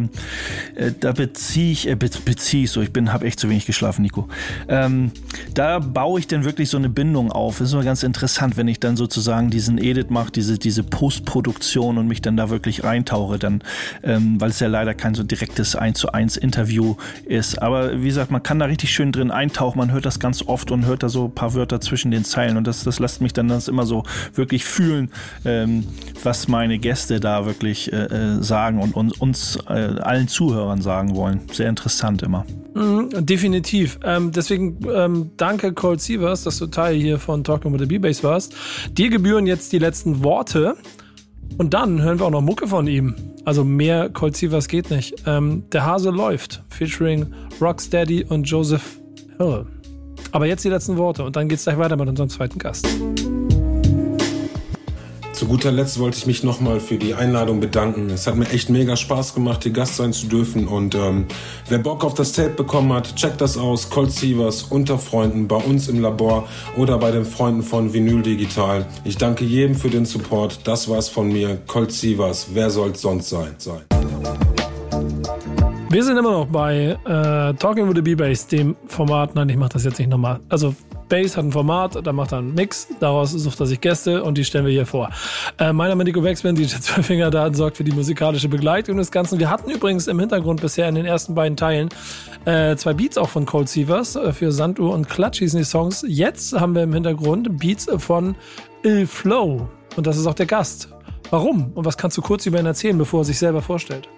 äh, 0.75 0.93
da 0.99 1.13
beziehe 1.13 1.71
ich, 1.71 1.87
äh, 1.89 1.95
be 1.95 2.11
beziehe 2.25 2.65
ich 2.65 2.73
so, 2.73 2.83
ich 2.83 2.91
habe 3.07 3.25
echt 3.25 3.39
zu 3.39 3.49
wenig 3.49 3.67
geschlafen, 3.67 4.03
Nico. 4.03 4.27
Ähm, 4.67 5.13
da 5.55 5.79
baue 5.79 6.19
ich 6.19 6.27
dann 6.27 6.43
wirklich 6.43 6.71
so 6.71 6.77
eine 6.77 6.89
Bindung 6.89 7.31
auf. 7.31 7.59
Das 7.59 7.69
ist 7.69 7.75
immer 7.75 7.85
ganz 7.85 8.03
interessant, 8.03 8.57
wenn 8.57 8.67
ich 8.67 8.81
dann 8.81 8.97
sozusagen 8.97 9.49
diesen 9.49 9.79
Edit 9.79 10.11
mache, 10.11 10.33
diese, 10.33 10.59
diese 10.59 10.83
Postproduktion 10.83 11.99
und 11.99 12.09
mich 12.09 12.21
dann 12.21 12.37
da 12.37 12.51
wirklich 12.51 12.83
reintauche, 12.83 13.39
dann, 13.39 13.63
ähm, 14.03 14.41
weil 14.41 14.51
es 14.51 14.59
ja 14.59 14.67
leider 14.67 14.93
kein 14.93 15.15
so 15.15 15.23
direktes 15.23 15.77
1 15.77 16.01
zu 16.01 16.11
1 16.11 16.37
Interview 16.37 16.97
ist. 17.27 17.63
Aber 17.63 18.03
wie 18.03 18.09
gesagt, 18.09 18.33
man 18.33 18.43
kann 18.43 18.59
da 18.59 18.65
richtig 18.65 18.91
schön 18.91 19.13
drin 19.13 19.31
eintauchen, 19.31 19.79
man 19.79 19.93
hört 19.93 20.05
das 20.05 20.19
ganz 20.19 20.43
oft 20.43 20.73
und 20.73 20.85
hört 20.85 20.96
hört 20.97 21.03
da 21.03 21.09
so 21.11 21.27
ein 21.27 21.35
paar 21.35 21.55
Wörter 21.55 21.79
zwischen 21.81 22.11
den 22.11 22.25
Zeilen 22.25 22.57
und 22.57 22.67
das, 22.67 22.83
das 22.85 22.99
lässt 22.99 23.21
mich 23.21 23.35
dann 23.35 23.49
das 23.49 23.69
immer 23.69 23.85
so 23.85 24.05
wirklich 24.35 24.65
fühlen, 24.65 25.11
ähm, 25.45 25.85
was 26.23 26.49
meine 26.49 26.79
Gäste 26.79 27.21
da 27.21 27.45
wirklich 27.45 27.93
äh, 27.93 28.07
äh 28.07 28.43
sagen 28.43 28.81
und, 28.81 28.97
und 28.97 29.21
uns 29.21 29.59
äh, 29.69 29.73
allen 29.73 30.29
Zuhörern 30.29 30.81
sagen 30.81 31.15
wollen. 31.15 31.43
Sehr 31.53 31.69
interessant 31.69 32.23
immer. 32.23 32.47
Mhm, 32.75 33.11
definitiv. 33.27 33.99
Ähm, 34.05 34.33
deswegen 34.33 34.79
ähm, 34.91 35.31
danke 35.37 35.75
Cold 35.75 36.01
Sievers, 36.01 36.45
dass 36.45 36.59
du 36.59 36.67
Teil 36.67 36.97
hier 36.97 37.19
von 37.19 37.45
Talking 37.45 37.73
with 37.73 37.81
the 37.81 37.87
B-Bass 37.87 38.25
warst. 38.25 38.55
Dir 38.93 39.11
gebühren 39.11 39.47
jetzt 39.47 39.73
die 39.73 39.79
letzten 39.79 40.25
Worte. 40.25 40.77
Und 41.59 41.75
dann 41.75 42.03
hören 42.03 42.19
wir 42.19 42.27
auch 42.27 42.31
noch 42.31 42.41
Mucke 42.41 42.67
von 42.67 42.87
ihm. 42.87 43.15
Also 43.45 43.65
mehr 43.65 44.09
Colt 44.09 44.37
Sievers 44.37 44.67
geht 44.67 44.91
nicht. 44.91 45.15
Ähm, 45.27 45.65
der 45.73 45.85
Hase 45.85 46.11
läuft, 46.11 46.65
featuring 46.69 47.27
Rocksteady 47.61 48.25
und 48.25 48.45
Joseph 48.45 48.99
Hill. 49.39 49.67
Aber 50.33 50.47
jetzt 50.47 50.65
die 50.65 50.69
letzten 50.69 50.97
Worte 50.97 51.25
und 51.25 51.37
dann 51.37 51.49
geht's 51.49 51.65
gleich 51.65 51.79
weiter 51.79 51.97
mit 51.97 52.09
unserem 52.09 52.29
zweiten 52.29 52.59
Gast. 52.59 52.87
Zu 55.37 55.45
guter 55.45 55.71
Letzt 55.71 55.99
wollte 55.99 56.17
ich 56.17 56.27
mich 56.27 56.43
nochmal 56.45 56.81
für 56.81 56.97
die 56.97 57.13
Einladung 57.13 57.61
bedanken. 57.61 58.09
Es 58.09 58.27
hat 58.27 58.37
mir 58.37 58.49
echt 58.49 58.71
mega 58.71 58.97
Spaß 58.97 59.35
gemacht, 59.35 59.65
hier 59.65 59.73
Gast 59.73 59.97
sein 59.97 60.15
zu 60.15 60.29
dürfen. 60.29 60.67
Und 60.67 60.95
ähm, 60.95 61.27
wer 61.69 61.77
Bock 61.77 62.05
auf 62.05 62.15
das 62.15 62.33
Tape 62.33 62.55
bekommen 62.55 62.91
hat, 62.95 63.17
checkt 63.17 63.43
das 63.43 63.59
aus. 63.59 63.91
Colt 63.91 64.11
Sievers 64.11 64.63
unter 64.63 64.99
Freunden, 64.99 65.47
bei 65.47 65.57
uns 65.57 65.89
im 65.89 66.01
Labor 66.01 66.49
oder 66.79 66.97
bei 66.97 67.11
den 67.11 67.27
Freunden 67.27 67.63
von 67.63 67.93
Vinyl 67.93 68.23
Digital. 68.23 68.87
Ich 69.05 69.19
danke 69.19 69.45
jedem 69.45 69.75
für 69.75 69.91
den 69.91 70.07
Support. 70.07 70.61
Das 70.65 70.89
war's 70.89 71.11
von 71.11 71.31
mir. 71.31 71.59
Colt 71.67 71.93
Sievers. 71.93 72.47
Wer 72.55 72.71
soll's 72.71 73.03
sonst 73.03 73.29
sein? 73.29 73.57
sein. 73.59 73.96
Wir 75.89 76.03
sind 76.03 76.17
immer 76.17 76.33
noch 76.33 76.47
bei 76.47 76.99
äh, 77.05 77.55
Talking 77.55 77.89
with 77.89 77.95
the 77.95 78.03
B-Bass, 78.03 78.49
dem 78.49 78.75
Format. 78.89 79.37
Nein, 79.37 79.49
ich 79.49 79.57
mache 79.57 79.71
das 79.71 79.85
jetzt 79.85 80.01
nicht 80.01 80.11
nochmal. 80.11 80.41
Also 80.49 80.75
Bass 81.09 81.37
hat 81.37 81.45
ein 81.45 81.53
Format, 81.53 82.05
da 82.05 82.13
macht 82.13 82.33
er 82.33 82.39
einen 82.39 82.55
Mix, 82.55 82.89
daraus 82.99 83.31
sucht 83.31 83.61
er 83.61 83.67
sich 83.67 83.81
Gäste 83.81 84.25
und 84.25 84.37
die 84.37 84.45
stellen 84.45 84.67
wir 84.67 84.73
hier 84.73 84.85
vor. 84.85 85.11
Äh, 85.59 85.73
mein 85.73 85.89
Name 85.89 86.03
ist 86.03 86.09
Nico 86.09 86.25
Wexman, 86.25 86.57
DJ 86.57 86.65
Zwölfinger 86.81 87.31
da 87.31 87.55
sorgt 87.55 87.77
für 87.77 87.85
die 87.85 87.93
musikalische 87.93 88.49
Begleitung 88.49 88.97
des 88.97 89.13
Ganzen. 89.13 89.39
Wir 89.39 89.49
hatten 89.49 89.71
übrigens 89.71 90.09
im 90.09 90.19
Hintergrund 90.19 90.61
bisher 90.61 90.89
in 90.89 90.97
den 90.97 91.07
ersten 91.07 91.37
beiden 91.37 91.57
Teilen 91.57 91.89
äh, 92.47 92.75
zwei 92.75 92.93
Beats 92.93 93.17
auch 93.17 93.29
von 93.29 93.47
Cold 93.47 93.69
Sievers 93.69 94.17
äh, 94.17 94.33
für 94.33 94.51
Sanduhr 94.51 94.93
und 94.93 95.09
Klatsch 95.09 95.39
hießen 95.39 95.59
die 95.59 95.65
Songs. 95.65 96.05
Jetzt 96.09 96.59
haben 96.59 96.75
wir 96.75 96.83
im 96.83 96.93
Hintergrund 96.93 97.61
Beats 97.61 97.89
von 97.99 98.35
Il 98.83 99.07
Flow 99.07 99.69
und 99.95 100.07
das 100.07 100.17
ist 100.17 100.27
auch 100.27 100.35
der 100.35 100.47
Gast. 100.47 100.89
Warum? 101.31 101.71
Und 101.75 101.85
was 101.85 101.97
kannst 101.97 102.17
du 102.17 102.23
kurz 102.23 102.45
über 102.47 102.59
ihn 102.59 102.67
erzählen, 102.67 102.99
bevor 102.99 103.21
er 103.21 103.25
sich 103.25 103.39
selber 103.39 103.63
vorstellt? 103.63 104.09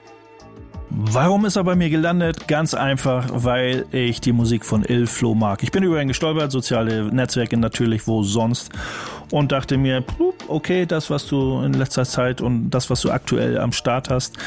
Warum 0.91 1.45
ist 1.45 1.57
er 1.57 1.65
bei 1.65 1.77
mir 1.77 1.91
gelandet? 1.91 2.49
Ganz 2.49 2.73
einfach, 2.73 3.27
weil 3.33 3.85
ich 3.93 4.21
die 4.21 4.33
Musik 4.33 4.65
von 4.65 4.85
Ilflo 4.85 5.35
mag. 5.35 5.63
Ich 5.63 5.71
bin 5.71 5.83
über 5.83 6.01
ihn 6.01 6.09
gestolpert, 6.09 6.51
soziale 6.51 7.05
Netzwerke 7.05 7.57
natürlich, 7.57 8.07
wo 8.07 8.23
sonst. 8.23 8.73
Und 9.31 9.53
dachte 9.53 9.77
mir, 9.77 10.03
okay, 10.49 10.87
das, 10.87 11.11
was 11.11 11.27
du 11.27 11.61
in 11.61 11.75
letzter 11.75 12.05
Zeit 12.05 12.41
und 12.41 12.71
das, 12.71 12.89
was 12.89 13.03
du 13.03 13.11
aktuell 13.11 13.59
am 13.59 13.73
Start 13.73 14.09
hast, 14.09 14.39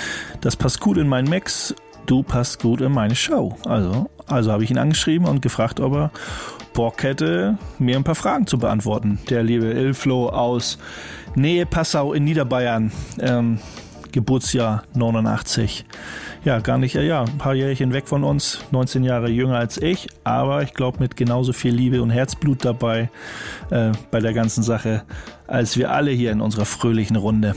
das 0.41 0.56
passt 0.56 0.80
gut 0.80 0.97
in 0.97 1.08
meinen 1.08 1.30
Mix. 1.30 1.75
Du 2.08 2.23
passt 2.23 2.62
gut 2.62 2.82
in 2.82 2.91
meine 2.91 3.15
Show. 3.15 3.56
Also, 3.65 4.10
also 4.25 4.51
habe 4.51 4.63
ich 4.63 4.71
ihn 4.71 4.80
angeschrieben 4.80 5.27
und 5.27 5.41
gefragt, 5.41 5.80
ob 5.80 5.93
er 5.93 6.12
Bock 6.73 7.04
hätte, 7.04 7.58
mir 7.77 7.97
ein 7.97 8.04
paar 8.04 8.15
Fragen 8.15 8.47
zu 8.47 8.58
beantworten. 8.58 9.19
Der 9.30 9.43
liebe 9.43 9.67
Ilflo 9.67 10.30
aus 10.30 10.80
Nähe 11.36 11.65
Passau 11.65 12.13
in 12.13 12.23
Niederbayern. 12.23 12.91
Ähm, 13.19 13.60
Geburtsjahr 14.12 14.84
89 14.93 15.86
ja, 16.43 16.60
gar 16.60 16.78
nicht, 16.78 16.95
ja, 16.95 17.21
ein 17.21 17.38
paar 17.38 17.54
Jährchen 17.54 17.93
weg 17.93 18.08
von 18.08 18.24
uns, 18.24 18.63
19 18.71 19.04
Jahre 19.04 19.30
jünger 19.30 19.58
als 19.58 19.78
ich, 19.78 20.08
aber 20.24 20.63
ich 20.63 20.74
glaube 20.74 21.00
mit 21.00 21.15
genauso 21.15 21.54
viel 21.54 21.74
Liebe 21.74 22.02
und 22.02 22.10
Herzblut 22.10 22.65
dabei 22.65 23.12
äh, 23.69 23.91
bei 24.10 24.19
der 24.19 24.34
ganzen 24.34 24.63
Sache, 24.63 25.04
als 25.47 25.78
wir 25.78 25.91
alle 25.91 26.12
hier 26.12 26.32
in 26.32 26.41
unserer 26.41 26.65
fröhlichen 26.65 27.15
Runde. 27.15 27.56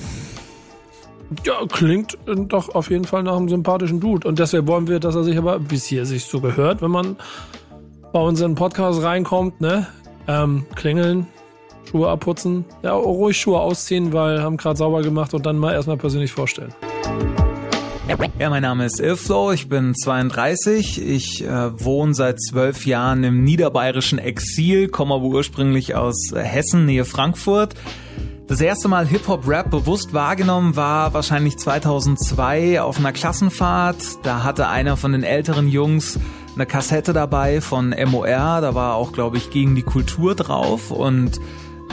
Ja, 1.44 1.54
klingt 1.66 2.18
doch 2.26 2.74
auf 2.74 2.90
jeden 2.90 3.06
Fall 3.06 3.22
nach 3.22 3.36
einem 3.36 3.48
sympathischen 3.48 3.98
Dude. 3.98 4.28
Und 4.28 4.38
deswegen 4.38 4.68
wollen 4.68 4.86
wir, 4.86 5.00
dass 5.00 5.14
er 5.14 5.24
sich 5.24 5.38
aber, 5.38 5.58
es 5.72 5.86
hier 5.86 6.04
sich 6.04 6.26
so 6.26 6.40
gehört, 6.40 6.82
wenn 6.82 6.90
man 6.90 7.16
bei 8.12 8.20
unseren 8.20 8.54
Podcast 8.54 9.02
reinkommt, 9.02 9.60
ne? 9.60 9.86
Ähm, 10.28 10.66
klingeln, 10.74 11.26
Schuhe 11.84 12.08
abputzen, 12.08 12.64
ja, 12.82 12.92
ruhig 12.92 13.38
Schuhe 13.38 13.60
ausziehen, 13.60 14.12
weil 14.12 14.42
haben 14.42 14.56
gerade 14.56 14.76
sauber 14.76 15.02
gemacht 15.02 15.34
und 15.34 15.46
dann 15.46 15.58
mal 15.58 15.72
erstmal 15.72 15.96
persönlich 15.96 16.32
vorstellen. 16.32 16.74
Ja, 18.38 18.50
mein 18.50 18.62
Name 18.62 18.84
ist 18.84 19.00
Ilflo, 19.00 19.52
ich 19.52 19.68
bin 19.68 19.94
32, 19.94 21.00
ich 21.00 21.42
äh, 21.42 21.80
wohne 21.82 22.12
seit 22.12 22.40
zwölf 22.40 22.84
Jahren 22.84 23.24
im 23.24 23.44
niederbayerischen 23.44 24.18
Exil, 24.18 24.88
komme 24.88 25.14
aber 25.14 25.24
ursprünglich 25.24 25.94
aus 25.94 26.32
Hessen, 26.34 26.84
Nähe 26.84 27.06
Frankfurt. 27.06 27.74
Das 28.46 28.60
erste 28.60 28.88
Mal 28.88 29.06
Hip-Hop-Rap 29.06 29.70
bewusst 29.70 30.12
wahrgenommen 30.12 30.76
war 30.76 31.14
wahrscheinlich 31.14 31.56
2002 31.56 32.82
auf 32.82 32.98
einer 32.98 33.12
Klassenfahrt. 33.12 33.96
Da 34.22 34.42
hatte 34.42 34.68
einer 34.68 34.98
von 34.98 35.12
den 35.12 35.22
älteren 35.22 35.66
Jungs 35.66 36.18
eine 36.54 36.66
Kassette 36.66 37.12
dabei 37.14 37.60
von 37.60 37.94
MOR, 38.06 38.60
da 38.60 38.74
war 38.74 38.94
auch, 38.94 39.12
glaube 39.12 39.38
ich, 39.38 39.50
gegen 39.50 39.74
die 39.74 39.82
Kultur 39.82 40.34
drauf 40.34 40.90
und 40.90 41.40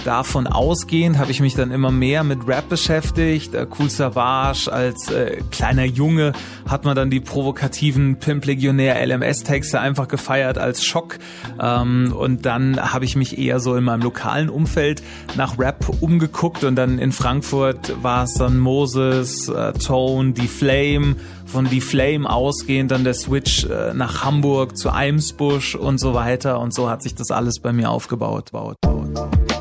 davon 0.05 0.47
ausgehend 0.47 1.17
habe 1.17 1.31
ich 1.31 1.39
mich 1.39 1.55
dann 1.55 1.71
immer 1.71 1.91
mehr 1.91 2.23
mit 2.23 2.47
Rap 2.47 2.69
beschäftigt. 2.69 3.53
Äh, 3.53 3.67
cool 3.79 3.89
Savage 3.89 4.71
als 4.71 5.09
äh, 5.11 5.37
kleiner 5.51 5.85
Junge 5.85 6.33
hat 6.69 6.85
man 6.85 6.95
dann 6.95 7.09
die 7.09 7.19
provokativen 7.19 8.17
Pimp 8.17 8.45
Legionär 8.45 9.05
LMS 9.05 9.43
Texte 9.43 9.79
einfach 9.79 10.07
gefeiert 10.07 10.57
als 10.57 10.83
Schock. 10.83 11.19
Ähm, 11.61 12.13
und 12.17 12.45
dann 12.45 12.93
habe 12.93 13.05
ich 13.05 13.15
mich 13.15 13.37
eher 13.37 13.59
so 13.59 13.75
in 13.75 13.83
meinem 13.83 14.01
lokalen 14.01 14.49
Umfeld 14.49 15.03
nach 15.35 15.59
Rap 15.59 15.85
umgeguckt 16.01 16.63
und 16.63 16.75
dann 16.75 16.99
in 16.99 17.11
Frankfurt 17.11 18.03
war 18.03 18.23
es 18.23 18.33
dann 18.33 18.59
Moses, 18.59 19.49
äh, 19.49 19.73
Tone, 19.73 20.33
Die 20.33 20.47
Flame, 20.47 21.15
von 21.45 21.65
Die 21.69 21.81
Flame 21.81 22.29
ausgehend 22.29 22.91
dann 22.91 23.03
der 23.03 23.13
Switch 23.13 23.65
äh, 23.65 23.93
nach 23.93 24.23
Hamburg 24.23 24.77
zu 24.77 24.89
Eimsbusch 24.89 25.75
und 25.75 25.99
so 25.99 26.13
weiter 26.13 26.59
und 26.59 26.73
so 26.73 26.89
hat 26.89 27.03
sich 27.03 27.13
das 27.13 27.29
alles 27.31 27.59
bei 27.59 27.73
mir 27.73 27.89
aufgebaut. 27.89 28.51
Baut, 28.51 28.81
baut, 28.81 29.13
baut. 29.13 29.60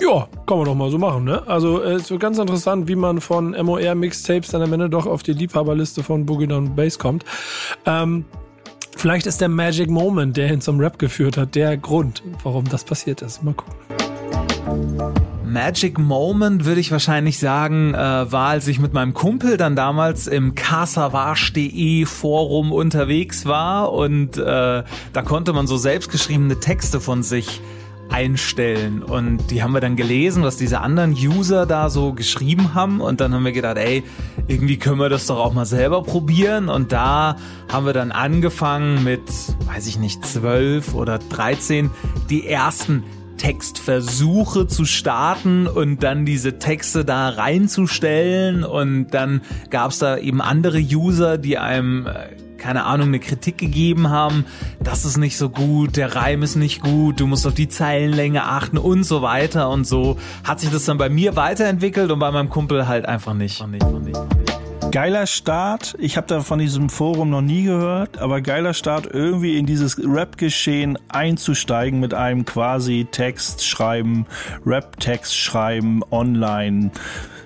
Ja, 0.00 0.28
kann 0.46 0.58
man 0.58 0.66
doch 0.66 0.74
mal 0.74 0.90
so 0.90 0.98
machen, 0.98 1.24
ne? 1.24 1.42
Also 1.46 1.82
es 1.82 2.10
wird 2.10 2.20
ganz 2.20 2.38
interessant, 2.38 2.88
wie 2.88 2.96
man 2.96 3.20
von 3.20 3.50
MOR 3.50 3.94
Mixtapes 3.94 4.50
dann 4.50 4.62
am 4.62 4.72
Ende 4.72 4.90
doch 4.90 5.06
auf 5.06 5.22
die 5.22 5.32
Liebhaberliste 5.32 6.02
von 6.02 6.26
Boogie 6.26 6.46
Down 6.46 6.74
Bass 6.74 6.98
kommt. 6.98 7.24
Ähm, 7.86 8.24
vielleicht 8.96 9.26
ist 9.26 9.40
der 9.40 9.48
Magic 9.48 9.88
Moment, 9.88 10.36
der 10.36 10.52
ihn 10.52 10.60
zum 10.60 10.80
Rap 10.80 10.98
geführt 10.98 11.36
hat, 11.36 11.54
der 11.54 11.76
Grund, 11.76 12.22
warum 12.42 12.68
das 12.68 12.84
passiert 12.84 13.22
ist. 13.22 13.42
Mal 13.42 13.54
gucken. 13.54 13.74
Magic 15.44 16.00
Moment 16.00 16.64
würde 16.64 16.80
ich 16.80 16.90
wahrscheinlich 16.90 17.38
sagen, 17.38 17.94
äh, 17.94 17.96
war, 17.96 18.48
als 18.48 18.66
ich 18.66 18.80
mit 18.80 18.92
meinem 18.92 19.14
Kumpel 19.14 19.56
dann 19.56 19.76
damals 19.76 20.26
im 20.26 20.56
casavage.de 20.56 22.06
Forum 22.06 22.72
unterwegs 22.72 23.46
war 23.46 23.92
und 23.92 24.36
äh, 24.36 24.42
da 24.42 25.22
konnte 25.24 25.52
man 25.52 25.68
so 25.68 25.76
selbstgeschriebene 25.76 26.58
Texte 26.58 27.00
von 27.00 27.22
sich 27.22 27.60
einstellen. 28.10 29.02
Und 29.02 29.50
die 29.50 29.62
haben 29.62 29.72
wir 29.72 29.80
dann 29.80 29.96
gelesen, 29.96 30.42
was 30.42 30.56
diese 30.56 30.80
anderen 30.80 31.12
User 31.12 31.66
da 31.66 31.90
so 31.90 32.12
geschrieben 32.12 32.74
haben. 32.74 33.00
Und 33.00 33.20
dann 33.20 33.34
haben 33.34 33.44
wir 33.44 33.52
gedacht, 33.52 33.76
ey, 33.76 34.02
irgendwie 34.46 34.76
können 34.76 34.98
wir 34.98 35.08
das 35.08 35.26
doch 35.26 35.38
auch 35.38 35.52
mal 35.52 35.66
selber 35.66 36.02
probieren. 36.02 36.68
Und 36.68 36.92
da 36.92 37.36
haben 37.72 37.86
wir 37.86 37.92
dann 37.92 38.12
angefangen 38.12 39.04
mit, 39.04 39.22
weiß 39.66 39.86
ich 39.86 39.98
nicht, 39.98 40.24
zwölf 40.24 40.94
oder 40.94 41.18
dreizehn, 41.18 41.90
die 42.30 42.46
ersten 42.46 43.04
Textversuche 43.36 44.66
zu 44.66 44.84
starten 44.84 45.66
und 45.66 46.02
dann 46.02 46.24
diese 46.24 46.58
Texte 46.58 47.04
da 47.04 47.28
reinzustellen 47.30 48.64
und 48.64 49.08
dann 49.08 49.42
gab 49.70 49.90
es 49.90 49.98
da 49.98 50.16
eben 50.16 50.40
andere 50.40 50.78
User, 50.78 51.36
die 51.36 51.58
einem 51.58 52.06
äh, 52.06 52.28
keine 52.64 52.84
Ahnung, 52.84 53.08
eine 53.08 53.20
Kritik 53.20 53.58
gegeben 53.58 54.08
haben, 54.08 54.46
das 54.82 55.04
ist 55.04 55.18
nicht 55.18 55.36
so 55.36 55.50
gut, 55.50 55.98
der 55.98 56.16
Reim 56.16 56.42
ist 56.42 56.56
nicht 56.56 56.80
gut, 56.80 57.20
du 57.20 57.26
musst 57.26 57.46
auf 57.46 57.52
die 57.52 57.68
Zeilenlänge 57.68 58.42
achten 58.42 58.78
und 58.78 59.04
so 59.04 59.20
weiter 59.20 59.68
und 59.68 59.86
so 59.86 60.16
hat 60.44 60.60
sich 60.60 60.70
das 60.70 60.86
dann 60.86 60.96
bei 60.96 61.10
mir 61.10 61.36
weiterentwickelt 61.36 62.10
und 62.10 62.18
bei 62.20 62.30
meinem 62.30 62.48
Kumpel 62.48 62.88
halt 62.88 63.04
einfach 63.04 63.34
nicht. 63.34 63.62
Geiler 64.92 65.26
Start. 65.26 65.94
Ich 65.98 66.16
habe 66.16 66.26
da 66.26 66.40
von 66.40 66.58
diesem 66.58 66.88
Forum 66.88 67.28
noch 67.28 67.42
nie 67.42 67.64
gehört, 67.64 68.16
aber 68.16 68.40
geiler 68.40 68.72
Start, 68.72 69.08
irgendwie 69.12 69.58
in 69.58 69.66
dieses 69.66 69.98
Rap-Geschehen 69.98 70.98
einzusteigen 71.08 72.00
mit 72.00 72.14
einem 72.14 72.46
quasi 72.46 73.06
Text 73.10 73.66
schreiben, 73.66 74.24
Rap-Text 74.64 75.36
schreiben, 75.36 76.00
online. 76.10 76.92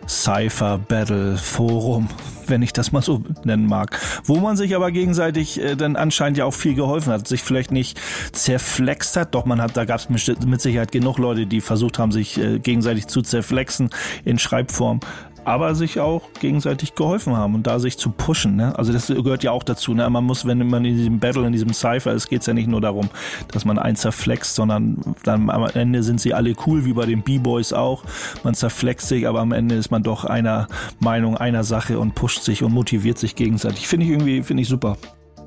Cypher 0.07 0.79
Battle 0.79 1.37
Forum, 1.37 2.09
wenn 2.51 2.63
ich 2.63 2.73
das 2.73 2.93
mal 2.93 3.03
so 3.03 3.23
nennen 3.45 3.67
mag, 3.67 3.99
wo 4.25 4.37
man 4.37 4.57
sich 4.57 4.75
aber 4.75 4.91
gegenseitig 4.91 5.61
äh, 5.61 5.77
dann 5.77 5.97
anscheinend 5.97 6.39
ja 6.39 6.45
auch 6.45 6.55
viel 6.55 6.75
geholfen 6.75 7.13
hat, 7.13 7.29
sich 7.29 7.43
vielleicht 7.43 7.71
nicht 7.71 8.01
zerflext 8.33 9.17
hat, 9.17 9.35
doch 9.35 9.45
man 9.45 9.61
hat, 9.61 9.77
da 9.77 9.85
gab 9.85 10.01
es 10.01 10.09
mit 10.09 10.61
Sicherheit 10.61 10.93
genug 10.93 11.19
Leute, 11.19 11.47
die 11.47 11.61
versucht 11.61 11.99
haben, 11.99 12.13
sich 12.13 12.39
äh, 12.39 12.59
gegenseitig 12.59 13.07
zu 13.07 13.23
zerflexen 13.23 13.91
in 14.25 14.39
Schreibform 14.39 15.01
aber 15.49 15.75
sich 15.75 15.99
auch 15.99 16.23
gegenseitig 16.41 16.95
geholfen 16.95 17.35
haben 17.35 17.55
und 17.55 17.67
da 17.67 17.79
sich 17.79 17.97
zu 17.97 18.11
pushen. 18.11 18.57
Ne? 18.57 18.79
Also 18.79 18.93
das 18.93 19.07
gehört 19.07 19.43
ja 19.43 19.51
auch 19.51 19.63
dazu. 19.63 19.95
Ne? 19.95 20.09
Man 20.11 20.25
muss, 20.25 20.45
wenn 20.45 20.69
man 20.69 20.85
in 20.85 20.95
diesem 20.95 21.21
Battle, 21.21 21.47
in 21.47 21.53
diesem 21.53 21.73
Cypher 21.73 22.13
ist, 22.13 22.29
geht 22.29 22.43
es 22.43 22.47
ja 22.47 22.53
nicht 22.53 22.69
nur 22.69 22.83
darum, 22.83 23.09
dass 23.51 23.65
man 23.65 23.79
einen 23.79 23.97
zerflext, 23.97 24.55
sondern 24.55 25.17
dann 25.25 25.49
am 25.49 25.65
Ende 25.65 26.03
sind 26.03 26.21
sie 26.21 26.35
alle 26.35 26.53
cool, 26.67 26.85
wie 26.85 26.93
bei 26.93 27.07
den 27.07 27.23
B-Boys 27.23 27.73
auch. 27.73 28.05
Man 28.45 28.53
zerflext 28.53 29.09
sich, 29.09 29.27
aber 29.27 29.41
am 29.41 29.53
Ende 29.53 29.77
ist 29.77 29.91
man 29.91 30.03
doch 30.03 30.27
einer 30.27 30.69
Meinung, 31.01 31.39
einer 31.39 31.65
Sache 31.65 31.99
und 31.99 32.15
pusht 32.15 32.43
sich 32.43 32.63
und 32.63 32.73
motiviert 32.75 33.19
sich 33.19 33.35
gegenseitig. 33.35 33.89
Finde 33.89 34.05
ich 34.05 34.13
irgendwie, 34.13 34.43
finde 34.43 34.63
ich 34.63 34.69
super. 34.69 34.99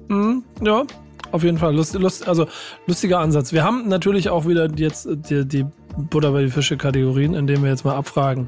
Mhm, 0.07 0.43
ja, 0.65 0.83
auf 1.31 1.43
jeden 1.43 1.59
Fall. 1.59 1.75
Lust, 1.75 1.93
lust, 1.93 2.27
also 2.27 2.47
lustiger 2.87 3.19
Ansatz. 3.19 3.53
Wir 3.53 3.63
haben 3.63 3.87
natürlich 3.87 4.29
auch 4.29 4.47
wieder 4.47 4.67
jetzt 4.75 5.07
die, 5.29 5.47
die 5.47 5.65
Butter 5.95 6.31
bei 6.31 6.41
die 6.41 6.49
Fische 6.49 6.75
Kategorien, 6.75 7.35
in 7.35 7.45
denen 7.45 7.61
wir 7.61 7.69
jetzt 7.69 7.85
mal 7.85 7.95
abfragen 7.95 8.47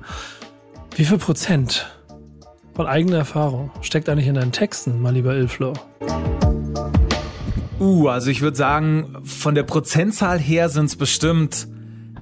Wie 0.96 1.06
viel 1.06 1.18
Prozent 1.18 1.92
von 2.76 2.86
eigener 2.86 3.18
Erfahrung 3.18 3.72
steckt 3.82 4.10
eigentlich 4.10 4.28
in 4.28 4.36
deinen 4.36 4.52
Texten, 4.52 5.02
mein 5.02 5.16
lieber 5.16 5.34
Ilflo? 5.36 5.74
Uh, 7.80 8.10
also 8.10 8.30
ich 8.30 8.42
würde 8.42 8.56
sagen, 8.56 9.18
von 9.24 9.56
der 9.56 9.64
Prozentzahl 9.64 10.38
her 10.38 10.70
sind 10.70 10.86
es 10.86 10.96
bestimmt 10.96 11.68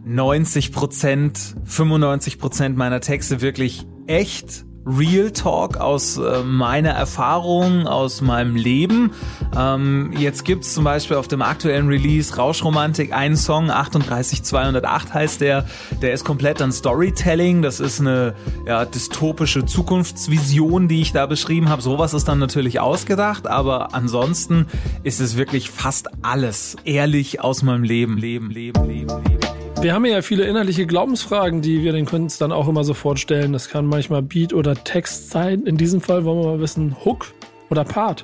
90 0.06 0.72
Prozent, 0.72 1.56
95 1.66 2.40
Prozent 2.40 2.78
meiner 2.78 3.02
Texte 3.02 3.42
wirklich 3.42 3.86
echt 4.08 4.64
Real 4.86 5.32
Talk 5.32 5.78
aus 5.78 6.18
äh, 6.18 6.44
meiner 6.44 6.92
Erfahrung, 6.92 7.88
aus 7.88 8.22
meinem 8.22 8.56
Leben. 8.56 9.12
Ähm, 9.56 10.14
jetzt 10.18 10.44
gibt's 10.46 10.74
zum 10.74 10.84
Beispiel 10.84 11.18
auf 11.18 11.28
dem 11.28 11.42
aktuellen 11.42 11.88
Release 11.88 12.36
Rauschromantik 12.36 13.14
einen 13.14 13.36
Song, 13.36 13.70
38208 13.70 15.14
heißt 15.14 15.42
der. 15.42 15.66
Der 16.02 16.14
ist 16.14 16.26
komplett 16.26 16.62
an 16.62 16.72
Storytelling. 16.72 17.62
Das 17.62 17.80
ist 17.80 18.00
eine 18.00 18.34
ja, 18.66 18.86
dystopische 18.86 19.66
Zukunftsvision, 19.66 20.88
die 20.88 21.02
ich 21.02 21.12
da 21.12 21.26
beschrieben 21.26 21.70
habe. 21.70 21.82
Sowas 21.82 22.14
ist 22.14 22.28
dann 22.28 22.40
natürlich 22.40 22.80
ausgedacht, 22.80 23.48
aber 23.48 23.94
ansonsten 23.94 24.68
ist 25.04 25.20
es 25.20 25.38
wirklich 25.38 25.70
fast 25.70 26.10
alles 26.22 26.76
ehrlich 26.86 27.42
aus 27.42 27.62
meinem 27.64 27.84
Leben. 27.84 28.18
Leben, 28.18 28.50
Leben, 28.50 28.84
Leben, 28.86 29.24
Leben. 29.24 29.51
Wir 29.82 29.96
haben 29.96 30.06
ja 30.06 30.22
viele 30.22 30.44
innerliche 30.44 30.86
Glaubensfragen, 30.86 31.64
die 31.64 31.82
wir 31.82 31.92
den 31.92 32.06
Künstlern 32.06 32.52
auch 32.52 32.68
immer 32.68 32.84
sofort 32.84 33.20
stellen. 33.20 33.52
Das 33.52 33.68
kann 33.68 33.88
manchmal 33.88 34.22
Beat 34.22 34.54
oder 34.54 34.76
Text 34.76 35.32
sein. 35.32 35.64
In 35.64 35.76
diesem 35.76 36.02
Fall 36.02 36.24
wollen 36.24 36.40
wir 36.40 36.52
mal 36.52 36.60
wissen, 36.60 36.96
Hook 37.04 37.34
oder 37.72 37.84
Part 37.84 38.24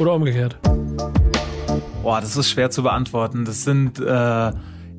oder 0.00 0.14
umgekehrt. 0.14 0.56
Boah, 2.02 2.22
das 2.22 2.38
ist 2.38 2.48
schwer 2.48 2.70
zu 2.70 2.84
beantworten. 2.84 3.44
Das 3.44 3.64
sind 3.64 4.00
äh, 4.00 4.52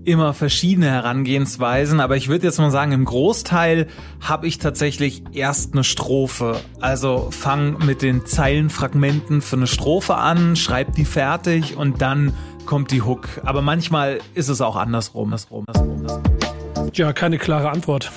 immer 0.03 0.35
verschiedene 0.35 0.91
Herangehensweisen, 0.91 1.99
aber 1.99 2.15
ich 2.17 2.27
würde 2.27 2.45
jetzt 2.45 2.59
mal 2.59 2.69
sagen, 2.69 2.91
im 2.91 3.05
Großteil 3.05 3.87
habe 4.21 4.45
ich 4.45 4.59
tatsächlich 4.59 5.23
erst 5.33 5.73
eine 5.73 5.83
Strophe. 5.83 6.57
Also 6.79 7.29
fang 7.31 7.83
mit 7.83 8.03
den 8.03 8.27
Zeilenfragmenten 8.27 9.41
für 9.41 9.55
eine 9.55 9.65
Strophe 9.65 10.17
an, 10.17 10.55
schreib 10.55 10.93
die 10.93 11.05
fertig 11.05 11.75
und 11.75 12.03
dann 12.03 12.33
kommt 12.65 12.91
die 12.91 13.01
Hook. 13.01 13.27
Aber 13.43 13.61
manchmal 13.61 14.19
ist 14.33 14.49
es 14.49 14.61
auch 14.61 14.75
andersrum. 14.75 15.25
andersrum, 15.25 15.65
andersrum, 15.67 15.91
andersrum. 15.97 16.91
Ja, 16.93 17.13
keine 17.13 17.37
klare 17.37 17.69
Antwort. 17.69 18.11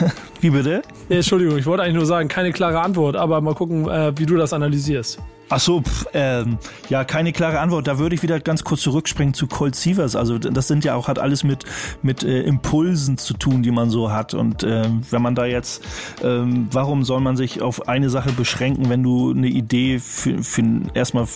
Wie 0.40 0.50
bitte? 0.50 0.82
Ja, 1.08 1.16
Entschuldigung, 1.16 1.56
ich 1.58 1.66
wollte 1.66 1.82
eigentlich 1.82 1.96
nur 1.96 2.06
sagen, 2.06 2.28
keine 2.28 2.52
klare 2.52 2.80
Antwort, 2.80 3.16
aber 3.16 3.40
mal 3.40 3.54
gucken, 3.54 3.88
äh, 3.88 4.12
wie 4.18 4.26
du 4.26 4.36
das 4.36 4.52
analysierst. 4.52 5.18
Ach 5.50 5.60
so, 5.60 5.82
pf, 5.82 6.06
ähm, 6.14 6.58
ja, 6.88 7.04
keine 7.04 7.32
klare 7.32 7.60
Antwort. 7.60 7.86
Da 7.86 7.98
würde 7.98 8.14
ich 8.14 8.22
wieder 8.22 8.40
ganz 8.40 8.64
kurz 8.64 8.80
zurückspringen 8.80 9.34
zu 9.34 9.46
Colt 9.46 9.76
Sievers. 9.76 10.16
Also 10.16 10.38
das 10.38 10.68
sind 10.68 10.84
ja 10.84 10.94
auch, 10.94 11.06
hat 11.06 11.18
alles 11.18 11.44
mit, 11.44 11.64
mit 12.02 12.24
äh, 12.24 12.42
Impulsen 12.42 13.18
zu 13.18 13.34
tun, 13.34 13.62
die 13.62 13.70
man 13.70 13.90
so 13.90 14.10
hat. 14.10 14.34
Und 14.34 14.64
ähm, 14.64 15.02
wenn 15.10 15.22
man 15.22 15.34
da 15.34 15.44
jetzt, 15.44 15.84
ähm, 16.22 16.68
warum 16.72 17.04
soll 17.04 17.20
man 17.20 17.36
sich 17.36 17.60
auf 17.62 17.88
eine 17.88 18.10
Sache 18.10 18.32
beschränken, 18.32 18.88
wenn 18.88 19.02
du 19.02 19.30
eine 19.30 19.48
Idee 19.48 19.98
für, 19.98 20.42
für 20.42 20.62
erstmal 20.94 21.26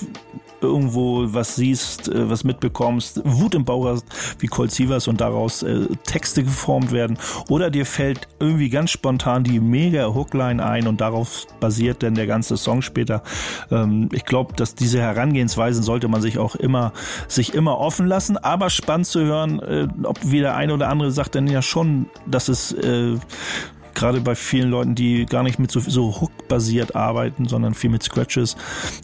irgendwo 0.61 1.24
was 1.32 1.56
siehst, 1.56 2.09
äh, 2.09 2.28
was 2.28 2.44
mitbekommst, 2.44 3.20
Wut 3.24 3.54
im 3.54 3.64
Bauch 3.64 3.86
hast, 3.86 4.06
wie 4.38 4.46
Colt 4.46 4.70
Sievers 4.70 5.09
und 5.09 5.20
daraus 5.20 5.62
äh, 5.62 5.86
Texte 6.04 6.44
geformt 6.44 6.92
werden. 6.92 7.18
Oder 7.48 7.70
dir 7.70 7.86
fällt 7.86 8.28
irgendwie 8.38 8.68
ganz 8.68 8.90
spontan 8.90 9.44
die 9.44 9.61
mega 9.61 10.14
Hookline 10.14 10.64
ein 10.64 10.86
und 10.86 11.00
darauf 11.00 11.46
basiert 11.61 12.02
dann 12.02 12.14
der 12.14 12.26
ganze 12.26 12.56
Song 12.56 12.82
später. 12.82 13.22
Ähm, 13.70 14.09
ich 14.12 14.24
glaube, 14.24 14.54
dass 14.54 14.74
diese 14.74 15.00
Herangehensweisen 15.00 15.82
sollte 15.82 16.09
man 16.09 16.20
sich 16.20 16.38
auch 16.38 16.54
immer, 16.54 16.92
sich 17.28 17.54
immer 17.54 17.78
offen 17.78 18.06
lassen, 18.06 18.36
aber 18.36 18.70
spannend 18.70 19.06
zu 19.06 19.20
hören, 19.20 19.61
äh, 19.61 19.88
ob 20.02 20.18
wie 20.24 20.40
der 20.40 20.56
eine 20.56 20.74
oder 20.74 20.88
andere 20.88 21.11
sagt 21.11 21.34
dann 21.34 21.46
ja 21.46 21.62
schon, 21.62 22.06
dass 22.26 22.48
es 22.48 22.74
gerade 23.95 24.20
bei 24.20 24.34
vielen 24.34 24.70
Leuten, 24.70 24.95
die 24.95 25.26
gar 25.26 25.43
nicht 25.43 25.59
mit 25.59 25.70
so, 25.70 25.80
so 25.80 26.20
Hook-basiert 26.20 26.95
arbeiten, 26.97 27.47
sondern 27.47 27.74
viel 27.74 27.91
mit 27.91 28.03
Scratches 28.03 28.57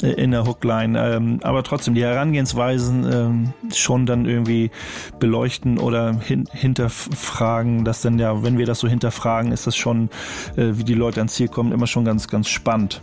äh, 0.02 0.12
in 0.12 0.30
der 0.30 0.46
Hookline. 0.46 0.98
Ähm, 0.98 1.40
aber 1.42 1.62
trotzdem 1.62 1.94
die 1.94 2.02
Herangehensweisen 2.02 3.12
ähm, 3.12 3.52
schon 3.72 4.06
dann 4.06 4.26
irgendwie 4.26 4.70
beleuchten 5.18 5.78
oder 5.78 6.18
hin, 6.20 6.48
hinterfragen, 6.50 7.84
dass 7.84 8.02
dann 8.02 8.18
ja, 8.18 8.42
wenn 8.42 8.58
wir 8.58 8.66
das 8.66 8.80
so 8.80 8.88
hinterfragen, 8.88 9.52
ist 9.52 9.66
das 9.66 9.76
schon, 9.76 10.10
äh, 10.56 10.72
wie 10.72 10.84
die 10.84 10.94
Leute 10.94 11.20
ans 11.20 11.34
Ziel 11.34 11.48
kommen, 11.48 11.72
immer 11.72 11.86
schon 11.86 12.04
ganz, 12.04 12.28
ganz 12.28 12.48
spannend. 12.48 13.02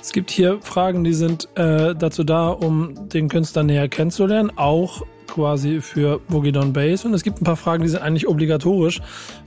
Es 0.00 0.12
gibt 0.12 0.30
hier 0.30 0.60
Fragen, 0.62 1.04
die 1.04 1.12
sind 1.12 1.48
äh, 1.56 1.94
dazu 1.94 2.24
da, 2.24 2.48
um 2.48 3.08
den 3.08 3.28
Künstler 3.28 3.62
näher 3.62 3.88
kennenzulernen, 3.88 4.50
auch 4.56 5.02
quasi 5.30 5.80
für 5.80 6.20
Boogie 6.28 6.52
Down 6.52 6.72
Bass. 6.72 7.04
Und 7.04 7.14
es 7.14 7.22
gibt 7.22 7.40
ein 7.40 7.44
paar 7.44 7.56
Fragen, 7.56 7.82
die 7.82 7.88
sind 7.88 8.02
eigentlich 8.02 8.28
obligatorisch, 8.28 9.00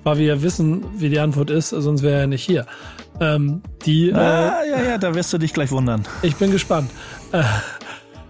weil 0.03 0.17
wir 0.17 0.25
ja 0.25 0.41
wissen, 0.41 0.83
wie 0.95 1.09
die 1.09 1.19
Antwort 1.19 1.49
ist, 1.49 1.69
sonst 1.69 2.01
wäre 2.01 2.21
er 2.21 2.27
nicht 2.27 2.43
hier. 2.43 2.65
Ähm, 3.19 3.61
die, 3.85 4.09
äh, 4.09 4.13
ah, 4.13 4.61
äh, 4.63 4.69
ja, 4.69 4.83
ja, 4.83 4.97
da 4.97 5.13
wirst 5.13 5.31
du 5.33 5.37
dich 5.37 5.53
gleich 5.53 5.71
wundern. 5.71 6.03
Ich 6.21 6.35
bin 6.35 6.51
gespannt. 6.51 6.89
Äh, 7.31 7.43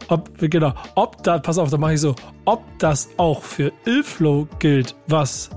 ob, 0.10 0.30
genau, 0.40 0.74
ob 0.96 1.24
da, 1.24 1.40
pass 1.40 1.58
auf, 1.58 1.70
da 1.70 1.78
mache 1.78 1.94
ich 1.94 2.02
so, 2.02 2.16
ob 2.46 2.62
das 2.80 3.10
auch 3.18 3.42
für 3.44 3.72
Ilflow 3.86 4.48
gilt, 4.60 4.96
was 5.08 5.50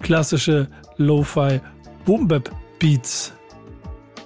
klassische 0.00 0.68
Lo-Fi 0.96 1.60
Boom 2.04 2.26
Bap 2.26 2.50
Beats 2.78 3.32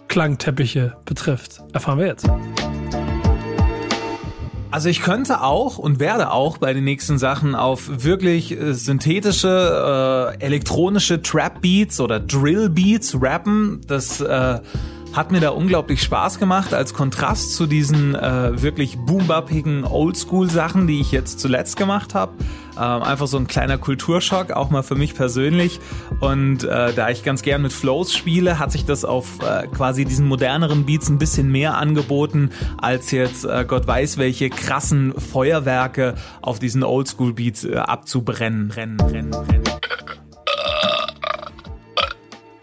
Klangteppiche 0.08 0.96
betrifft, 1.04 1.62
erfahren 1.74 1.98
wir 1.98 2.06
jetzt. 2.06 2.26
Also 4.76 4.90
ich 4.90 5.00
könnte 5.00 5.40
auch 5.40 5.78
und 5.78 6.00
werde 6.00 6.30
auch 6.32 6.58
bei 6.58 6.74
den 6.74 6.84
nächsten 6.84 7.16
Sachen 7.16 7.54
auf 7.54 8.04
wirklich 8.04 8.52
äh, 8.52 8.74
synthetische, 8.74 10.34
äh, 10.38 10.44
elektronische 10.44 11.22
Trap 11.22 11.62
Beats 11.62 11.98
oder 11.98 12.20
Drill 12.20 12.68
Beats 12.68 13.16
rappen. 13.18 13.80
Das 13.86 14.20
äh, 14.20 14.58
hat 15.16 15.32
mir 15.32 15.40
da 15.40 15.48
unglaublich 15.48 16.02
Spaß 16.02 16.38
gemacht 16.38 16.74
als 16.74 16.92
Kontrast 16.92 17.54
zu 17.56 17.66
diesen 17.66 18.14
äh, 18.14 18.60
wirklich 18.60 18.98
boombappigen 18.98 19.84
Oldschool-Sachen, 19.84 20.86
die 20.86 21.00
ich 21.00 21.10
jetzt 21.10 21.40
zuletzt 21.40 21.78
gemacht 21.78 22.14
habe. 22.14 22.34
Ähm, 22.76 23.02
einfach 23.02 23.26
so 23.26 23.38
ein 23.38 23.46
kleiner 23.46 23.78
Kulturschock, 23.78 24.50
auch 24.50 24.68
mal 24.68 24.82
für 24.82 24.94
mich 24.94 25.14
persönlich. 25.14 25.80
Und 26.20 26.64
äh, 26.64 26.92
da 26.92 27.08
ich 27.08 27.24
ganz 27.24 27.40
gern 27.40 27.62
mit 27.62 27.72
Flows 27.72 28.14
spiele, 28.14 28.58
hat 28.58 28.72
sich 28.72 28.84
das 28.84 29.06
auf 29.06 29.38
äh, 29.42 29.66
quasi 29.68 30.04
diesen 30.04 30.28
moderneren 30.28 30.84
Beats 30.84 31.08
ein 31.08 31.16
bisschen 31.16 31.50
mehr 31.50 31.78
angeboten, 31.78 32.50
als 32.76 33.10
jetzt 33.10 33.46
äh, 33.46 33.64
Gott 33.66 33.86
weiß 33.86 34.18
welche 34.18 34.50
krassen 34.50 35.14
Feuerwerke 35.18 36.16
auf 36.42 36.58
diesen 36.58 36.82
Oldschool-Beats 36.82 37.64
äh, 37.64 37.76
abzubrennen. 37.76 38.70
Rennen, 38.70 39.00
rennen, 39.00 39.32
rennen. 39.32 39.64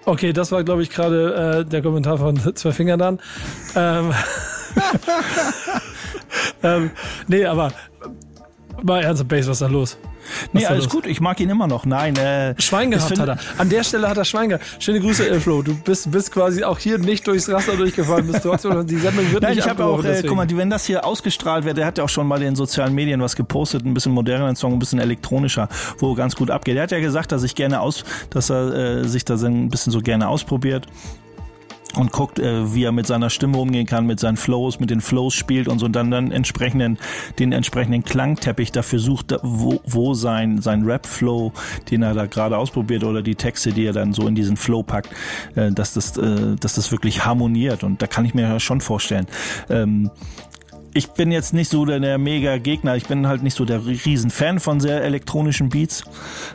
Okay, 0.05 0.33
das 0.33 0.51
war, 0.51 0.63
glaube 0.63 0.83
ich, 0.83 0.89
gerade 0.89 1.61
äh, 1.61 1.65
der 1.65 1.81
Kommentar 1.81 2.17
von 2.17 2.37
Zwei 2.55 2.71
Fingern 2.71 2.99
dann. 2.99 3.19
Ähm, 3.75 4.13
ähm, 6.63 6.91
nee, 7.27 7.45
aber 7.45 7.71
mal 8.81 9.03
ernsthaft, 9.03 9.29
Base, 9.29 9.47
was 9.47 9.57
ist 9.57 9.61
da 9.61 9.67
los? 9.67 9.97
Was 10.51 10.61
nee, 10.61 10.65
alles 10.65 10.85
los? 10.85 10.93
gut, 10.93 11.05
ich 11.05 11.19
mag 11.21 11.39
ihn 11.39 11.49
immer 11.49 11.67
noch. 11.67 11.85
Nein, 11.85 12.15
äh, 12.15 12.55
Schwein 12.59 12.91
gehabt 12.91 13.19
hat 13.19 13.27
er. 13.27 13.37
An 13.57 13.69
der 13.69 13.83
Stelle 13.83 14.09
hat 14.09 14.17
er 14.17 14.25
Schwein 14.25 14.49
gehabt. 14.49 14.65
Schöne 14.79 14.99
Grüße, 14.99 15.27
Elflo. 15.27 15.61
Du 15.61 15.75
bist, 15.75 16.11
bist 16.11 16.31
quasi 16.31 16.63
auch 16.63 16.79
hier 16.79 16.97
nicht 16.97 17.27
durchs 17.27 17.49
Raster 17.49 17.75
durchgefallen. 17.75 18.27
Bist 18.27 18.43
trotzdem, 18.43 18.85
die 18.87 18.97
Sendung 18.97 19.31
wird 19.31 19.43
Nein, 19.43 19.55
nicht 19.55 19.65
ich 19.65 19.69
habe 19.69 19.85
auch, 19.85 20.03
äh, 20.03 20.23
guck 20.25 20.37
mal, 20.37 20.47
wenn 20.49 20.69
das 20.69 20.85
hier 20.85 21.05
ausgestrahlt 21.05 21.65
wird, 21.65 21.77
der 21.77 21.85
hat 21.85 21.97
ja 21.97 22.03
auch 22.03 22.09
schon 22.09 22.27
mal 22.27 22.37
in 22.37 22.49
den 22.49 22.55
sozialen 22.55 22.93
Medien 22.93 23.21
was 23.21 23.35
gepostet, 23.35 23.85
ein 23.85 23.93
bisschen 23.93 24.13
moderner 24.13 24.55
Song, 24.55 24.73
ein 24.73 24.79
bisschen 24.79 24.99
elektronischer, 24.99 25.67
wo 25.99 26.13
ganz 26.15 26.35
gut 26.35 26.49
abgeht. 26.49 26.77
Er 26.77 26.83
hat 26.83 26.91
ja 26.91 26.99
gesagt, 26.99 27.31
dass 27.31 27.43
ich 27.43 27.55
gerne 27.55 27.81
aus, 27.81 28.03
dass 28.29 28.49
er 28.49 29.01
äh, 29.01 29.07
sich 29.07 29.25
da 29.25 29.35
ein 29.35 29.69
bisschen 29.69 29.91
so 29.91 29.99
gerne 29.99 30.27
ausprobiert 30.29 30.87
und 31.95 32.11
guckt, 32.11 32.39
äh, 32.39 32.73
wie 32.73 32.83
er 32.83 32.91
mit 32.91 33.07
seiner 33.07 33.29
Stimme 33.29 33.57
umgehen 33.57 33.85
kann, 33.85 34.05
mit 34.05 34.19
seinen 34.19 34.37
Flows, 34.37 34.79
mit 34.79 34.89
den 34.89 35.01
Flows 35.01 35.33
spielt 35.33 35.67
und 35.67 35.79
so 35.79 35.85
und 35.85 35.95
dann 35.95 36.11
dann 36.11 36.31
entsprechenden 36.31 36.97
den 37.39 37.51
entsprechenden 37.51 38.03
Klangteppich 38.03 38.71
dafür 38.71 38.99
sucht, 38.99 39.35
wo, 39.43 39.79
wo 39.85 40.13
sein 40.13 40.61
sein 40.61 40.83
Rap-Flow, 40.83 41.53
den 41.91 42.01
er 42.01 42.13
da 42.13 42.25
gerade 42.25 42.57
ausprobiert 42.57 43.03
oder 43.03 43.21
die 43.21 43.35
Texte, 43.35 43.71
die 43.71 43.85
er 43.85 43.93
dann 43.93 44.13
so 44.13 44.27
in 44.27 44.35
diesen 44.35 44.57
Flow 44.57 44.83
packt, 44.83 45.09
äh, 45.55 45.71
dass 45.71 45.93
das 45.93 46.17
äh, 46.17 46.55
dass 46.59 46.75
das 46.75 46.91
wirklich 46.91 47.25
harmoniert 47.25 47.83
und 47.83 48.01
da 48.01 48.07
kann 48.07 48.25
ich 48.25 48.33
mir 48.33 48.43
ja 48.43 48.59
schon 48.59 48.81
vorstellen. 48.81 49.27
Ähm, 49.69 50.11
ich 50.93 51.09
bin 51.09 51.31
jetzt 51.31 51.53
nicht 51.53 51.69
so 51.69 51.85
der, 51.85 51.99
der 51.99 52.17
mega 52.17 52.57
Gegner. 52.57 52.95
Ich 52.95 53.07
bin 53.07 53.27
halt 53.27 53.41
nicht 53.41 53.55
so 53.55 53.65
der 53.65 53.85
Riesenfan 53.85 54.59
von 54.59 54.79
sehr 54.79 55.03
elektronischen 55.03 55.69
Beats. 55.69 56.03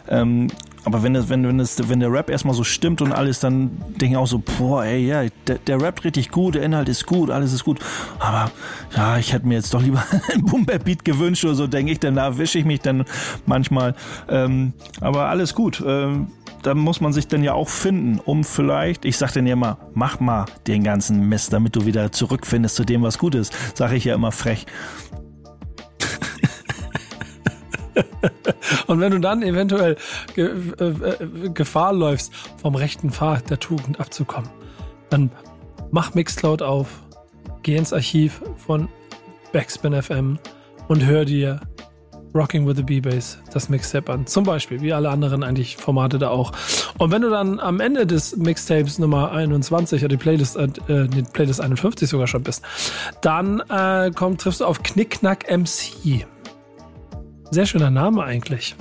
Ähm, 0.08 0.48
aber 0.88 1.02
wenn, 1.02 1.28
wenn, 1.28 1.46
wenn, 1.46 1.58
das, 1.58 1.76
wenn 1.90 2.00
der 2.00 2.10
Rap 2.10 2.30
erstmal 2.30 2.54
so 2.54 2.64
stimmt 2.64 3.02
und 3.02 3.12
alles, 3.12 3.40
dann 3.40 3.70
denke 4.00 4.14
ich 4.14 4.16
auch 4.16 4.26
so, 4.26 4.42
boah, 4.58 4.84
ey, 4.84 5.06
ja, 5.06 5.24
der, 5.46 5.58
der 5.58 5.82
Rap 5.82 6.02
richtig 6.02 6.30
gut, 6.30 6.54
der 6.54 6.62
Inhalt 6.62 6.88
ist 6.88 7.04
gut, 7.04 7.28
alles 7.28 7.52
ist 7.52 7.62
gut. 7.62 7.78
Aber 8.18 8.50
ja, 8.96 9.18
ich 9.18 9.34
hätte 9.34 9.46
mir 9.46 9.56
jetzt 9.56 9.74
doch 9.74 9.82
lieber 9.82 10.02
einen 10.32 10.46
Bumper-Beat 10.46 11.04
gewünscht 11.04 11.44
oder 11.44 11.54
so, 11.54 11.66
denke 11.66 11.92
ich, 11.92 12.00
dann 12.00 12.16
da 12.16 12.38
wische 12.38 12.58
ich 12.58 12.64
mich 12.64 12.80
dann 12.80 13.04
manchmal. 13.44 13.94
Ähm, 14.30 14.72
aber 15.02 15.28
alles 15.28 15.54
gut. 15.54 15.84
Ähm, 15.86 16.28
da 16.62 16.74
muss 16.74 17.02
man 17.02 17.12
sich 17.12 17.28
dann 17.28 17.44
ja 17.44 17.52
auch 17.52 17.68
finden, 17.68 18.18
um 18.24 18.42
vielleicht, 18.42 19.04
ich 19.04 19.18
sag 19.18 19.32
dann 19.34 19.46
ja 19.46 19.52
immer, 19.52 19.76
mach 19.92 20.20
mal 20.20 20.46
den 20.66 20.84
ganzen 20.84 21.28
Mist, 21.28 21.52
damit 21.52 21.76
du 21.76 21.84
wieder 21.84 22.12
zurückfindest 22.12 22.76
zu 22.76 22.84
dem, 22.84 23.02
was 23.02 23.18
gut 23.18 23.34
ist. 23.34 23.52
Sag 23.74 23.92
ich 23.92 24.04
ja 24.04 24.14
immer 24.14 24.32
frech. 24.32 24.64
Und 28.86 29.00
wenn 29.00 29.12
du 29.12 29.18
dann 29.18 29.42
eventuell 29.42 29.96
ge 30.34 30.50
äh, 30.78 30.84
äh, 30.84 31.50
Gefahr 31.50 31.92
läufst, 31.92 32.32
vom 32.60 32.74
rechten 32.74 33.10
Pfad 33.10 33.50
der 33.50 33.58
Tugend 33.58 34.00
abzukommen, 34.00 34.50
dann 35.10 35.30
mach 35.90 36.14
Mixcloud 36.14 36.62
auf, 36.62 37.02
geh 37.62 37.76
ins 37.76 37.92
Archiv 37.92 38.42
von 38.56 38.88
Backspin 39.52 40.00
FM 40.00 40.38
und 40.88 41.04
hör 41.04 41.24
dir 41.24 41.60
Rocking 42.34 42.66
with 42.66 42.76
the 42.76 42.82
B-Bass, 42.82 43.38
das 43.52 43.68
Mixtape 43.68 44.12
an. 44.12 44.26
Zum 44.26 44.44
Beispiel, 44.44 44.80
wie 44.80 44.92
alle 44.92 45.08
anderen 45.08 45.42
eigentlich 45.42 45.76
Formate 45.76 46.18
da 46.18 46.28
auch. 46.28 46.52
Und 46.98 47.10
wenn 47.10 47.22
du 47.22 47.30
dann 47.30 47.58
am 47.58 47.80
Ende 47.80 48.06
des 48.06 48.36
Mixtapes 48.36 48.98
Nummer 48.98 49.32
21 49.32 50.02
oder 50.02 50.08
die 50.08 50.16
Playlist, 50.18 50.56
äh, 50.56 50.68
die 51.08 51.22
Playlist 51.22 51.60
51 51.60 52.08
sogar 52.08 52.26
schon 52.26 52.42
bist, 52.42 52.62
dann 53.22 53.60
äh, 53.70 54.10
komm, 54.14 54.36
triffst 54.36 54.60
du 54.60 54.66
auf 54.66 54.82
Knickknack 54.82 55.50
MC. 55.50 56.26
Sehr 57.50 57.66
schöner 57.66 57.90
Name 57.90 58.24
eigentlich 58.24 58.76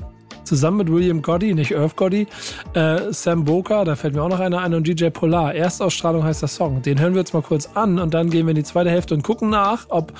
zusammen 0.47 0.77
mit 0.77 0.91
William 0.91 1.21
Goddy, 1.21 1.53
nicht 1.53 1.71
Irv 1.71 1.95
Goddy, 1.95 2.25
äh, 2.73 3.11
Sam 3.11 3.43
Boca, 3.43 3.83
da 3.83 3.95
fällt 3.95 4.15
mir 4.15 4.23
auch 4.23 4.29
noch 4.29 4.39
einer 4.39 4.61
ein, 4.61 4.73
und 4.73 4.87
DJ 4.87 5.09
Polar. 5.09 5.53
Erstausstrahlung 5.53 6.23
heißt 6.23 6.41
der 6.41 6.49
Song. 6.49 6.81
Den 6.81 6.99
hören 6.99 7.13
wir 7.13 7.19
jetzt 7.19 7.33
mal 7.33 7.41
kurz 7.41 7.69
an 7.75 7.99
und 7.99 8.13
dann 8.13 8.29
gehen 8.29 8.45
wir 8.45 8.51
in 8.51 8.55
die 8.55 8.63
zweite 8.63 8.89
Hälfte 8.89 9.13
und 9.13 9.23
gucken 9.23 9.49
nach, 9.49 9.85
ob 9.89 10.13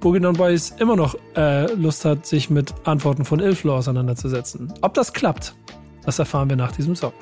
Boogie 0.00 0.20
Down 0.20 0.36
Boys 0.36 0.74
immer 0.78 0.96
noch 0.96 1.14
äh, 1.36 1.70
Lust 1.74 2.04
hat, 2.04 2.26
sich 2.26 2.50
mit 2.50 2.72
Antworten 2.84 3.24
von 3.24 3.40
Ilflo 3.40 3.76
auseinanderzusetzen. 3.76 4.72
Ob 4.80 4.94
das 4.94 5.12
klappt, 5.12 5.54
das 6.04 6.18
erfahren 6.18 6.48
wir 6.48 6.56
nach 6.56 6.72
diesem 6.72 6.96
Song. 6.96 7.12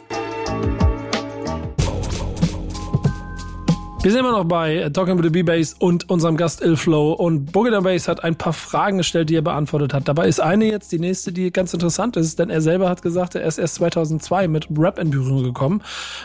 Wir 4.03 4.11
sind 4.11 4.19
immer 4.19 4.33
noch 4.33 4.43
bei 4.43 4.91
Talking 4.93 5.17
with 5.17 5.27
the 5.27 5.31
B-Bass 5.31 5.77
und 5.79 6.11
unserem 6.11 6.37
Gast 6.37 6.61
Ilflow 6.61 7.13
und 7.13 7.53
Boogie 7.53 7.71
Bass 7.71 8.09
hat 8.09 8.25
ein 8.25 8.35
paar 8.35 8.53
Fragen 8.53 8.99
gestellt, 8.99 9.31
die 9.31 9.37
er 9.37 9.43
beantwortet 9.43 9.95
hat. 9.95 10.09
Dabei 10.09 10.27
ist 10.27 10.41
eine 10.41 10.65
jetzt 10.65 10.91
die 10.91 10.99
nächste, 10.99 11.31
die 11.31 11.53
ganz 11.53 11.73
interessant 11.73 12.17
ist, 12.17 12.41
denn 12.41 12.51
er 12.51 12.61
selber 12.61 12.89
hat 12.89 13.03
gesagt, 13.03 13.37
er 13.37 13.45
ist 13.45 13.59
erst 13.59 13.77
2002 13.77 14.49
mit 14.49 14.67
Rap 14.77 14.99
in 14.99 15.11
Berührung 15.11 15.45
gekommen, 15.45 15.83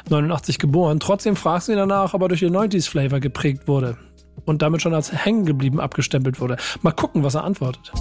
89 0.09 0.57
geboren. 0.57 0.99
Trotzdem 0.99 1.36
fragst 1.36 1.67
du 1.67 1.73
ihn 1.73 1.78
danach, 1.78 2.15
ob 2.15 2.23
er 2.23 2.30
durch 2.30 2.39
den 2.39 2.57
90s 2.57 2.89
Flavor 2.89 3.19
geprägt 3.19 3.67
wurde 3.67 3.95
und 4.45 4.63
damit 4.63 4.82
schon 4.82 4.95
als 4.95 5.13
hängen 5.13 5.45
geblieben 5.45 5.80
abgestempelt 5.80 6.41
wurde. 6.41 6.57
Mal 6.82 6.93
gucken, 6.93 7.21
was 7.21 7.36
er 7.36 7.43
antwortet. 7.43 7.91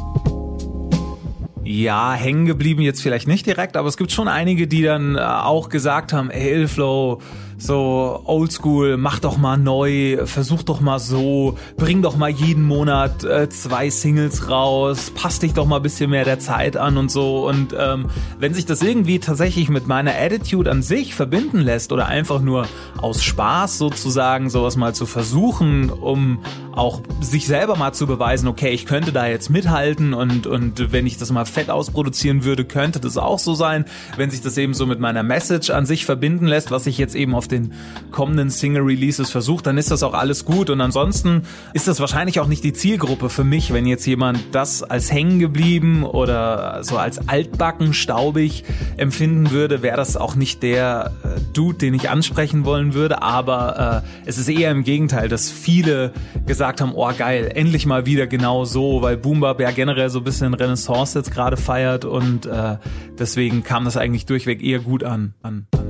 Ja, 1.64 2.14
hängen 2.14 2.46
geblieben 2.46 2.80
jetzt 2.80 3.02
vielleicht 3.02 3.28
nicht 3.28 3.44
direkt, 3.44 3.76
aber 3.76 3.88
es 3.88 3.98
gibt 3.98 4.10
schon 4.10 4.28
einige, 4.28 4.68
die 4.68 4.82
dann 4.82 5.16
äh, 5.16 5.20
auch 5.20 5.68
gesagt 5.68 6.14
haben, 6.14 6.30
ey, 6.30 6.52
Ilflow, 6.52 7.20
so 7.59 8.20
oldschool, 8.24 8.96
mach 8.96 9.18
doch 9.18 9.38
mal 9.38 9.57
neu, 9.57 10.18
versuch 10.26 10.62
doch 10.62 10.80
mal 10.80 10.98
so, 10.98 11.57
bring 11.76 12.02
doch 12.02 12.16
mal 12.16 12.28
jeden 12.28 12.62
Monat 12.64 13.24
äh, 13.24 13.48
zwei 13.48 13.90
Singles 13.90 14.50
raus, 14.50 15.11
passt 15.14 15.42
dich 15.42 15.54
doch 15.54 15.66
mal 15.66 15.76
ein 15.76 15.82
bisschen 15.82 16.11
mehr 16.11 16.24
der 16.24 16.38
Zeit 16.38 16.76
an 16.76 16.96
und 16.98 17.11
so. 17.11 17.46
Und 17.48 17.74
ähm, 17.78 18.07
wenn 18.38 18.54
sich 18.54 18.66
das 18.66 18.82
irgendwie 18.82 19.18
tatsächlich 19.18 19.68
mit 19.68 19.86
meiner 19.86 20.12
Attitude 20.14 20.70
an 20.70 20.82
sich 20.82 21.14
verbinden 21.14 21.61
lässt 21.61 21.92
oder 21.92 22.07
einfach 22.07 22.40
nur 22.40 22.66
aus 22.98 23.22
Spaß 23.22 23.78
sozusagen 23.78 24.50
sowas 24.50 24.76
mal 24.76 24.94
zu 24.94 25.07
versuchen, 25.07 25.90
um 25.90 26.40
auch 26.76 27.00
sich 27.20 27.46
selber 27.46 27.76
mal 27.76 27.92
zu 27.92 28.07
beweisen, 28.07 28.48
okay, 28.48 28.68
ich 28.68 28.84
könnte 28.84 29.11
da 29.11 29.26
jetzt 29.26 29.48
mithalten 29.48 30.12
und, 30.12 30.46
und 30.46 30.92
wenn 30.92 31.07
ich 31.07 31.16
das 31.16 31.32
mal 31.32 31.46
fett 31.46 31.70
ausproduzieren 31.70 32.44
würde, 32.44 32.66
könnte 32.66 33.00
das 33.00 33.16
auch 33.16 33.38
so 33.38 33.54
sein. 33.54 33.86
Wenn 34.16 34.30
sich 34.30 34.42
das 34.42 34.59
eben 34.59 34.74
so 34.74 34.84
mit 34.84 35.00
meiner 35.00 35.22
Message 35.22 35.70
an 35.70 35.86
sich 35.86 36.04
verbinden 36.04 36.46
lässt, 36.46 36.70
was 36.70 36.86
ich 36.86 36.98
jetzt 36.98 37.14
eben 37.14 37.34
auf 37.34 37.45
den 37.49 37.72
kommenden 38.11 38.51
Single-Releases 38.51 39.30
versucht, 39.30 39.66
dann 39.66 39.78
ist 39.78 39.90
das 39.90 40.03
auch 40.03 40.14
alles 40.14 40.44
gut. 40.44 40.70
Und 40.70 40.80
ansonsten 40.80 41.42
ist 41.72 41.88
das 41.88 42.01
wahrscheinlich 42.01 42.40
auch 42.40 42.47
nicht 42.47 42.64
die 42.64 42.72
Zielgruppe 42.72 43.28
für 43.28 43.44
mich, 43.44 43.72
wenn 43.72 43.86
jetzt 43.86 44.07
jemand 44.07 44.40
das 44.53 44.82
als 44.82 45.12
hängen 45.12 45.38
geblieben 45.38 46.05
oder 46.05 46.84
so 46.84 46.99
als 46.99 47.28
altbacken, 47.28 47.94
staubig 47.94 48.64
empfinden 48.97 49.51
würde, 49.51 49.82
wäre 49.82 49.97
das 49.97 50.16
auch 50.16 50.36
nicht 50.36 50.62
der 50.62 51.12
äh, 51.24 51.40
Dude, 51.53 51.78
den 51.78 51.94
ich 51.94 52.09
ansprechen 52.09 52.64
wollen 52.64 52.94
würde. 52.94 53.22
Aber 53.22 54.03
äh, 54.05 54.28
es 54.28 54.38
ist 54.38 54.49
eher 54.49 54.70
im 54.70 54.84
Gegenteil, 54.84 55.28
dass 55.28 55.51
viele 55.51 56.12
gesagt 56.47 56.80
haben, 56.80 56.92
oh 56.94 57.11
geil, 57.16 57.51
endlich 57.55 57.86
mal 57.86 58.07
wieder 58.07 58.26
genau 58.26 58.64
so, 58.64 59.03
weil 59.03 59.16
Boombap 59.16 59.61
ja 59.61 59.70
generell 59.70 60.11
so 60.11 60.18
ein 60.18 60.24
bisschen 60.24 60.55
Renaissance 60.55 61.18
jetzt 61.18 61.30
gerade 61.30 61.57
feiert 61.57 62.05
und 62.05 62.47
äh, 62.47 62.76
deswegen 63.18 63.62
kam 63.62 63.84
das 63.84 63.97
eigentlich 63.97 64.26
durchweg 64.26 64.62
eher 64.62 64.78
gut 64.78 65.03
an. 65.03 65.34
an, 65.42 65.66
an. 65.72 65.86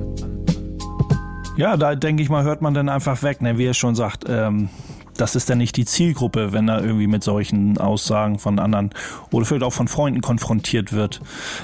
Ja, 1.57 1.75
da 1.75 1.95
denke 1.95 2.21
ich 2.21 2.29
mal, 2.29 2.43
hört 2.43 2.61
man 2.61 2.75
dann 2.75 2.87
einfach 2.87 3.23
weg, 3.23 3.41
ne? 3.41 3.57
wie 3.57 3.65
er 3.65 3.73
schon 3.73 3.95
sagt. 3.95 4.25
Ähm, 4.27 4.69
das 5.17 5.35
ist 5.35 5.49
dann 5.49 5.57
nicht 5.57 5.75
die 5.75 5.85
Zielgruppe, 5.85 6.53
wenn 6.53 6.69
er 6.69 6.83
irgendwie 6.83 7.07
mit 7.07 7.23
solchen 7.23 7.79
Aussagen 7.79 8.37
von 8.37 8.59
anderen 8.59 8.91
oder 9.31 9.43
vielleicht 9.43 9.63
auch 9.63 9.73
von 9.73 9.87
Freunden 9.87 10.21
konfrontiert 10.21 10.93
wird. 10.93 11.19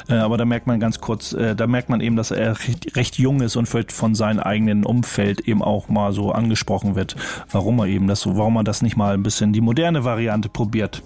Äh, 0.09 0.15
aber 0.15 0.37
da 0.37 0.45
merkt 0.45 0.65
man 0.65 0.79
ganz 0.79 0.99
kurz, 0.99 1.33
äh, 1.33 1.55
da 1.55 1.67
merkt 1.67 1.89
man 1.89 2.01
eben, 2.01 2.15
dass 2.15 2.31
er 2.31 2.59
recht, 2.59 2.95
recht 2.95 3.19
jung 3.19 3.41
ist 3.41 3.55
und 3.55 3.67
vielleicht 3.67 3.91
von 3.91 4.15
seinem 4.15 4.39
eigenen 4.39 4.83
Umfeld 4.83 5.41
eben 5.41 5.61
auch 5.61 5.89
mal 5.89 6.11
so 6.11 6.31
angesprochen 6.31 6.95
wird, 6.95 7.15
warum 7.51 7.77
er 7.77 7.85
eben 7.85 8.07
das 8.07 8.21
so, 8.21 8.35
warum 8.35 8.55
er 8.55 8.63
das 8.63 8.81
nicht 8.81 8.97
mal 8.97 9.13
ein 9.13 9.21
bisschen 9.21 9.53
die 9.53 9.61
moderne 9.61 10.03
Variante 10.03 10.49
probiert. 10.49 11.03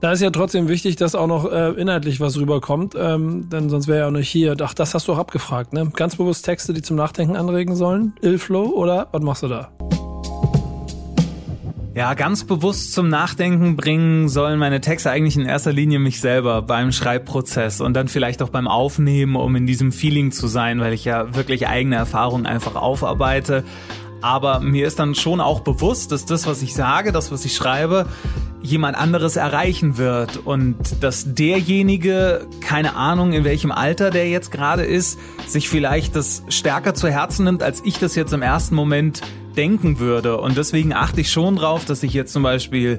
Da 0.00 0.12
ist 0.12 0.20
ja 0.20 0.30
trotzdem 0.30 0.68
wichtig, 0.68 0.96
dass 0.96 1.14
auch 1.14 1.26
noch 1.26 1.50
äh, 1.50 1.70
inhaltlich 1.70 2.20
was 2.20 2.36
rüberkommt, 2.36 2.94
ähm, 2.98 3.48
denn 3.48 3.70
sonst 3.70 3.88
wäre 3.88 4.00
ja 4.00 4.06
auch 4.08 4.12
nicht 4.12 4.28
hier. 4.28 4.56
Ach, 4.62 4.74
das 4.74 4.94
hast 4.94 5.08
du 5.08 5.12
auch 5.12 5.18
abgefragt, 5.18 5.72
ne? 5.72 5.90
Ganz 5.94 6.16
bewusst 6.16 6.44
Texte, 6.44 6.72
die 6.72 6.82
zum 6.82 6.96
Nachdenken 6.96 7.36
anregen 7.36 7.74
sollen? 7.74 8.14
Illflow 8.20 8.66
oder 8.66 9.08
was 9.12 9.22
machst 9.22 9.42
du 9.42 9.48
da? 9.48 9.70
Ja, 11.96 12.12
ganz 12.12 12.44
bewusst 12.44 12.92
zum 12.92 13.08
Nachdenken 13.08 13.74
bringen 13.74 14.28
sollen 14.28 14.58
meine 14.58 14.82
Texte 14.82 15.10
eigentlich 15.10 15.34
in 15.34 15.46
erster 15.46 15.72
Linie 15.72 15.98
mich 15.98 16.20
selber 16.20 16.60
beim 16.60 16.92
Schreibprozess 16.92 17.80
und 17.80 17.94
dann 17.94 18.08
vielleicht 18.08 18.42
auch 18.42 18.50
beim 18.50 18.68
Aufnehmen, 18.68 19.34
um 19.34 19.56
in 19.56 19.66
diesem 19.66 19.92
Feeling 19.92 20.30
zu 20.30 20.46
sein, 20.46 20.78
weil 20.78 20.92
ich 20.92 21.06
ja 21.06 21.34
wirklich 21.34 21.68
eigene 21.68 21.96
Erfahrungen 21.96 22.44
einfach 22.44 22.74
aufarbeite. 22.74 23.64
Aber 24.26 24.58
mir 24.58 24.88
ist 24.88 24.98
dann 24.98 25.14
schon 25.14 25.40
auch 25.40 25.60
bewusst, 25.60 26.10
dass 26.10 26.24
das, 26.24 26.48
was 26.48 26.60
ich 26.60 26.74
sage, 26.74 27.12
das, 27.12 27.30
was 27.30 27.44
ich 27.44 27.54
schreibe, 27.54 28.06
jemand 28.60 28.96
anderes 28.96 29.36
erreichen 29.36 29.98
wird 29.98 30.38
und 30.38 30.76
dass 31.00 31.32
derjenige, 31.32 32.44
keine 32.60 32.96
Ahnung 32.96 33.32
in 33.34 33.44
welchem 33.44 33.70
Alter 33.70 34.10
der 34.10 34.28
jetzt 34.28 34.50
gerade 34.50 34.82
ist, 34.82 35.20
sich 35.46 35.68
vielleicht 35.68 36.16
das 36.16 36.42
stärker 36.48 36.92
zu 36.92 37.08
Herzen 37.08 37.44
nimmt, 37.44 37.62
als 37.62 37.82
ich 37.84 38.00
das 38.00 38.16
jetzt 38.16 38.32
im 38.32 38.42
ersten 38.42 38.74
Moment 38.74 39.20
denken 39.56 40.00
würde. 40.00 40.38
Und 40.38 40.56
deswegen 40.56 40.92
achte 40.92 41.20
ich 41.20 41.30
schon 41.30 41.54
drauf, 41.54 41.84
dass 41.84 42.02
ich 42.02 42.12
jetzt 42.12 42.32
zum 42.32 42.42
Beispiel 42.42 42.98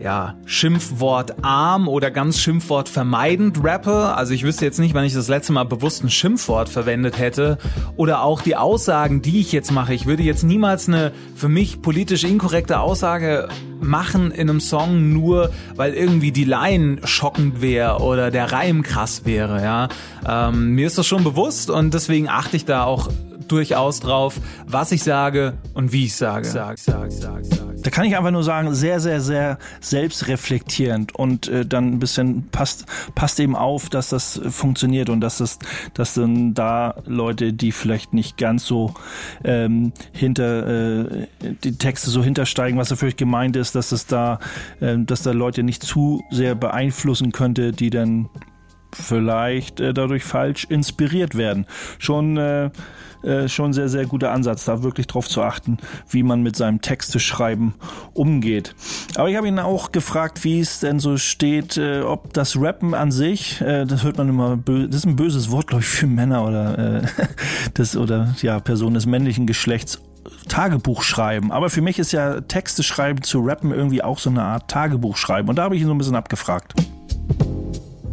ja, 0.00 0.36
Schimpfwort 0.46 1.42
arm 1.42 1.88
oder 1.88 2.10
ganz 2.10 2.38
Schimpfwort 2.38 2.88
vermeidend 2.88 3.62
rappe. 3.64 4.14
Also 4.14 4.32
ich 4.32 4.44
wüsste 4.44 4.64
jetzt 4.64 4.78
nicht, 4.78 4.94
wann 4.94 5.04
ich 5.04 5.14
das 5.14 5.28
letzte 5.28 5.52
Mal 5.52 5.64
bewusst 5.64 6.04
ein 6.04 6.10
Schimpfwort 6.10 6.68
verwendet 6.68 7.18
hätte. 7.18 7.58
Oder 7.96 8.22
auch 8.22 8.42
die 8.42 8.56
Aussagen, 8.56 9.22
die 9.22 9.40
ich 9.40 9.52
jetzt 9.52 9.72
mache. 9.72 9.94
Ich 9.94 10.06
würde 10.06 10.22
jetzt 10.22 10.44
niemals 10.44 10.88
eine 10.88 11.12
für 11.34 11.48
mich 11.48 11.82
politisch 11.82 12.24
inkorrekte 12.24 12.80
Aussage 12.80 13.48
machen 13.80 14.30
in 14.30 14.48
einem 14.48 14.60
Song 14.60 15.12
nur, 15.12 15.50
weil 15.74 15.94
irgendwie 15.94 16.32
die 16.32 16.44
Line 16.44 16.98
schockend 17.04 17.60
wäre 17.60 17.98
oder 17.98 18.30
der 18.30 18.52
Reim 18.52 18.82
krass 18.82 19.24
wäre. 19.24 19.62
Ja, 19.62 19.88
ähm, 20.26 20.74
mir 20.74 20.86
ist 20.86 20.98
das 20.98 21.06
schon 21.06 21.24
bewusst 21.24 21.70
und 21.70 21.94
deswegen 21.94 22.28
achte 22.28 22.56
ich 22.56 22.64
da 22.64 22.84
auch 22.84 23.08
durchaus 23.48 24.00
drauf, 24.00 24.40
was 24.66 24.92
ich 24.92 25.02
sage 25.02 25.54
und 25.74 25.92
wie 25.92 26.06
ich 26.06 26.16
sage. 26.16 26.46
Sag, 26.46 26.78
sag, 26.78 27.10
sag, 27.12 27.42
da 27.82 27.90
kann 27.90 28.04
ich 28.04 28.16
einfach 28.16 28.30
nur 28.30 28.42
sagen, 28.42 28.74
sehr, 28.74 29.00
sehr, 29.00 29.20
sehr 29.20 29.58
selbstreflektierend 29.80 31.14
und 31.14 31.48
äh, 31.48 31.64
dann 31.64 31.92
ein 31.92 31.98
bisschen 31.98 32.48
passt, 32.50 32.86
passt 33.14 33.38
eben 33.40 33.56
auf, 33.56 33.88
dass 33.88 34.10
das 34.10 34.40
funktioniert 34.48 35.10
und 35.10 35.20
dass 35.20 35.38
das, 35.38 35.58
dass 35.94 36.14
dann 36.14 36.54
da 36.54 36.96
Leute, 37.06 37.52
die 37.52 37.72
vielleicht 37.72 38.14
nicht 38.14 38.36
ganz 38.36 38.66
so 38.66 38.94
ähm, 39.44 39.92
hinter 40.12 41.12
äh, 41.12 41.26
die 41.64 41.78
Texte 41.78 42.10
so 42.10 42.22
hintersteigen, 42.22 42.78
was 42.78 42.88
da 42.88 42.96
vielleicht 42.96 43.18
gemeint 43.18 43.56
ist, 43.56 43.74
dass 43.74 43.92
es 43.92 44.06
da, 44.06 44.40
äh, 44.80 44.96
dass 44.98 45.22
da 45.22 45.32
Leute 45.32 45.62
nicht 45.62 45.82
zu 45.82 46.22
sehr 46.30 46.54
beeinflussen 46.54 47.32
könnte, 47.32 47.72
die 47.72 47.90
dann 47.90 48.28
vielleicht 48.92 49.80
äh, 49.80 49.94
dadurch 49.94 50.24
falsch 50.24 50.64
inspiriert 50.64 51.36
werden. 51.36 51.66
Schon 51.98 52.36
äh, 52.36 52.70
äh, 53.22 53.48
schon 53.48 53.72
sehr, 53.72 53.88
sehr 53.88 54.06
guter 54.06 54.30
Ansatz, 54.30 54.64
da 54.64 54.84
wirklich 54.84 55.08
drauf 55.08 55.28
zu 55.28 55.42
achten, 55.42 55.78
wie 56.08 56.22
man 56.22 56.42
mit 56.42 56.54
seinem 56.54 56.80
Texte 56.80 57.18
schreiben 57.18 57.74
umgeht. 58.14 58.76
Aber 59.16 59.28
ich 59.28 59.36
habe 59.36 59.48
ihn 59.48 59.58
auch 59.58 59.90
gefragt, 59.90 60.44
wie 60.44 60.60
es 60.60 60.78
denn 60.78 61.00
so 61.00 61.16
steht, 61.16 61.76
äh, 61.76 62.02
ob 62.02 62.32
das 62.32 62.60
Rappen 62.60 62.94
an 62.94 63.10
sich, 63.10 63.60
äh, 63.60 63.86
das 63.86 64.04
hört 64.04 64.18
man 64.18 64.28
immer, 64.28 64.56
das 64.56 64.94
ist 64.94 65.06
ein 65.06 65.16
böses 65.16 65.50
Wort, 65.50 65.66
glaube 65.66 65.82
ich, 65.82 65.88
für 65.88 66.06
Männer 66.06 66.46
oder, 66.46 66.78
äh, 66.78 67.02
das, 67.74 67.96
oder 67.96 68.34
ja, 68.40 68.60
Personen 68.60 68.94
des 68.94 69.06
männlichen 69.06 69.46
Geschlechts 69.46 70.00
Tagebuch 70.46 71.02
schreiben. 71.02 71.50
Aber 71.50 71.70
für 71.70 71.82
mich 71.82 71.98
ist 71.98 72.12
ja 72.12 72.40
Texte 72.42 72.82
schreiben 72.82 73.22
zu 73.22 73.40
rappen 73.40 73.72
irgendwie 73.72 74.02
auch 74.02 74.18
so 74.18 74.30
eine 74.30 74.42
Art 74.42 74.70
Tagebuch 74.70 75.16
schreiben. 75.16 75.48
Und 75.48 75.56
da 75.56 75.64
habe 75.64 75.74
ich 75.74 75.82
ihn 75.82 75.88
so 75.88 75.94
ein 75.94 75.98
bisschen 75.98 76.16
abgefragt. 76.16 76.74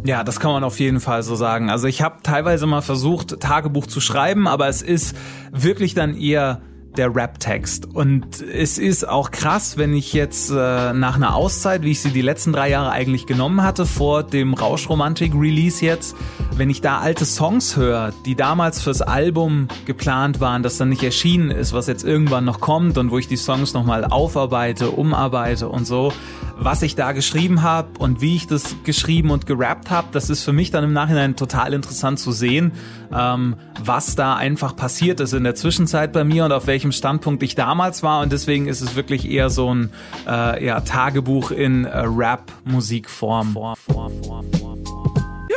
Ja, 0.06 0.22
das 0.22 0.38
kann 0.38 0.52
man 0.52 0.62
auf 0.62 0.78
jeden 0.78 1.00
Fall 1.00 1.24
so 1.24 1.34
sagen. 1.34 1.68
Also 1.68 1.88
ich 1.88 2.00
habe 2.00 2.22
teilweise 2.22 2.66
mal 2.66 2.80
versucht, 2.80 3.40
Tagebuch 3.40 3.88
zu 3.88 4.00
schreiben, 4.00 4.46
aber 4.46 4.68
es 4.68 4.80
ist 4.80 5.16
wirklich 5.50 5.94
dann 5.94 6.16
eher 6.16 6.60
der 6.98 7.14
Rap-Text. 7.14 7.86
Und 7.94 8.40
es 8.42 8.78
ist 8.78 9.08
auch 9.08 9.30
krass, 9.30 9.76
wenn 9.76 9.94
ich 9.94 10.12
jetzt 10.12 10.50
äh, 10.50 10.92
nach 10.92 11.16
einer 11.16 11.34
Auszeit, 11.34 11.82
wie 11.82 11.92
ich 11.92 12.00
sie 12.00 12.10
die 12.10 12.22
letzten 12.22 12.52
drei 12.52 12.70
Jahre 12.70 12.90
eigentlich 12.90 13.26
genommen 13.26 13.62
hatte, 13.62 13.86
vor 13.86 14.22
dem 14.22 14.54
Rauschromantik-Release 14.54 15.84
jetzt, 15.84 16.16
wenn 16.56 16.70
ich 16.70 16.80
da 16.80 16.98
alte 16.98 17.24
Songs 17.24 17.76
höre, 17.76 18.12
die 18.24 18.34
damals 18.34 18.82
fürs 18.82 19.02
Album 19.02 19.68
geplant 19.84 20.40
waren, 20.40 20.62
das 20.62 20.78
dann 20.78 20.88
nicht 20.88 21.02
erschienen 21.02 21.50
ist, 21.50 21.72
was 21.72 21.86
jetzt 21.86 22.04
irgendwann 22.04 22.44
noch 22.44 22.60
kommt 22.60 22.98
und 22.98 23.10
wo 23.10 23.18
ich 23.18 23.28
die 23.28 23.36
Songs 23.36 23.74
nochmal 23.74 24.04
aufarbeite, 24.04 24.90
umarbeite 24.90 25.68
und 25.68 25.86
so, 25.86 26.12
was 26.58 26.82
ich 26.82 26.94
da 26.94 27.12
geschrieben 27.12 27.62
habe 27.62 27.88
und 27.98 28.20
wie 28.20 28.36
ich 28.36 28.46
das 28.46 28.76
geschrieben 28.84 29.30
und 29.30 29.46
gerappt 29.46 29.90
habe, 29.90 30.08
das 30.12 30.30
ist 30.30 30.42
für 30.42 30.52
mich 30.52 30.70
dann 30.70 30.84
im 30.84 30.92
Nachhinein 30.92 31.36
total 31.36 31.74
interessant 31.74 32.18
zu 32.18 32.32
sehen, 32.32 32.72
ähm, 33.12 33.56
was 33.84 34.14
da 34.14 34.34
einfach 34.34 34.74
passiert 34.74 35.20
ist 35.20 35.34
in 35.34 35.44
der 35.44 35.54
Zwischenzeit 35.54 36.12
bei 36.12 36.24
mir 36.24 36.44
und 36.46 36.52
auf 36.52 36.66
welchem 36.66 36.85
Standpunkt 36.92 37.42
ich 37.42 37.54
damals 37.54 38.02
war. 38.02 38.22
Und 38.22 38.32
deswegen 38.32 38.66
ist 38.66 38.80
es 38.80 38.96
wirklich 38.96 39.28
eher 39.30 39.50
so 39.50 39.74
ein 39.74 39.92
äh, 40.26 40.64
ja, 40.64 40.80
Tagebuch 40.80 41.50
in 41.50 41.84
äh, 41.84 41.98
Rap-Musikform. 41.98 43.56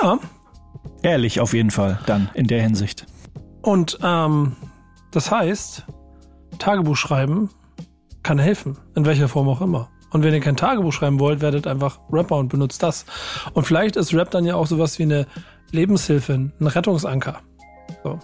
Ja. 0.02 0.20
Ehrlich 1.02 1.40
auf 1.40 1.54
jeden 1.54 1.72
Fall 1.72 2.00
dann 2.06 2.30
in 2.34 2.48
der 2.48 2.62
Hinsicht. 2.62 3.06
Und 3.62 4.00
ähm, 4.04 4.56
das 5.12 5.32
heißt, 5.32 5.86
Tagebuch 6.60 6.98
schreiben 6.98 7.50
kann 8.24 8.38
helfen, 8.38 8.78
in 8.96 9.06
welcher 9.06 9.28
Form 9.28 9.48
auch 9.48 9.62
immer. 9.62 9.90
Und 10.12 10.24
wenn 10.24 10.34
ihr 10.34 10.40
kein 10.40 10.58
Tagebuch 10.58 10.92
schreiben 10.92 11.20
wollt, 11.20 11.42
werdet 11.42 11.68
einfach 11.68 12.00
Rapper 12.12 12.38
und 12.38 12.50
benutzt 12.50 12.82
das. 12.84 13.06
Und 13.54 13.66
vielleicht 13.66 13.96
ist 13.96 14.14
Rap 14.14 14.32
dann 14.32 14.46
ja 14.46 14.56
auch 14.56 14.68
sowas 14.68 15.00
wie 15.00 15.04
eine 15.04 15.28
Lebenshilfe, 15.72 16.34
ein 16.34 16.68
Rettungsanker. 16.68 17.42
So. 18.04 18.20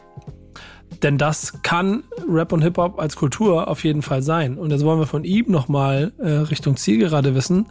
Denn 1.05 1.19
das 1.19 1.61
kann 1.61 2.03
Rap 2.27 2.51
und 2.51 2.63
Hip-Hop 2.63 2.99
als 2.99 3.15
Kultur 3.15 3.67
auf 3.67 3.83
jeden 3.83 4.01
Fall 4.01 4.23
sein. 4.23 4.57
Und 4.57 4.71
jetzt 4.71 4.83
wollen 4.83 4.97
wir 4.97 5.05
von 5.05 5.23
ihm 5.23 5.51
nochmal 5.51 6.13
äh, 6.17 6.29
Richtung 6.29 6.77
Zielgerade 6.77 7.35
wissen, 7.35 7.67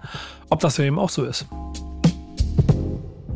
ob 0.51 0.61
das 0.61 0.77
für 0.77 0.85
eben 0.85 1.01
auch 1.01 1.09
so 1.09 1.25
ist. 1.25 1.49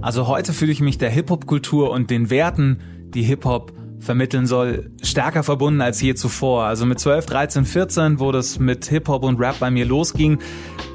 Also 0.00 0.28
heute 0.28 0.52
fühle 0.52 0.70
ich 0.70 0.80
mich 0.80 0.98
der 0.98 1.10
Hip-Hop-Kultur 1.10 1.90
und 1.90 2.10
den 2.10 2.30
Werten, 2.30 2.78
die 3.12 3.24
Hip-Hop 3.24 3.72
vermitteln 4.00 4.46
soll, 4.46 4.90
stärker 5.02 5.42
verbunden 5.42 5.80
als 5.80 6.00
je 6.00 6.14
zuvor. 6.14 6.64
Also 6.64 6.86
mit 6.86 6.98
12, 6.98 7.26
13, 7.26 7.64
14, 7.64 8.20
wo 8.20 8.32
das 8.32 8.58
mit 8.58 8.86
Hip-Hop 8.86 9.24
und 9.24 9.40
Rap 9.40 9.58
bei 9.60 9.70
mir 9.70 9.84
losging, 9.84 10.38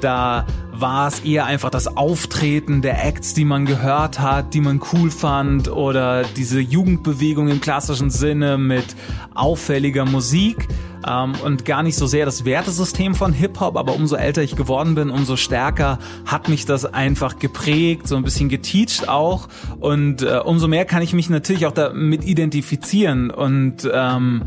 da 0.00 0.46
war 0.72 1.08
es 1.08 1.20
eher 1.20 1.46
einfach 1.46 1.70
das 1.70 1.96
Auftreten 1.96 2.82
der 2.82 3.04
Acts, 3.04 3.34
die 3.34 3.44
man 3.44 3.66
gehört 3.66 4.20
hat, 4.20 4.54
die 4.54 4.60
man 4.60 4.80
cool 4.92 5.10
fand 5.10 5.70
oder 5.70 6.24
diese 6.36 6.60
Jugendbewegung 6.60 7.48
im 7.48 7.60
klassischen 7.60 8.10
Sinne 8.10 8.58
mit 8.58 8.96
auffälliger 9.34 10.04
Musik 10.04 10.68
ähm, 11.06 11.34
und 11.44 11.64
gar 11.64 11.82
nicht 11.82 11.96
so 11.96 12.06
sehr 12.06 12.24
das 12.24 12.44
Wertesystem 12.44 13.14
von 13.14 13.32
Hip-Hop, 13.32 13.76
aber 13.76 13.94
umso 13.94 14.16
älter 14.16 14.42
ich 14.42 14.56
geworden 14.56 14.94
bin, 14.94 15.10
umso 15.10 15.36
stärker 15.36 15.98
hat 16.26 16.48
mich 16.48 16.66
das 16.66 16.84
einfach 16.84 17.38
geprägt, 17.38 18.08
so 18.08 18.16
ein 18.16 18.22
bisschen 18.22 18.48
geteacht 18.48 19.08
auch. 19.08 19.48
Und 19.80 20.22
äh, 20.22 20.40
umso 20.44 20.68
mehr 20.68 20.84
kann 20.84 21.02
ich 21.02 21.12
mich 21.12 21.28
natürlich 21.30 21.66
auch 21.66 21.72
damit 21.72 22.24
identifizieren. 22.24 23.30
Und 23.30 23.88
ähm, 23.92 24.42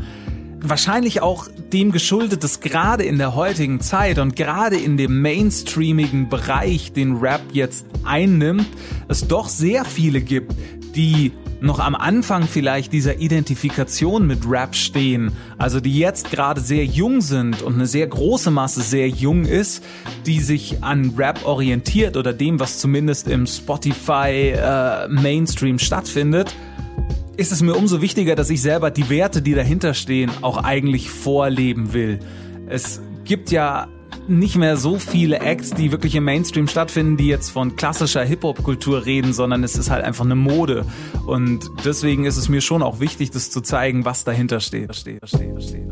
wahrscheinlich 0.60 1.22
auch 1.22 1.46
dem 1.72 1.92
geschuldet, 1.92 2.42
dass 2.42 2.60
gerade 2.60 3.04
in 3.04 3.18
der 3.18 3.34
heutigen 3.34 3.80
Zeit 3.80 4.18
und 4.18 4.36
gerade 4.36 4.76
in 4.76 4.96
dem 4.96 5.22
mainstreamigen 5.22 6.28
Bereich, 6.28 6.92
den 6.92 7.16
Rap 7.16 7.42
jetzt 7.52 7.86
einnimmt, 8.04 8.66
es 9.08 9.28
doch 9.28 9.48
sehr 9.48 9.84
viele 9.84 10.20
gibt, 10.20 10.54
die 10.94 11.32
noch 11.60 11.78
am 11.80 11.94
Anfang 11.94 12.44
vielleicht 12.44 12.92
dieser 12.92 13.18
Identifikation 13.18 14.26
mit 14.26 14.40
Rap 14.48 14.74
stehen, 14.74 15.32
also 15.56 15.80
die 15.80 15.98
jetzt 15.98 16.30
gerade 16.30 16.60
sehr 16.60 16.84
jung 16.84 17.20
sind 17.20 17.62
und 17.62 17.74
eine 17.74 17.86
sehr 17.86 18.06
große 18.06 18.50
Masse 18.50 18.80
sehr 18.80 19.08
jung 19.08 19.44
ist, 19.44 19.84
die 20.26 20.40
sich 20.40 20.82
an 20.82 21.14
Rap 21.16 21.44
orientiert 21.46 22.16
oder 22.16 22.32
dem, 22.32 22.60
was 22.60 22.78
zumindest 22.78 23.28
im 23.28 23.46
Spotify 23.46 24.52
äh, 24.54 25.08
Mainstream 25.08 25.78
stattfindet, 25.78 26.54
ist 27.36 27.52
es 27.52 27.62
mir 27.62 27.74
umso 27.74 28.02
wichtiger, 28.02 28.34
dass 28.34 28.50
ich 28.50 28.60
selber 28.62 28.90
die 28.90 29.08
Werte, 29.10 29.42
die 29.42 29.54
dahinter 29.54 29.94
stehen, 29.94 30.30
auch 30.42 30.62
eigentlich 30.64 31.10
vorleben 31.10 31.92
will. 31.92 32.18
Es 32.68 33.00
gibt 33.24 33.50
ja 33.50 33.88
nicht 34.26 34.56
mehr 34.56 34.76
so 34.76 34.98
viele 34.98 35.40
Acts, 35.40 35.70
die 35.70 35.90
wirklich 35.92 36.14
im 36.14 36.24
Mainstream 36.24 36.68
stattfinden, 36.68 37.16
die 37.16 37.28
jetzt 37.28 37.50
von 37.50 37.76
klassischer 37.76 38.24
Hip-Hop-Kultur 38.24 39.06
reden, 39.06 39.32
sondern 39.32 39.64
es 39.64 39.76
ist 39.76 39.90
halt 39.90 40.04
einfach 40.04 40.24
eine 40.24 40.34
Mode. 40.34 40.84
Und 41.26 41.70
deswegen 41.84 42.24
ist 42.24 42.36
es 42.36 42.48
mir 42.48 42.60
schon 42.60 42.82
auch 42.82 43.00
wichtig, 43.00 43.30
das 43.30 43.50
zu 43.50 43.60
zeigen, 43.60 44.04
was 44.04 44.24
dahinter 44.24 44.60
steht. 44.60 44.94
steht, 44.94 45.26
steht, 45.28 45.62
steht. 45.62 45.87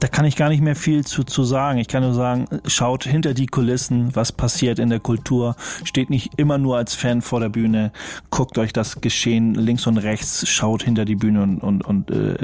Da 0.00 0.08
kann 0.08 0.24
ich 0.24 0.34
gar 0.34 0.48
nicht 0.48 0.62
mehr 0.62 0.76
viel 0.76 1.04
zu, 1.04 1.24
zu 1.24 1.44
sagen. 1.44 1.78
Ich 1.78 1.86
kann 1.86 2.02
nur 2.02 2.14
sagen, 2.14 2.46
schaut 2.66 3.04
hinter 3.04 3.34
die 3.34 3.46
Kulissen, 3.46 4.16
was 4.16 4.32
passiert 4.32 4.78
in 4.78 4.88
der 4.88 4.98
Kultur. 4.98 5.56
Steht 5.84 6.08
nicht 6.08 6.38
immer 6.38 6.56
nur 6.56 6.78
als 6.78 6.94
Fan 6.94 7.20
vor 7.20 7.38
der 7.38 7.50
Bühne. 7.50 7.92
Guckt 8.30 8.56
euch 8.56 8.72
das 8.72 9.02
Geschehen 9.02 9.54
links 9.54 9.86
und 9.86 9.98
rechts, 9.98 10.48
schaut 10.48 10.82
hinter 10.84 11.04
die 11.04 11.16
Bühne 11.16 11.42
und, 11.42 11.58
und, 11.58 11.84
und 11.84 12.10
äh, 12.10 12.34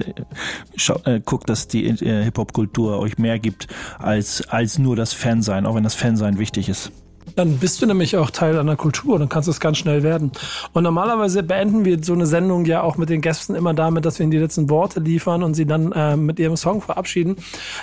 schau, 0.76 1.00
äh, 1.04 1.20
guckt, 1.24 1.48
dass 1.48 1.66
die 1.66 1.86
äh, 1.86 2.24
Hip-Hop-Kultur 2.24 2.98
euch 2.98 3.16
mehr 3.16 3.38
gibt 3.38 3.68
als, 3.98 4.46
als 4.48 4.78
nur 4.78 4.94
das 4.94 5.14
Fansein, 5.14 5.64
auch 5.64 5.74
wenn 5.74 5.84
das 5.84 5.94
Fansein 5.94 6.38
wichtig 6.38 6.68
ist. 6.68 6.92
Dann 7.36 7.58
bist 7.58 7.82
du 7.82 7.86
nämlich 7.86 8.16
auch 8.16 8.30
Teil 8.30 8.58
einer 8.58 8.76
Kultur, 8.76 9.18
dann 9.18 9.28
kannst 9.28 9.46
du 9.46 9.50
es 9.50 9.60
ganz 9.60 9.76
schnell 9.76 10.02
werden. 10.02 10.32
Und 10.72 10.82
normalerweise 10.84 11.42
beenden 11.42 11.84
wir 11.84 12.02
so 12.02 12.14
eine 12.14 12.24
Sendung 12.24 12.64
ja 12.64 12.80
auch 12.80 12.96
mit 12.96 13.10
den 13.10 13.20
Gästen 13.20 13.54
immer 13.54 13.74
damit, 13.74 14.06
dass 14.06 14.18
wir 14.18 14.24
ihnen 14.24 14.30
die 14.30 14.38
letzten 14.38 14.70
Worte 14.70 15.00
liefern 15.00 15.42
und 15.42 15.52
sie 15.52 15.66
dann 15.66 15.92
äh, 15.92 16.16
mit 16.16 16.38
ihrem 16.38 16.56
Song 16.56 16.80
verabschieden. 16.80 17.36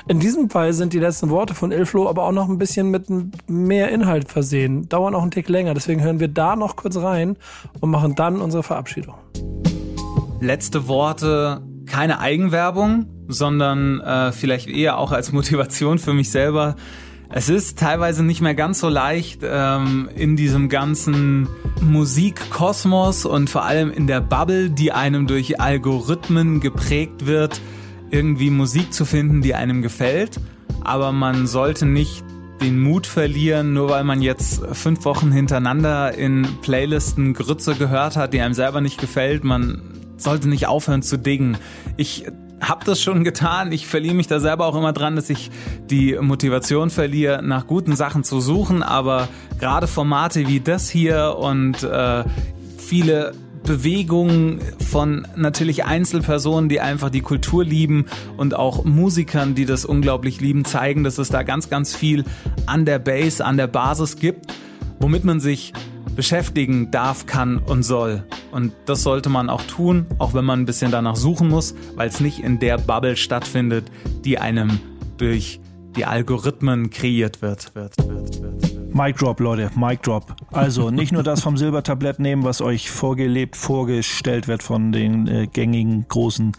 In 0.07 0.19
diesem 0.19 0.49
Fall 0.49 0.73
sind 0.73 0.91
die 0.93 0.99
letzten 0.99 1.29
Worte 1.29 1.53
von 1.53 1.71
Ilflo 1.71 2.09
aber 2.09 2.23
auch 2.23 2.31
noch 2.31 2.49
ein 2.49 2.57
bisschen 2.57 2.89
mit 2.89 3.05
mehr 3.47 3.89
Inhalt 3.89 4.31
versehen, 4.31 4.89
dauern 4.89 5.13
auch 5.13 5.21
einen 5.21 5.31
Tick 5.31 5.47
länger. 5.49 5.75
Deswegen 5.75 6.01
hören 6.01 6.19
wir 6.19 6.29
da 6.29 6.55
noch 6.55 6.75
kurz 6.75 6.97
rein 6.97 7.37
und 7.79 7.91
machen 7.91 8.15
dann 8.15 8.41
unsere 8.41 8.63
Verabschiedung. 8.63 9.13
Letzte 10.41 10.87
Worte, 10.87 11.61
keine 11.85 12.19
Eigenwerbung, 12.19 13.05
sondern 13.27 14.01
äh, 14.01 14.31
vielleicht 14.31 14.67
eher 14.67 14.97
auch 14.97 15.11
als 15.11 15.31
Motivation 15.31 15.99
für 15.99 16.13
mich 16.13 16.31
selber 16.31 16.75
es 17.35 17.49
ist 17.49 17.79
teilweise 17.79 18.23
nicht 18.23 18.41
mehr 18.41 18.53
ganz 18.53 18.79
so 18.79 18.89
leicht, 18.89 19.41
ähm, 19.43 20.07
in 20.15 20.35
diesem 20.35 20.69
ganzen 20.69 21.49
Musikkosmos 21.81 23.25
und 23.25 23.49
vor 23.49 23.65
allem 23.65 23.89
in 23.89 24.05
der 24.05 24.21
Bubble, 24.21 24.69
die 24.69 24.91
einem 24.91 25.25
durch 25.25 25.59
Algorithmen 25.59 26.59
geprägt 26.59 27.25
wird, 27.25 27.59
irgendwie 28.11 28.51
Musik 28.51 28.93
zu 28.93 29.03
finden, 29.03 29.41
die 29.41 29.55
einem 29.55 29.81
gefällt. 29.81 30.39
Aber 30.83 31.11
man 31.11 31.47
sollte 31.47 31.87
nicht 31.87 32.23
den 32.61 32.79
Mut 32.79 33.07
verlieren, 33.07 33.73
nur 33.73 33.89
weil 33.89 34.03
man 34.03 34.21
jetzt 34.21 34.61
fünf 34.71 35.03
Wochen 35.03 35.31
hintereinander 35.31 36.15
in 36.15 36.47
Playlisten 36.61 37.33
Grütze 37.33 37.73
gehört 37.73 38.15
hat, 38.15 38.33
die 38.33 38.41
einem 38.41 38.53
selber 38.53 38.79
nicht 38.79 39.01
gefällt. 39.01 39.43
Man 39.43 39.81
sollte 40.17 40.47
nicht 40.47 40.67
aufhören 40.67 41.01
zu 41.01 41.17
dingen. 41.17 41.57
Ich 41.97 42.25
habe 42.63 42.85
das 42.85 43.01
schon 43.01 43.23
getan. 43.23 43.71
Ich 43.71 43.87
verliere 43.87 44.15
mich 44.15 44.27
da 44.27 44.39
selber 44.39 44.65
auch 44.65 44.75
immer 44.75 44.93
dran, 44.93 45.15
dass 45.15 45.29
ich 45.29 45.51
die 45.89 46.17
Motivation 46.19 46.89
verliere, 46.89 47.41
nach 47.43 47.67
guten 47.67 47.95
Sachen 47.95 48.23
zu 48.23 48.39
suchen. 48.39 48.83
Aber 48.83 49.27
gerade 49.59 49.87
Formate 49.87 50.47
wie 50.47 50.59
das 50.59 50.89
hier 50.89 51.35
und 51.37 51.83
äh, 51.83 52.23
viele 52.77 53.33
Bewegungen 53.63 54.59
von 54.79 55.25
natürlich 55.35 55.85
Einzelpersonen, 55.85 56.69
die 56.69 56.81
einfach 56.81 57.09
die 57.09 57.21
Kultur 57.21 57.63
lieben 57.63 58.05
und 58.37 58.55
auch 58.55 58.83
Musikern, 58.83 59.55
die 59.55 59.65
das 59.65 59.85
unglaublich 59.85 60.41
lieben, 60.41 60.65
zeigen, 60.65 61.03
dass 61.03 61.17
es 61.17 61.29
da 61.29 61.43
ganz, 61.43 61.69
ganz 61.69 61.95
viel 61.95 62.25
an 62.65 62.85
der 62.85 62.99
Base, 62.99 63.43
an 63.43 63.57
der 63.57 63.67
Basis 63.67 64.17
gibt, 64.17 64.53
womit 64.99 65.23
man 65.23 65.39
sich 65.39 65.73
beschäftigen 66.15 66.91
darf, 66.91 67.25
kann 67.25 67.57
und 67.57 67.83
soll. 67.83 68.23
Und 68.51 68.73
das 68.85 69.03
sollte 69.03 69.29
man 69.29 69.49
auch 69.49 69.61
tun, 69.63 70.05
auch 70.19 70.33
wenn 70.33 70.45
man 70.45 70.61
ein 70.61 70.65
bisschen 70.65 70.91
danach 70.91 71.15
suchen 71.15 71.49
muss, 71.49 71.75
weil 71.95 72.09
es 72.09 72.19
nicht 72.19 72.39
in 72.39 72.59
der 72.59 72.77
Bubble 72.77 73.15
stattfindet, 73.15 73.91
die 74.23 74.37
einem 74.37 74.79
durch 75.17 75.59
die 75.95 76.05
Algorithmen 76.05 76.89
kreiert 76.89 77.41
wird. 77.41 77.73
wird, 77.75 77.97
wird, 78.07 78.41
wird. 78.41 78.73
Mic 78.95 79.17
Drop, 79.17 79.39
Leute, 79.39 79.71
Mic 79.75 80.01
Drop. 80.03 80.35
Also 80.51 80.91
nicht 80.91 81.11
nur 81.11 81.23
das 81.23 81.41
vom 81.41 81.57
Silbertablett 81.57 82.19
nehmen, 82.19 82.43
was 82.43 82.61
euch 82.61 82.91
vorgelebt, 82.91 83.55
vorgestellt 83.55 84.47
wird 84.47 84.61
von 84.61 84.91
den 84.91 85.27
äh, 85.27 85.47
gängigen 85.47 86.05
großen 86.07 86.51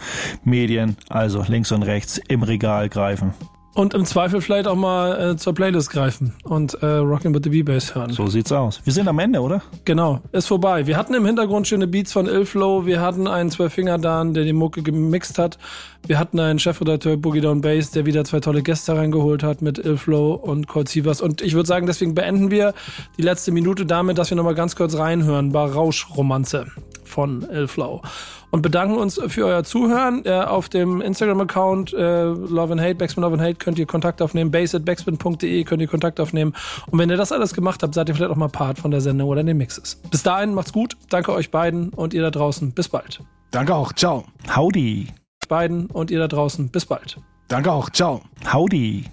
Medien. 0.43 0.97
Also 1.09 1.45
links 1.47 1.71
und 1.71 1.85
rechts 1.85 2.21
im 2.29 2.43
Regal 2.43 2.89
greifen. 2.89 3.35
Und 3.75 3.93
im 3.93 4.05
Zweifel 4.05 4.41
vielleicht 4.41 4.69
auch 4.69 4.77
mal 4.77 5.33
äh, 5.33 5.37
zur 5.37 5.53
Playlist 5.53 5.91
greifen 5.91 6.33
und 6.45 6.75
äh, 6.75 6.87
Rockin' 6.87 7.35
with 7.35 7.41
the 7.43 7.51
B-Bass 7.51 7.95
hören. 7.95 8.13
So 8.13 8.29
sieht's 8.29 8.53
aus. 8.53 8.81
Wir 8.85 8.93
sind 8.93 9.09
am 9.09 9.19
Ende, 9.19 9.41
oder? 9.41 9.63
Genau, 9.85 10.21
ist 10.31 10.47
vorbei. 10.47 10.87
Wir 10.87 10.97
hatten 10.97 11.13
im 11.15 11.27
Hintergrund 11.27 11.67
schöne 11.67 11.89
Beats 11.89 12.13
von 12.13 12.27
Ilflow, 12.27 12.87
wir 12.87 13.01
hatten 13.01 13.27
einen 13.27 13.51
Zwölffinger-Dan, 13.51 14.33
der 14.33 14.45
die 14.45 14.53
Mucke 14.53 14.83
gemixt 14.83 15.39
hat. 15.39 15.59
Wir 16.07 16.19
hatten 16.19 16.39
einen 16.39 16.61
Chefredakteur 16.61 17.17
Boogie 17.17 17.41
Down 17.41 17.63
Bass, 17.63 17.91
der 17.91 18.07
wieder 18.07 18.25
zwei 18.25 18.39
tolle 18.41 18.63
Gäste 18.63 18.95
reingeholt 18.97 19.43
hat 19.43 19.61
mit 19.61 19.79
Ilflow 19.79 20.35
und 20.35 20.69
Cold 20.69 20.89
Sievers. 20.89 21.21
Und 21.21 21.43
ich 21.43 21.55
würde 21.55 21.67
sagen, 21.67 21.87
deswegen 21.87 22.15
beenden 22.15 22.53
wir 22.53 22.75
die 23.19 23.23
letzte 23.23 23.51
Minute 23.51 23.87
damit, 23.87 24.19
dass 24.19 24.31
wir 24.31 24.37
nochmal 24.37 24.55
ganz 24.55 24.77
kurz 24.77 24.97
reinhören 24.97 25.51
bei 25.51 25.65
Rauschromanze. 25.65 26.67
von 27.05 27.49
Elflow. 27.49 28.03
Und 28.55 28.63
bedanken 28.63 28.99
uns 28.99 29.21
für 29.27 29.47
euer 29.47 29.65
Zuhören. 29.65 30.25
Äh, 30.25 30.31
auf 30.31 30.69
dem 30.69 31.01
Instagram-Account 31.01 31.93
äh, 31.93 32.23
Love 32.23 32.75
and 32.75 32.81
Hate, 32.81 32.95
Backspin 32.95 33.25
Love 33.25 33.35
and 33.35 33.43
Hate 33.43 33.57
könnt 33.57 33.81
ihr 33.81 33.87
Kontakt 33.87 34.23
aufnehmen. 34.23 34.53
base 34.53 34.77
at 34.77 34.85
backspin.de 34.85 35.65
könnt 35.65 35.83
ihr 35.83 35.89
Kontakt 35.89 36.21
aufnehmen. 36.21 36.55
Und 36.89 37.01
wenn 37.01 37.11
ihr 37.11 37.17
das 37.17 37.33
alles 37.33 37.53
gemacht 37.53 37.83
habt, 37.83 37.95
seid 37.95 38.09
ihr 38.09 38.15
vielleicht 38.15 38.31
auch 38.31 38.37
mal 38.37 38.49
Part 38.49 38.79
von 38.79 38.93
der 38.93 39.01
Sendung 39.01 39.29
oder 39.29 39.43
den 39.43 39.57
Mixes. 39.57 39.97
Bis 40.09 40.23
dahin, 40.23 40.55
macht's 40.55 40.73
gut. 40.73 40.97
Danke 41.11 41.33
euch 41.33 41.51
beiden 41.51 41.89
und 41.89 42.15
ihr 42.15 42.23
da 42.23 42.31
draußen. 42.31 42.71
Bis 42.71 42.89
bald. 42.89 43.19
Danke 43.51 43.75
auch. 43.75 43.93
Ciao. 43.93 44.23
Howdy. 44.55 45.09
Beiden 45.49 45.87
und 45.87 46.13
ihr 46.13 46.21
da 46.21 46.29
draußen. 46.29 46.69
Bis 46.69 46.87
bald. 46.87 47.17
Danke 47.49 47.73
auch. 47.73 47.91
Ciao. 47.91 48.23
Howdy. 48.53 49.07